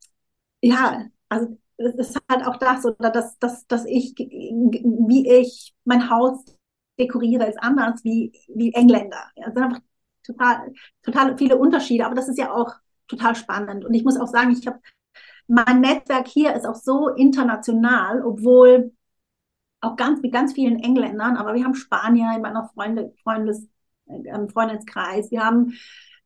ja, 0.68 1.06
also 1.28 1.58
es 1.78 1.94
ist 1.94 2.18
halt 2.30 2.46
auch 2.46 2.56
das, 2.56 2.84
oder 2.84 3.10
dass, 3.10 3.38
dass, 3.38 3.66
dass 3.66 3.84
ich, 3.84 4.14
wie 4.16 5.30
ich 5.30 5.74
mein 5.84 6.10
Haus 6.10 6.44
dekoriere, 6.98 7.46
ist 7.46 7.62
anders 7.62 8.02
wie, 8.04 8.32
wie 8.54 8.72
Engländer. 8.72 9.30
Ja, 9.36 9.48
es 9.48 9.54
sind 9.54 9.62
einfach 9.62 9.80
total, 10.24 10.72
total 11.02 11.36
viele 11.36 11.56
Unterschiede, 11.56 12.06
aber 12.06 12.14
das 12.14 12.28
ist 12.28 12.38
ja 12.38 12.52
auch 12.52 12.74
total 13.08 13.36
spannend. 13.36 13.84
Und 13.84 13.94
ich 13.94 14.04
muss 14.04 14.18
auch 14.18 14.28
sagen, 14.28 14.52
ich 14.52 14.66
habe 14.66 14.80
mein 15.48 15.80
Netzwerk 15.80 16.26
hier 16.26 16.54
ist 16.54 16.66
auch 16.66 16.74
so 16.74 17.08
international, 17.10 18.24
obwohl 18.24 18.92
auch 19.80 19.96
ganz 19.96 20.20
mit 20.22 20.32
ganz 20.32 20.54
vielen 20.54 20.78
Engländern, 20.80 21.36
aber 21.36 21.54
wir 21.54 21.64
haben 21.64 21.74
Spanier 21.74 22.32
in 22.34 22.42
meiner 22.42 22.68
Freunde, 22.74 23.14
Freundes, 23.22 23.68
äh, 24.06 24.48
Freundeskreis, 24.48 25.30
wir 25.30 25.44
haben 25.44 25.74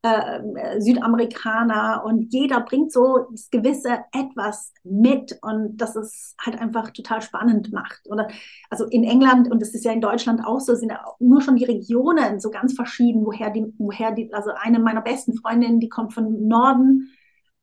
äh, 0.03 0.81
Südamerikaner 0.81 2.03
und 2.05 2.33
jeder 2.33 2.61
bringt 2.61 2.93
so 2.93 3.27
das 3.31 3.51
gewisse 3.51 4.05
etwas 4.13 4.73
mit 4.83 5.39
und 5.43 5.77
das 5.77 5.97
es 5.97 6.35
halt 6.41 6.59
einfach 6.59 6.91
total 6.91 7.23
spannend 7.23 7.73
macht. 7.73 8.01
Oder 8.09 8.29
also 8.71 8.87
in 8.87 9.05
England 9.05 9.51
und 9.51 9.61
das 9.61 9.75
ist 9.75 9.85
ja 9.85 9.93
in 9.93 10.01
Deutschland 10.01 10.45
auch 10.45 10.61
so, 10.61 10.75
sind 10.75 10.91
ja 10.91 11.05
nur 11.19 11.43
schon 11.43 11.57
die 11.57 11.65
Regionen 11.65 12.41
so 12.41 12.51
ganz 12.51 12.75
verschieden, 12.75 13.27
woher 13.27 13.51
die, 13.51 13.73
woher 13.79 14.13
die, 14.13 14.33
also 14.33 14.51
eine 14.55 14.79
meiner 14.79 15.03
besten 15.03 15.37
Freundinnen, 15.37 15.81
die 15.81 15.89
kommt 15.89 16.15
von 16.15 16.49
Norden 16.49 17.11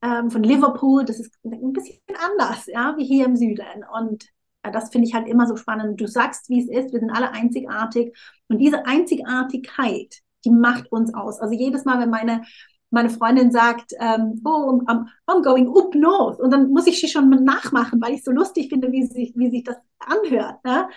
ähm, 0.01 0.29
von 0.29 0.43
Liverpool, 0.43 1.05
das 1.05 1.19
ist 1.19 1.33
ein 1.43 1.73
bisschen 1.73 1.99
anders, 2.31 2.67
ja, 2.67 2.95
wie 2.97 3.05
hier 3.05 3.25
im 3.25 3.35
Süden. 3.35 3.83
Und 3.93 4.25
äh, 4.63 4.71
das 4.71 4.89
finde 4.89 5.07
ich 5.07 5.13
halt 5.13 5.27
immer 5.27 5.47
so 5.47 5.55
spannend. 5.55 5.99
Du 5.99 6.07
sagst, 6.07 6.49
wie 6.49 6.61
es 6.61 6.69
ist, 6.69 6.93
wir 6.93 6.99
sind 6.99 7.11
alle 7.11 7.31
einzigartig. 7.31 8.15
Und 8.47 8.59
diese 8.59 8.85
Einzigartigkeit, 8.85 10.21
die 10.47 10.51
macht 10.51 10.91
uns 10.91 11.13
aus. 11.13 11.39
Also 11.39 11.53
jedes 11.53 11.85
Mal, 11.85 11.99
wenn 11.99 12.09
meine 12.09 12.43
meine 12.89 13.09
Freundin 13.09 13.51
sagt, 13.51 13.91
ähm, 13.99 14.41
oh, 14.45 14.81
I'm, 14.87 15.07
I'm, 15.27 15.43
going 15.43 15.67
up 15.67 15.93
north. 15.93 16.39
Und 16.39 16.51
dann 16.51 16.69
muss 16.69 16.87
ich 16.87 16.99
sie 16.99 17.07
schon 17.07 17.29
nachmachen, 17.29 18.01
weil 18.01 18.13
ich 18.13 18.23
so 18.23 18.31
lustig 18.31 18.69
finde, 18.69 18.91
wie 18.91 19.05
sich, 19.05 19.33
wie 19.35 19.49
sich 19.49 19.63
das 19.63 19.75
anhört. 19.99 20.63
Ne? 20.63 20.87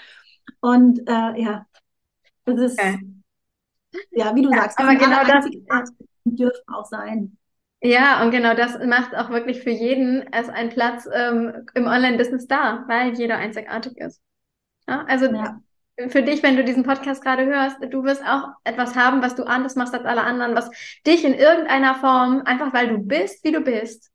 Und 0.60 1.00
äh, 1.08 1.40
ja, 1.40 1.66
das 2.44 2.58
ist, 2.60 2.78
okay. 2.78 2.98
ja, 4.12 4.34
wie 4.34 4.42
du 4.42 4.50
ja, 4.50 4.62
sagst, 4.62 4.78
aber 4.78 4.94
genau 4.94 5.24
das 5.24 5.46
dürfen 6.24 6.62
auch 6.68 6.86
sein. 6.86 7.36
Ja, 7.82 8.22
und 8.22 8.30
genau 8.30 8.54
das 8.54 8.78
macht 8.84 9.16
auch 9.16 9.30
wirklich 9.30 9.62
für 9.62 9.70
jeden 9.70 10.30
es 10.32 10.48
einen 10.50 10.68
Platz 10.68 11.08
ähm, 11.12 11.66
im 11.74 11.86
Online-Business 11.86 12.46
da, 12.46 12.84
weil 12.88 13.14
jeder 13.14 13.36
einzigartig 13.36 13.96
ist. 13.96 14.20
Ja, 14.86 15.04
also 15.08 15.26
ja. 15.26 15.60
Für 16.08 16.22
dich, 16.22 16.42
wenn 16.42 16.56
du 16.56 16.64
diesen 16.64 16.84
Podcast 16.84 17.22
gerade 17.22 17.46
hörst, 17.46 17.76
du 17.90 18.04
wirst 18.04 18.22
auch 18.24 18.48
etwas 18.64 18.94
haben, 18.96 19.22
was 19.22 19.34
du 19.34 19.44
anders 19.44 19.76
machst 19.76 19.94
als 19.94 20.04
alle 20.04 20.22
anderen, 20.22 20.54
was 20.54 20.70
dich 21.06 21.24
in 21.24 21.34
irgendeiner 21.34 21.94
Form, 21.96 22.42
einfach 22.44 22.72
weil 22.72 22.88
du 22.88 22.98
bist, 22.98 23.44
wie 23.44 23.52
du 23.52 23.60
bist, 23.60 24.10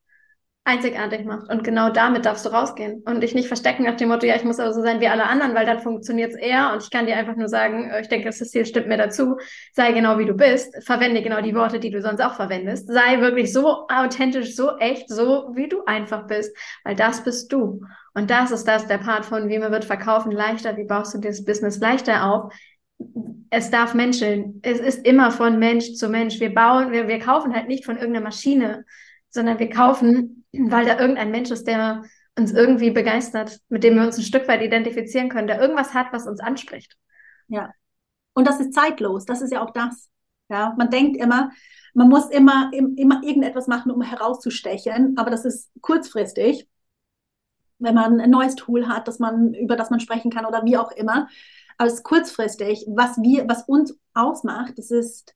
einzigartig 0.65 1.25
macht. 1.25 1.49
Und 1.49 1.63
genau 1.63 1.91
damit 1.91 2.25
darfst 2.25 2.43
du 2.43 2.49
rausgehen 2.49 3.03
und 3.05 3.21
dich 3.21 3.35
nicht 3.35 3.47
verstecken 3.47 3.83
nach 3.83 3.97
dem 3.97 4.09
Motto, 4.09 4.25
ja, 4.25 4.35
ich 4.35 4.43
muss 4.43 4.59
aber 4.59 4.73
so 4.73 4.81
sein 4.81 4.99
wie 4.99 5.07
alle 5.07 5.27
anderen, 5.27 5.53
weil 5.53 5.65
dann 5.67 5.79
funktioniert 5.79 6.33
es 6.33 6.39
eher. 6.39 6.73
Und 6.73 6.81
ich 6.81 6.89
kann 6.89 7.05
dir 7.05 7.15
einfach 7.15 7.35
nur 7.35 7.47
sagen, 7.47 7.89
äh, 7.91 8.01
ich 8.01 8.07
denke, 8.07 8.25
das 8.25 8.39
Ziel 8.39 8.65
stimmt 8.65 8.87
mir 8.87 8.97
dazu. 8.97 9.37
Sei 9.73 9.91
genau 9.91 10.17
wie 10.17 10.25
du 10.25 10.33
bist. 10.33 10.75
Verwende 10.83 11.21
genau 11.21 11.41
die 11.41 11.53
Worte, 11.53 11.79
die 11.79 11.91
du 11.91 12.01
sonst 12.01 12.19
auch 12.19 12.33
verwendest. 12.33 12.87
Sei 12.87 13.21
wirklich 13.21 13.53
so 13.53 13.87
authentisch, 13.87 14.55
so 14.55 14.75
echt, 14.77 15.07
so 15.07 15.51
wie 15.53 15.69
du 15.69 15.85
einfach 15.85 16.25
bist, 16.25 16.57
weil 16.83 16.95
das 16.95 17.23
bist 17.23 17.53
du. 17.53 17.81
Und 18.15 18.31
das 18.31 18.49
ist 18.49 18.67
das, 18.67 18.87
der 18.87 18.97
Part 18.97 19.25
von, 19.25 19.49
wie 19.49 19.59
man 19.59 19.71
wird 19.71 19.85
verkaufen 19.85 20.31
leichter, 20.31 20.75
wie 20.77 20.85
baust 20.85 21.13
du 21.13 21.19
das 21.19 21.45
Business 21.45 21.79
leichter 21.79 22.25
auf. 22.25 22.51
Es 23.51 23.69
darf 23.69 23.93
menscheln. 23.93 24.59
Es 24.63 24.79
ist 24.79 25.05
immer 25.05 25.29
von 25.31 25.59
Mensch 25.59 25.93
zu 25.93 26.09
Mensch. 26.09 26.39
Wir 26.39 26.53
bauen, 26.53 26.91
wir, 26.91 27.07
wir 27.07 27.19
kaufen 27.19 27.53
halt 27.53 27.67
nicht 27.67 27.85
von 27.85 27.97
irgendeiner 27.97 28.23
Maschine, 28.23 28.85
sondern 29.29 29.59
wir 29.59 29.69
kaufen 29.69 30.45
weil 30.57 30.85
da 30.85 30.99
irgendein 30.99 31.31
Mensch 31.31 31.51
ist, 31.51 31.67
der 31.67 32.03
uns 32.37 32.51
irgendwie 32.51 32.91
begeistert, 32.91 33.59
mit 33.69 33.83
dem 33.83 33.95
wir 33.95 34.03
uns 34.03 34.17
ein 34.17 34.23
Stück 34.23 34.47
weit 34.47 34.61
identifizieren 34.61 35.29
können, 35.29 35.47
der 35.47 35.61
irgendwas 35.61 35.93
hat, 35.93 36.07
was 36.11 36.27
uns 36.27 36.39
anspricht. 36.39 36.97
Ja. 37.47 37.71
Und 38.33 38.47
das 38.47 38.59
ist 38.59 38.73
zeitlos. 38.73 39.25
Das 39.25 39.41
ist 39.41 39.51
ja 39.51 39.63
auch 39.63 39.71
das. 39.71 40.09
Ja, 40.49 40.75
man 40.77 40.89
denkt 40.89 41.17
immer, 41.17 41.51
man 41.93 42.09
muss 42.09 42.29
immer, 42.29 42.69
immer 42.73 43.23
irgendetwas 43.23 43.67
machen, 43.67 43.91
um 43.91 44.01
herauszustechen, 44.01 45.17
aber 45.17 45.31
das 45.31 45.45
ist 45.45 45.71
kurzfristig, 45.81 46.67
wenn 47.85 47.95
man 47.95 48.19
ein 48.19 48.29
neues 48.29 48.55
Tool 48.55 48.87
hat, 48.87 49.07
das 49.07 49.19
man, 49.19 49.53
über 49.53 49.75
das 49.75 49.89
man 49.89 49.99
sprechen 49.99 50.31
kann 50.31 50.45
oder 50.45 50.65
wie 50.65 50.77
auch 50.77 50.91
immer. 50.91 51.29
Aber 51.77 51.87
es 51.87 51.95
ist 51.95 52.03
kurzfristig. 52.03 52.85
Was 52.89 53.17
wir, 53.21 53.47
was 53.47 53.63
uns 53.63 53.97
ausmacht, 54.13 54.77
das 54.77 54.91
ist 54.91 55.35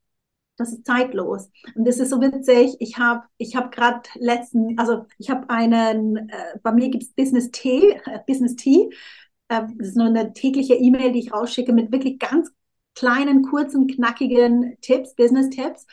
das 0.60 0.74
ist 0.74 0.86
zeitlos. 0.86 1.50
Und 1.76 1.88
das 1.88 2.00
ist 2.00 2.10
so 2.10 2.22
witzig. 2.22 2.76
Ich 2.80 2.98
habe 2.98 3.24
ich 3.38 3.56
hab 3.56 3.72
gerade 3.72 4.02
letzten, 4.16 4.78
also 4.78 5.06
ich 5.18 5.30
habe 5.30 5.50
einen, 5.50 6.18
äh, 6.30 6.60
bei 6.62 6.74
mir 6.74 6.90
gibt 6.90 7.04
es 7.04 7.14
Business 7.14 7.50
Tea, 7.52 7.94
äh, 8.06 8.20
Business 8.28 8.56
Tea. 8.58 8.90
Äh, 9.48 9.62
das 9.78 9.90
ist 9.90 9.98
nur 9.98 10.08
eine 10.08 10.34
tägliche 10.34 10.76
E-Mail, 10.76 11.14
die 11.14 11.20
ich 11.20 11.34
rausschicke 11.34 11.72
mit 11.72 11.92
wirklich 11.92 12.20
ganz 12.20 12.52
kleinen, 12.94 13.44
kurzen, 13.44 13.88
knackigen 13.88 14.78
Tipps, 14.82 15.16
Business-Tipps 15.16 15.86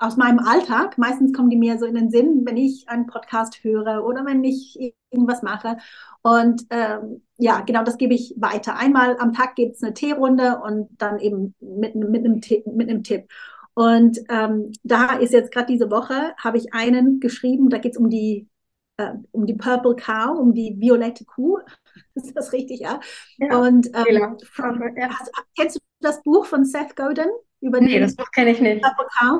aus 0.00 0.16
meinem 0.16 0.38
Alltag. 0.38 0.98
Meistens 0.98 1.32
kommen 1.32 1.50
die 1.50 1.56
mir 1.56 1.78
so 1.78 1.84
in 1.84 1.94
den 1.94 2.10
Sinn, 2.10 2.42
wenn 2.44 2.56
ich 2.56 2.88
einen 2.88 3.06
Podcast 3.06 3.62
höre 3.62 4.04
oder 4.04 4.24
wenn 4.24 4.42
ich 4.42 4.94
irgendwas 5.10 5.42
mache. 5.42 5.76
Und 6.22 6.66
ähm, 6.70 7.22
ja, 7.36 7.60
genau 7.60 7.84
das 7.84 7.98
gebe 7.98 8.14
ich 8.14 8.34
weiter. 8.38 8.76
Einmal 8.76 9.18
am 9.18 9.32
Tag 9.32 9.54
gibt 9.54 9.76
es 9.76 9.82
eine 9.82 9.94
Teerunde 9.94 10.60
und 10.64 10.88
dann 10.98 11.18
eben 11.18 11.54
mit, 11.60 11.94
mit, 11.94 12.24
einem, 12.24 12.40
mit 12.74 12.88
einem 12.88 13.02
Tipp. 13.02 13.28
Und 13.74 14.18
ähm, 14.28 14.72
da 14.82 15.16
ist 15.16 15.32
jetzt 15.32 15.52
gerade 15.52 15.66
diese 15.66 15.90
Woche, 15.90 16.34
habe 16.36 16.56
ich 16.56 16.74
einen 16.74 17.20
geschrieben, 17.20 17.68
da 17.68 17.78
geht 17.78 17.92
es 17.92 17.98
um 17.98 18.10
die 18.10 18.48
äh, 18.96 19.14
um 19.32 19.46
die 19.46 19.54
Purple 19.54 19.96
Cow, 19.96 20.38
um 20.38 20.54
die 20.54 20.76
violette 20.78 21.24
Kuh. 21.24 21.58
ist 22.14 22.36
das 22.36 22.52
richtig, 22.52 22.80
ja? 22.80 23.00
ja 23.38 23.58
Und 23.58 23.88
ähm, 23.94 24.38
from, 24.44 24.82
ja. 24.96 25.08
Hast, 25.10 25.30
kennst 25.56 25.76
du 25.76 25.80
das 26.00 26.22
Buch 26.22 26.46
von 26.46 26.64
Seth 26.64 26.96
Godin? 26.96 27.28
Über 27.60 27.80
nee, 27.80 28.00
das 28.00 28.16
Buch 28.16 28.30
kenne 28.30 28.50
ich 28.50 28.60
nicht. 28.60 28.82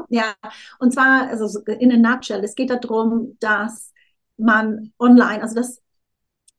Ja, 0.09 0.35
und 0.79 0.93
zwar, 0.93 1.29
also 1.29 1.61
in 1.65 1.93
a 1.93 1.97
nutshell, 1.97 2.45
es 2.45 2.55
geht 2.55 2.71
darum, 2.71 3.37
dass 3.41 3.93
man 4.37 4.93
online, 4.99 5.43
also 5.43 5.55
dass 5.55 5.81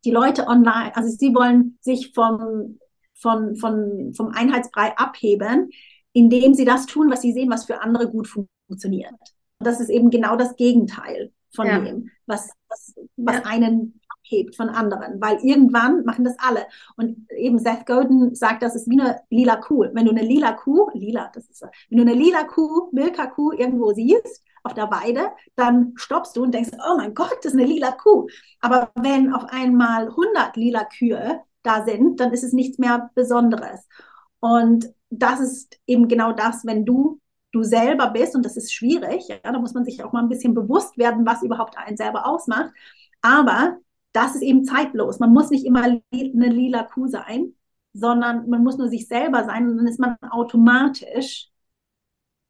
die 0.04 0.12
Leute 0.12 0.48
online, 0.48 0.96
also 0.96 1.10
sie 1.10 1.34
wollen 1.36 1.78
sich 1.82 2.14
vom, 2.14 2.80
von, 3.14 3.56
von, 3.56 4.14
vom 4.14 4.30
Einheitsbrei 4.30 4.98
abheben, 4.98 5.70
indem 6.14 6.54
sie 6.54 6.66
das 6.66 6.88
tun, 6.88 7.12
was 7.12 7.22
sie 7.22 7.34
sehen, 7.34 7.52
was 7.52 7.66
für 7.66 7.82
andere 7.82 8.10
gut 8.10 8.28
funktioniert. 8.28 9.14
Und 9.60 9.68
das 9.68 9.80
ist 9.80 9.90
eben 9.90 10.10
genau 10.10 10.36
das 10.36 10.56
Gegenteil 10.56 11.32
von 11.54 11.68
ja. 11.68 11.80
dem, 11.80 12.10
was, 12.26 12.50
was, 12.70 12.96
was 13.18 13.36
ja. 13.36 13.44
einen 13.46 14.01
abhebt 14.32 14.56
von 14.56 14.70
anderen, 14.70 15.20
weil 15.22 15.38
irgendwann 15.44 16.04
machen 16.06 16.24
das 16.24 16.36
alle. 16.40 16.66
Und 16.96 17.30
eben 17.32 17.60
Seth 17.60 17.86
Godin 17.86 18.34
sagt, 18.36 18.64
das 18.64 18.76
ist 18.76 18.90
wie 18.90 19.00
eine 19.00 19.22
lila 19.30 19.58
Kuh. 19.58 19.86
Wenn 19.94 20.06
du 20.06 20.12
eine 20.12 20.24
lila 20.24 20.54
Kuh, 20.54 20.90
lila, 20.94 21.32
das 21.34 21.50
ist, 21.50 21.64
wenn 21.90 21.98
du 21.98 22.04
eine 22.04 22.14
lila 22.14 22.44
Kuh, 22.44 22.90
Milka-Kuh 22.92 23.54
irgendwo 23.54 23.94
siehst, 23.94 24.44
auf 24.64 24.74
der 24.76 24.92
Weide, 24.92 25.32
dann 25.56 25.94
stoppst 25.96 26.38
du 26.38 26.44
und 26.44 26.54
denkst, 26.54 26.72
oh 26.88 26.96
mein 26.98 27.16
Gott, 27.16 27.38
das 27.42 27.54
ist 27.54 27.60
eine 27.60 27.68
lila 27.68 27.92
Kuh. 27.92 28.28
Aber 28.60 28.92
wenn 28.96 29.34
auf 29.34 29.46
einmal 29.50 30.10
100 30.10 30.56
lila 30.56 30.86
Kühe 30.86 31.42
da 31.64 31.84
sind, 31.84 32.20
dann 32.20 32.32
ist 32.32 32.44
es 32.44 32.54
nichts 32.54 32.78
mehr 32.78 33.10
Besonderes. 33.16 33.88
Und 34.40 34.88
das 35.10 35.40
ist 35.40 35.80
eben 35.88 36.08
genau 36.08 36.32
das, 36.32 36.66
wenn 36.66 36.86
du 36.86 37.20
du 37.54 37.64
selber 37.64 38.12
bist, 38.12 38.34
und 38.34 38.46
das 38.46 38.56
ist 38.56 38.74
schwierig, 38.74 39.28
ja, 39.28 39.38
da 39.44 39.60
muss 39.60 39.74
man 39.74 39.84
sich 39.84 40.02
auch 40.06 40.14
mal 40.14 40.22
ein 40.22 40.30
bisschen 40.30 40.54
bewusst 40.54 40.98
werden, 40.98 41.26
was 41.26 41.44
überhaupt 41.44 41.78
einen 41.78 41.98
selber 41.98 42.26
ausmacht. 42.26 42.72
Aber 43.22 43.78
das 44.14 44.36
ist 44.36 44.42
eben 44.42 44.66
zeitlos. 44.66 45.20
Man 45.20 45.34
muss 45.34 45.50
nicht 45.50 45.66
immer 45.66 45.84
eine 45.84 46.02
lila 46.32 46.84
Kuh 46.84 47.08
sein, 47.08 47.54
sondern 47.94 48.50
man 48.50 48.64
muss 48.64 48.78
nur 48.78 48.90
sich 48.90 49.08
selber 49.08 49.44
sein 49.46 49.70
und 49.70 49.78
dann 49.78 49.88
ist 49.88 50.00
man 50.00 50.18
automatisch 50.30 51.50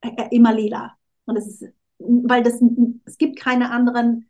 äh, 0.00 0.28
immer 0.30 0.52
lila. 0.52 0.96
Und 1.24 1.36
es 1.36 1.46
ist, 1.46 1.72
weil 1.98 2.42
das, 2.42 2.60
es 3.04 3.18
gibt 3.18 3.38
keine 3.38 3.70
anderen, 3.70 4.28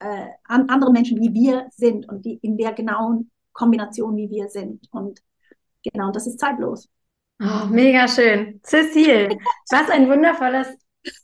äh, 0.00 0.28
andere 0.44 0.92
Menschen, 0.92 1.20
wie 1.20 1.34
wir 1.34 1.68
sind 1.70 2.08
und 2.08 2.24
die 2.24 2.38
in 2.42 2.56
der 2.56 2.72
genauen 2.72 3.30
Kombination, 3.52 4.16
wie 4.16 4.30
wir 4.30 4.48
sind. 4.48 4.86
Und 4.92 5.20
genau, 5.82 6.10
das 6.12 6.26
ist 6.26 6.38
zeitlos. 6.38 6.88
Oh, 7.40 7.66
mega 7.68 8.08
schön. 8.08 8.60
Cecile, 8.64 9.28
was 9.70 9.90
ein 9.90 10.08
wundervolles 10.08 10.68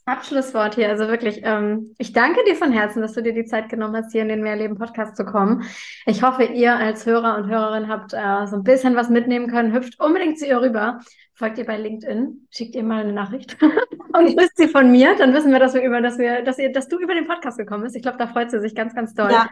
Abschlusswort 0.04 0.74
hier. 0.74 0.88
Also 0.88 1.08
wirklich, 1.08 1.40
ähm, 1.42 1.94
ich 1.98 2.12
danke 2.12 2.44
dir 2.44 2.54
von 2.54 2.72
Herzen, 2.72 3.02
dass 3.02 3.12
du 3.12 3.22
dir 3.22 3.32
die 3.32 3.44
Zeit 3.44 3.68
genommen 3.68 3.96
hast, 3.96 4.12
hier 4.12 4.22
in 4.22 4.28
den 4.28 4.42
Mehrleben-Podcast 4.42 5.16
zu 5.16 5.24
kommen. 5.24 5.64
Ich 6.06 6.22
hoffe, 6.22 6.44
ihr 6.44 6.76
als 6.76 7.06
Hörer 7.06 7.36
und 7.36 7.48
Hörerin 7.48 7.88
habt 7.88 8.12
äh, 8.12 8.46
so 8.46 8.56
ein 8.56 8.62
bisschen 8.62 8.96
was 8.96 9.08
mitnehmen 9.08 9.48
können. 9.48 9.72
Hüpft 9.72 10.00
unbedingt 10.00 10.38
zu 10.38 10.46
ihr 10.46 10.60
rüber. 10.60 11.00
Folgt 11.34 11.58
ihr 11.58 11.66
bei 11.66 11.76
LinkedIn, 11.78 12.46
schickt 12.50 12.76
ihr 12.76 12.84
mal 12.84 13.02
eine 13.02 13.12
Nachricht 13.12 13.56
und 14.12 14.36
grüßt 14.36 14.56
sie 14.56 14.68
von 14.68 14.92
mir. 14.92 15.16
Dann 15.16 15.34
wissen 15.34 15.50
wir, 15.50 15.58
dass 15.58 15.74
wir 15.74 15.82
über, 15.82 16.00
dass 16.00 16.18
wir, 16.18 16.42
dass 16.42 16.58
ihr, 16.58 16.70
dass 16.70 16.88
du 16.88 16.98
über 16.98 17.14
den 17.14 17.26
Podcast 17.26 17.58
gekommen 17.58 17.82
bist. 17.82 17.96
Ich 17.96 18.02
glaube, 18.02 18.18
da 18.18 18.28
freut 18.28 18.50
sie 18.50 18.60
sich 18.60 18.74
ganz, 18.74 18.94
ganz 18.94 19.14
doll. 19.14 19.32
Ja. 19.32 19.48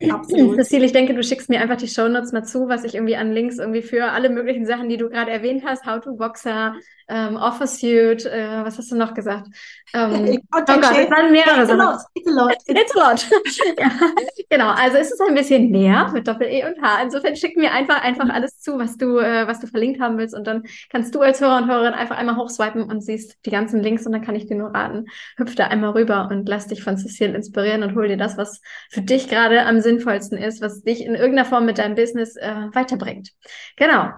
Absolut. 0.00 0.54
Cecile, 0.56 0.84
ich 0.84 0.92
denke, 0.92 1.12
du 1.14 1.24
schickst 1.24 1.48
mir 1.48 1.60
einfach 1.60 1.76
die 1.76 1.88
Shownotes 1.88 2.32
mal 2.32 2.44
zu, 2.44 2.68
was 2.68 2.84
ich 2.84 2.94
irgendwie 2.94 3.16
an 3.16 3.32
Links 3.32 3.58
irgendwie 3.58 3.82
für 3.82 4.12
alle 4.12 4.28
möglichen 4.28 4.64
Sachen, 4.64 4.88
die 4.88 4.96
du 4.96 5.08
gerade 5.08 5.32
erwähnt 5.32 5.64
hast, 5.66 5.86
How 5.86 6.00
to 6.00 6.14
Boxer, 6.14 6.74
ähm, 7.08 7.36
Office 7.36 7.80
Suit, 7.80 8.26
äh, 8.26 8.64
was 8.64 8.78
hast 8.78 8.92
du 8.92 8.96
noch 8.96 9.14
gesagt? 9.14 9.48
Ähm, 9.94 10.40
oh 10.54 10.60
Gott, 10.66 10.68
es 10.68 11.10
waren 11.10 11.32
mehrere 11.32 11.62
It's 11.62 11.70
a 11.70 11.74
lot. 11.74 11.98
It's 12.14 12.28
a 12.28 12.30
lot. 12.30 12.56
It's 12.68 12.96
a 12.96 13.10
lot. 13.10 13.26
ja, 13.78 13.90
genau, 14.50 14.68
also 14.68 14.98
ist 14.98 15.12
es 15.12 15.20
ein 15.20 15.34
bisschen 15.34 15.70
näher 15.70 16.10
mit 16.12 16.28
Doppel-E 16.28 16.66
und 16.66 16.80
H. 16.82 17.02
Insofern 17.02 17.34
schick 17.34 17.56
mir 17.56 17.72
einfach, 17.72 18.02
einfach 18.02 18.28
alles 18.28 18.60
zu, 18.60 18.78
was 18.78 18.98
du, 18.98 19.18
äh, 19.18 19.46
was 19.46 19.60
du 19.60 19.66
verlinkt 19.66 20.00
haben 20.00 20.18
willst 20.18 20.34
und 20.34 20.46
dann 20.46 20.64
kannst 20.90 21.14
du 21.14 21.20
als 21.22 21.40
Hörer 21.40 21.56
und 21.56 21.68
Hörerin 21.68 21.94
einfach 21.94 22.18
einmal 22.18 22.36
hochswipen 22.36 22.82
und 22.82 23.00
siehst 23.00 23.38
die 23.46 23.50
ganzen 23.50 23.82
Links 23.82 24.04
und 24.06 24.12
dann 24.12 24.22
kann 24.22 24.36
ich 24.36 24.46
dir 24.46 24.56
nur 24.56 24.74
raten, 24.74 25.06
hüpf 25.38 25.54
da 25.54 25.68
einmal 25.68 25.90
rüber 25.90 26.28
und 26.30 26.48
lass 26.48 26.68
dich 26.68 26.84
von 26.84 26.98
Cecile 26.98 27.34
inspirieren 27.34 27.82
und 27.82 27.94
hol 27.94 28.06
dir 28.06 28.18
das, 28.18 28.36
was 28.36 28.60
für 28.90 29.00
dich 29.00 29.28
gerade 29.28 29.64
am 29.64 29.80
sinnvollsten 29.88 30.38
ist, 30.38 30.60
was 30.60 30.82
dich 30.82 31.04
in 31.04 31.14
irgendeiner 31.14 31.48
Form 31.48 31.66
mit 31.66 31.78
deinem 31.78 31.94
Business 31.94 32.36
äh, 32.36 32.66
weiterbringt. 32.72 33.30
Genau. 33.76 34.10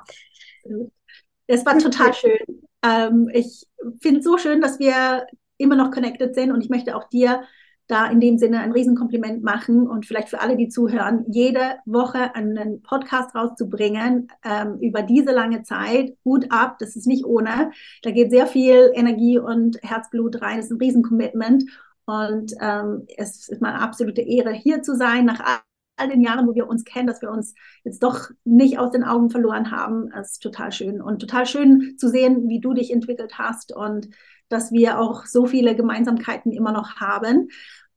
Es 1.47 1.65
war 1.65 1.79
total 1.79 2.15
schön. 2.15 2.39
Ähm, 2.83 3.31
ich 3.33 3.67
finde 4.01 4.21
es 4.21 4.25
so 4.25 4.39
schön, 4.39 4.61
dass 4.61 4.79
wir 4.79 5.27
immer 5.59 5.77
noch 5.77 5.91
connected 5.91 6.35
sind 6.35 6.53
und 6.53 6.63
ich 6.63 6.71
möchte 6.71 6.97
auch 6.97 7.09
dir 7.09 7.43
da 7.91 8.07
in 8.07 8.21
dem 8.21 8.39
Sinne 8.39 8.61
ein 8.61 8.73
Riesenkompliment 8.73 9.43
machen 9.43 9.89
und 9.89 10.07
vielleicht 10.07 10.29
für 10.29 10.41
alle, 10.41 10.57
die 10.57 10.69
zuhören, 10.69 11.25
jede 11.29 11.79
Woche 11.87 12.35
einen 12.37 12.83
Podcast 12.83 13.35
rauszubringen 13.35 14.29
ähm, 14.45 14.79
über 14.81 15.03
diese 15.03 15.33
lange 15.33 15.65
Zeit. 15.65 16.17
Hut 16.25 16.47
ab, 16.51 16.77
das 16.79 16.95
ist 16.95 17.07
nicht 17.07 17.25
ohne. 17.25 17.73
Da 18.03 18.13
geht 18.13 18.31
sehr 18.31 18.47
viel 18.47 18.93
Energie 18.95 19.39
und 19.39 19.79
Herzblut 19.83 20.41
rein. 20.41 20.59
Das 20.59 20.67
ist 20.67 20.73
ein 20.73 20.79
Riesencommitment. 20.79 21.65
Und 22.11 22.55
ähm, 22.61 23.07
es 23.17 23.49
ist 23.49 23.63
meine 23.63 23.81
absolute 23.81 24.21
Ehre, 24.21 24.53
hier 24.53 24.83
zu 24.83 24.97
sein, 24.97 25.27
nach 25.27 25.63
all 25.97 26.09
den 26.09 26.23
Jahren, 26.23 26.49
wo 26.49 26.57
wir 26.57 26.67
uns 26.67 26.85
kennen, 26.85 27.07
dass 27.07 27.23
wir 27.23 27.31
uns 27.31 27.55
jetzt 27.85 28.03
doch 28.03 28.31
nicht 28.45 28.81
aus 28.81 28.91
den 28.91 29.05
Augen 29.05 29.31
verloren 29.31 29.71
haben. 29.71 30.11
Das 30.11 30.33
ist 30.33 30.43
total 30.43 30.73
schön 30.73 31.01
und 31.01 31.21
total 31.21 31.47
schön 31.47 31.97
zu 31.99 32.09
sehen, 32.09 32.49
wie 32.49 32.59
du 32.59 32.75
dich 32.75 32.93
entwickelt 32.93 33.39
hast 33.39 33.73
und 33.73 34.09
dass 34.49 34.73
wir 34.73 34.99
auch 34.99 35.25
so 35.27 35.47
viele 35.47 35.77
Gemeinsamkeiten 35.77 36.51
immer 36.51 36.73
noch 36.73 36.97
haben. 36.97 37.49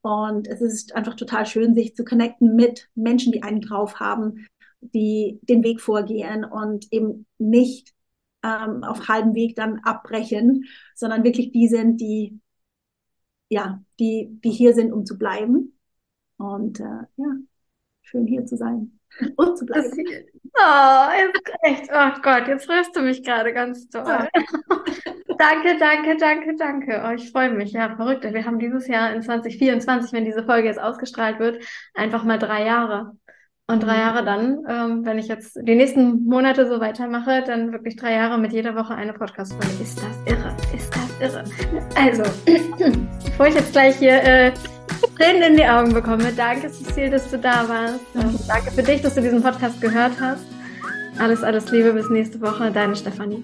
Und 0.01 0.47
es 0.47 0.61
ist 0.61 0.95
einfach 0.95 1.15
total 1.15 1.47
schön, 1.47 1.73
sich 1.73 1.95
zu 1.95 2.03
connecten 2.03 2.55
mit 2.55 2.89
Menschen, 2.93 3.31
die 3.31 3.41
einen 3.41 3.61
drauf 3.61 3.99
haben, 3.99 4.45
die 4.81 5.39
den 5.41 5.63
Weg 5.63 5.81
vorgehen 5.81 6.45
und 6.45 6.85
eben 6.91 7.25
nicht 7.39 7.95
ähm, 8.43 8.83
auf 8.83 9.07
halbem 9.07 9.33
Weg 9.33 9.55
dann 9.55 9.79
abbrechen, 9.79 10.65
sondern 10.93 11.23
wirklich 11.23 11.51
die 11.51 11.67
sind, 11.67 11.99
die 11.99 12.39
ja, 13.53 13.81
die, 13.99 14.39
die 14.43 14.49
hier 14.49 14.73
sind, 14.73 14.91
um 14.91 15.05
zu 15.05 15.17
bleiben. 15.17 15.77
Und 16.37 16.79
äh, 16.79 17.05
ja, 17.15 17.37
schön 18.01 18.25
hier 18.27 18.45
zu 18.45 18.57
sein 18.57 18.99
und 19.37 19.57
zu 19.57 19.65
bleiben. 19.65 19.91
Oh, 20.55 21.09
echt. 21.63 21.89
Oh 21.91 22.21
Gott, 22.21 22.47
jetzt 22.47 22.69
rührst 22.69 22.95
du 22.95 23.01
mich 23.01 23.23
gerade 23.23 23.53
ganz 23.53 23.89
toll. 23.89 24.03
Ja. 24.05 24.27
danke, 25.39 25.79
danke, 25.79 26.15
danke, 26.15 26.55
danke. 26.55 27.03
Oh, 27.03 27.11
ich 27.11 27.31
freue 27.31 27.49
mich. 27.49 27.71
Ja, 27.71 27.95
verrückt. 27.95 28.23
Wir 28.23 28.45
haben 28.45 28.59
dieses 28.59 28.87
Jahr 28.87 29.11
in 29.15 29.23
2024, 29.23 30.13
wenn 30.13 30.25
diese 30.25 30.43
Folge 30.45 30.67
jetzt 30.67 30.79
ausgestrahlt 30.79 31.39
wird, 31.39 31.65
einfach 31.95 32.23
mal 32.23 32.37
drei 32.37 32.67
Jahre. 32.67 33.17
Und 33.67 33.81
drei 33.81 33.93
mhm. 33.93 33.99
Jahre 33.99 34.25
dann, 34.25 34.57
ähm, 34.67 35.05
wenn 35.05 35.17
ich 35.17 35.27
jetzt 35.27 35.57
die 35.61 35.75
nächsten 35.75 36.25
Monate 36.25 36.67
so 36.67 36.81
weitermache, 36.81 37.43
dann 37.45 37.71
wirklich 37.71 37.95
drei 37.95 38.13
Jahre 38.13 38.37
mit 38.37 38.51
jeder 38.51 38.75
Woche 38.75 38.93
eine 38.93 39.13
Podcast-Folge. 39.13 39.81
Ist 39.81 39.99
das 39.99 40.33
irre? 40.33 40.55
Ist 40.75 40.93
das 40.93 41.21
irre? 41.21 41.43
Also, 41.95 42.23
bevor 43.25 43.47
ich 43.47 43.55
jetzt 43.55 43.71
gleich 43.71 43.95
hier 43.95 44.21
äh, 44.21 44.51
Tränen 45.17 45.43
in 45.43 45.57
die 45.57 45.65
Augen 45.65 45.93
bekomme. 45.93 46.33
Danke, 46.35 46.69
Cecile, 46.69 47.11
dass 47.11 47.29
du 47.31 47.37
da 47.37 47.67
warst. 47.69 48.15
Mhm. 48.15 48.37
Danke 48.47 48.71
für 48.71 48.83
dich, 48.83 49.01
dass 49.01 49.15
du 49.15 49.21
diesen 49.21 49.41
Podcast 49.41 49.79
gehört 49.79 50.13
hast. 50.19 50.45
Alles, 51.19 51.41
alles 51.43 51.71
Liebe, 51.71 51.93
bis 51.93 52.09
nächste 52.09 52.41
Woche. 52.41 52.69
Deine 52.69 52.95
Stefanie. 52.95 53.43